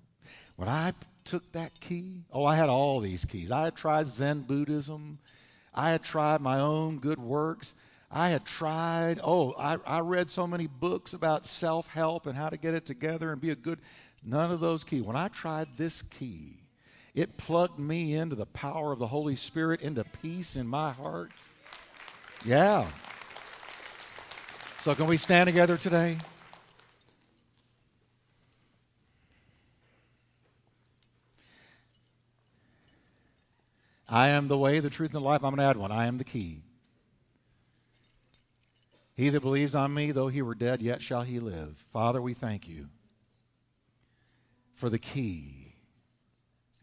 When 0.57 0.69
I 0.69 0.93
took 1.25 1.51
that 1.53 1.81
key, 1.81 2.25
oh, 2.31 2.45
I 2.45 2.57
had 2.57 2.69
all 2.69 3.01
these 3.01 3.25
keys. 3.25 3.51
I 3.51 3.65
had 3.65 3.75
tried 3.75 4.07
Zen 4.07 4.43
Buddhism. 4.43 5.19
I 5.75 5.93
had 5.93 6.03
tried 6.03 6.43
my 6.43 6.61
own 6.61 6.99
good 6.99 7.19
works. 7.19 7.73
I 8.11 8.29
had 8.29 8.45
tried, 8.45 9.19
oh, 9.25 9.55
I, 9.59 9.79
I 9.87 10.01
read 10.01 10.29
so 10.29 10.47
many 10.47 10.67
books 10.67 11.15
about 11.15 11.47
self 11.47 11.87
help 11.87 12.27
and 12.27 12.37
how 12.37 12.51
to 12.51 12.59
get 12.59 12.75
it 12.75 12.85
together 12.85 13.33
and 13.33 13.41
be 13.41 13.49
a 13.49 13.57
good. 13.57 13.79
None 14.23 14.53
of 14.53 14.61
those 14.61 14.85
keys. 14.85 15.05
When 15.05 15.17
I 15.17 15.29
tried 15.29 15.69
this 15.79 16.03
key, 16.03 16.62
it 17.15 17.37
plugged 17.37 17.79
me 17.79 18.15
into 18.15 18.37
the 18.37 18.47
power 18.47 18.93
of 18.93 18.99
the 18.99 19.07
Holy 19.07 19.37
Spirit, 19.37 19.83
into 19.83 20.05
peace 20.23 20.57
in 20.57 20.67
my 20.67 20.93
heart. 20.93 21.31
Yeah. 22.45 22.89
So, 24.81 24.95
can 24.95 25.07
we 25.07 25.17
stand 25.17 25.47
together 25.47 25.77
today? 25.77 26.19
I 34.09 34.29
am 34.29 34.49
the 34.49 34.59
way, 34.59 34.81
the 34.81 34.91
truth, 34.91 35.11
and 35.11 35.23
the 35.23 35.27
life. 35.27 35.45
I'm 35.45 35.55
going 35.55 35.59
to 35.59 35.65
add 35.65 35.77
one. 35.77 35.93
I 35.93 36.07
am 36.07 36.19
the 36.19 36.25
key. 36.25 36.63
He 39.15 39.29
that 39.29 39.41
believes 39.41 39.75
on 39.75 39.95
me, 39.95 40.11
though 40.11 40.29
he 40.29 40.43
were 40.43 40.55
dead, 40.55 40.83
yet 40.83 41.03
shall 41.03 41.23
he 41.23 41.39
live. 41.39 41.77
Father, 41.93 42.21
we 42.21 42.35
thank 42.35 42.67
you 42.67 42.89
for 44.75 44.91
the 44.91 44.99
key 44.99 45.62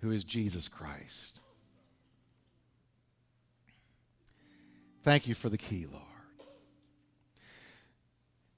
who 0.01 0.11
is 0.11 0.23
Jesus 0.23 0.67
Christ. 0.67 1.41
Thank 5.03 5.27
you 5.27 5.35
for 5.35 5.49
the 5.49 5.57
key, 5.57 5.85
Lord. 5.91 6.03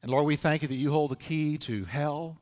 And 0.01 0.11
Lord, 0.11 0.25
we 0.25 0.35
thank 0.35 0.63
you 0.63 0.67
that 0.67 0.75
you 0.75 0.91
hold 0.91 1.11
the 1.11 1.15
key 1.15 1.57
to 1.59 1.85
hell 1.85 2.41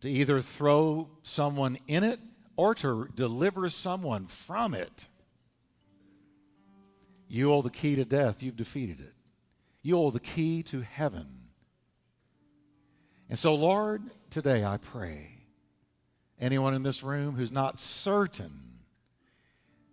to 0.00 0.08
either 0.08 0.40
throw 0.40 1.08
someone 1.22 1.78
in 1.86 2.04
it 2.04 2.20
or 2.56 2.74
to 2.76 3.08
deliver 3.14 3.68
someone 3.68 4.26
from 4.26 4.74
it. 4.74 5.08
You 7.28 7.48
hold 7.48 7.64
the 7.64 7.70
key 7.70 7.96
to 7.96 8.04
death, 8.04 8.42
you've 8.42 8.56
defeated 8.56 9.00
it. 9.00 9.12
You 9.82 9.96
hold 9.96 10.14
the 10.14 10.20
key 10.20 10.62
to 10.64 10.80
heaven. 10.80 11.26
And 13.30 13.38
so, 13.38 13.54
Lord, 13.54 14.02
today 14.30 14.64
I 14.64 14.76
pray 14.78 15.37
anyone 16.40 16.74
in 16.74 16.82
this 16.82 17.02
room 17.02 17.34
who's 17.34 17.52
not 17.52 17.78
certain 17.78 18.68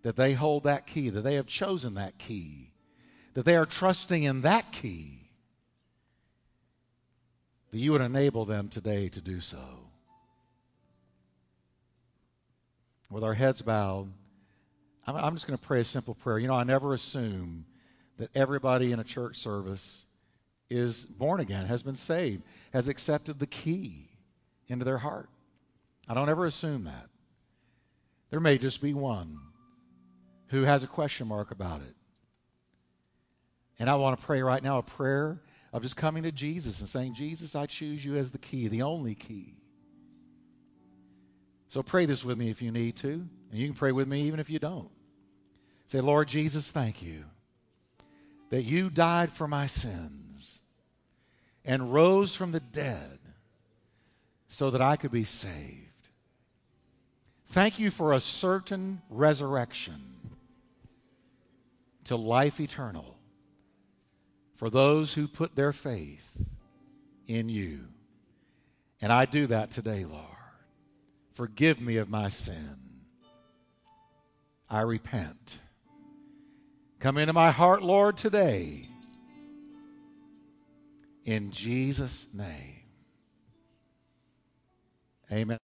that 0.02 0.16
they 0.16 0.34
hold 0.34 0.64
that 0.64 0.86
key, 0.86 1.10
that 1.10 1.22
they 1.22 1.34
have 1.34 1.46
chosen 1.46 1.94
that 1.94 2.16
key, 2.18 2.70
that 3.34 3.44
they 3.44 3.56
are 3.56 3.66
trusting 3.66 4.22
in 4.22 4.42
that 4.42 4.70
key, 4.72 5.30
that 7.70 7.78
you 7.78 7.92
would 7.92 8.00
enable 8.00 8.44
them 8.44 8.68
today 8.68 9.08
to 9.08 9.20
do 9.20 9.40
so. 9.40 9.58
With 13.10 13.24
our 13.24 13.34
heads 13.34 13.62
bowed, 13.62 14.12
I'm, 15.06 15.34
just 15.34 15.46
going 15.46 15.58
to 15.58 15.64
pray 15.64 15.80
a 15.80 15.84
simple 15.84 16.14
prayer. 16.14 16.38
You 16.38 16.48
know, 16.48 16.54
I 16.54 16.64
never 16.64 16.92
assume 16.92 17.64
that 18.18 18.34
everybody 18.34 18.92
in 18.92 18.98
a 18.98 19.04
church 19.04 19.36
service 19.36 20.06
is 20.68 21.04
born 21.04 21.40
again, 21.40 21.66
has 21.66 21.82
been 21.82 21.94
saved, 21.94 22.42
has 22.72 22.88
accepted 22.88 23.38
the 23.38 23.46
key 23.46 24.08
into 24.68 24.84
their 24.84 24.98
heart. 24.98 25.28
I 26.08 26.14
don't 26.14 26.28
ever 26.28 26.46
assume 26.46 26.84
that. 26.84 27.08
There 28.30 28.40
may 28.40 28.58
just 28.58 28.80
be 28.80 28.94
one 28.94 29.38
who 30.48 30.62
has 30.62 30.82
a 30.82 30.86
question 30.86 31.28
mark 31.28 31.50
about 31.50 31.80
it. 31.82 31.94
And 33.78 33.90
I 33.90 33.96
want 33.96 34.18
to 34.18 34.24
pray 34.24 34.42
right 34.42 34.62
now 34.62 34.78
a 34.78 34.82
prayer 34.82 35.42
of 35.72 35.82
just 35.82 35.96
coming 35.96 36.22
to 36.22 36.32
Jesus 36.32 36.80
and 36.80 36.88
saying, 36.88 37.14
Jesus, 37.14 37.54
I 37.54 37.66
choose 37.66 38.04
you 38.04 38.16
as 38.16 38.30
the 38.30 38.38
key, 38.38 38.68
the 38.68 38.82
only 38.82 39.14
key. 39.14 39.54
So 41.68 41.82
pray 41.82 42.06
this 42.06 42.24
with 42.24 42.38
me 42.38 42.50
if 42.50 42.62
you 42.62 42.70
need 42.70 42.96
to. 42.96 43.08
And 43.08 43.60
you 43.60 43.66
can 43.66 43.74
pray 43.76 43.92
with 43.92 44.08
me 44.08 44.22
even 44.22 44.40
if 44.40 44.48
you 44.48 44.58
don't. 44.58 44.90
Say, 45.86 46.00
Lord 46.00 46.28
Jesus, 46.28 46.70
thank 46.70 47.02
you 47.02 47.24
that 48.50 48.62
you 48.62 48.90
died 48.90 49.30
for 49.32 49.48
my 49.48 49.66
sins 49.66 50.60
and 51.64 51.92
rose 51.92 52.34
from 52.34 52.52
the 52.52 52.60
dead 52.60 53.18
so 54.46 54.70
that 54.70 54.80
I 54.80 54.96
could 54.96 55.10
be 55.10 55.24
saved. 55.24 55.85
Thank 57.48 57.78
you 57.78 57.90
for 57.90 58.12
a 58.12 58.20
certain 58.20 59.00
resurrection 59.08 60.02
to 62.04 62.16
life 62.16 62.60
eternal 62.60 63.16
for 64.56 64.70
those 64.70 65.14
who 65.14 65.28
put 65.28 65.54
their 65.54 65.72
faith 65.72 66.36
in 67.26 67.48
you. 67.48 67.80
And 69.00 69.12
I 69.12 69.26
do 69.26 69.46
that 69.48 69.70
today, 69.70 70.04
Lord. 70.04 70.24
Forgive 71.34 71.80
me 71.80 71.98
of 71.98 72.08
my 72.08 72.28
sin. 72.28 72.78
I 74.70 74.80
repent. 74.80 75.58
Come 76.98 77.18
into 77.18 77.32
my 77.32 77.50
heart, 77.50 77.82
Lord, 77.82 78.16
today. 78.16 78.82
In 81.24 81.50
Jesus' 81.50 82.26
name. 82.32 82.82
Amen. 85.30 85.58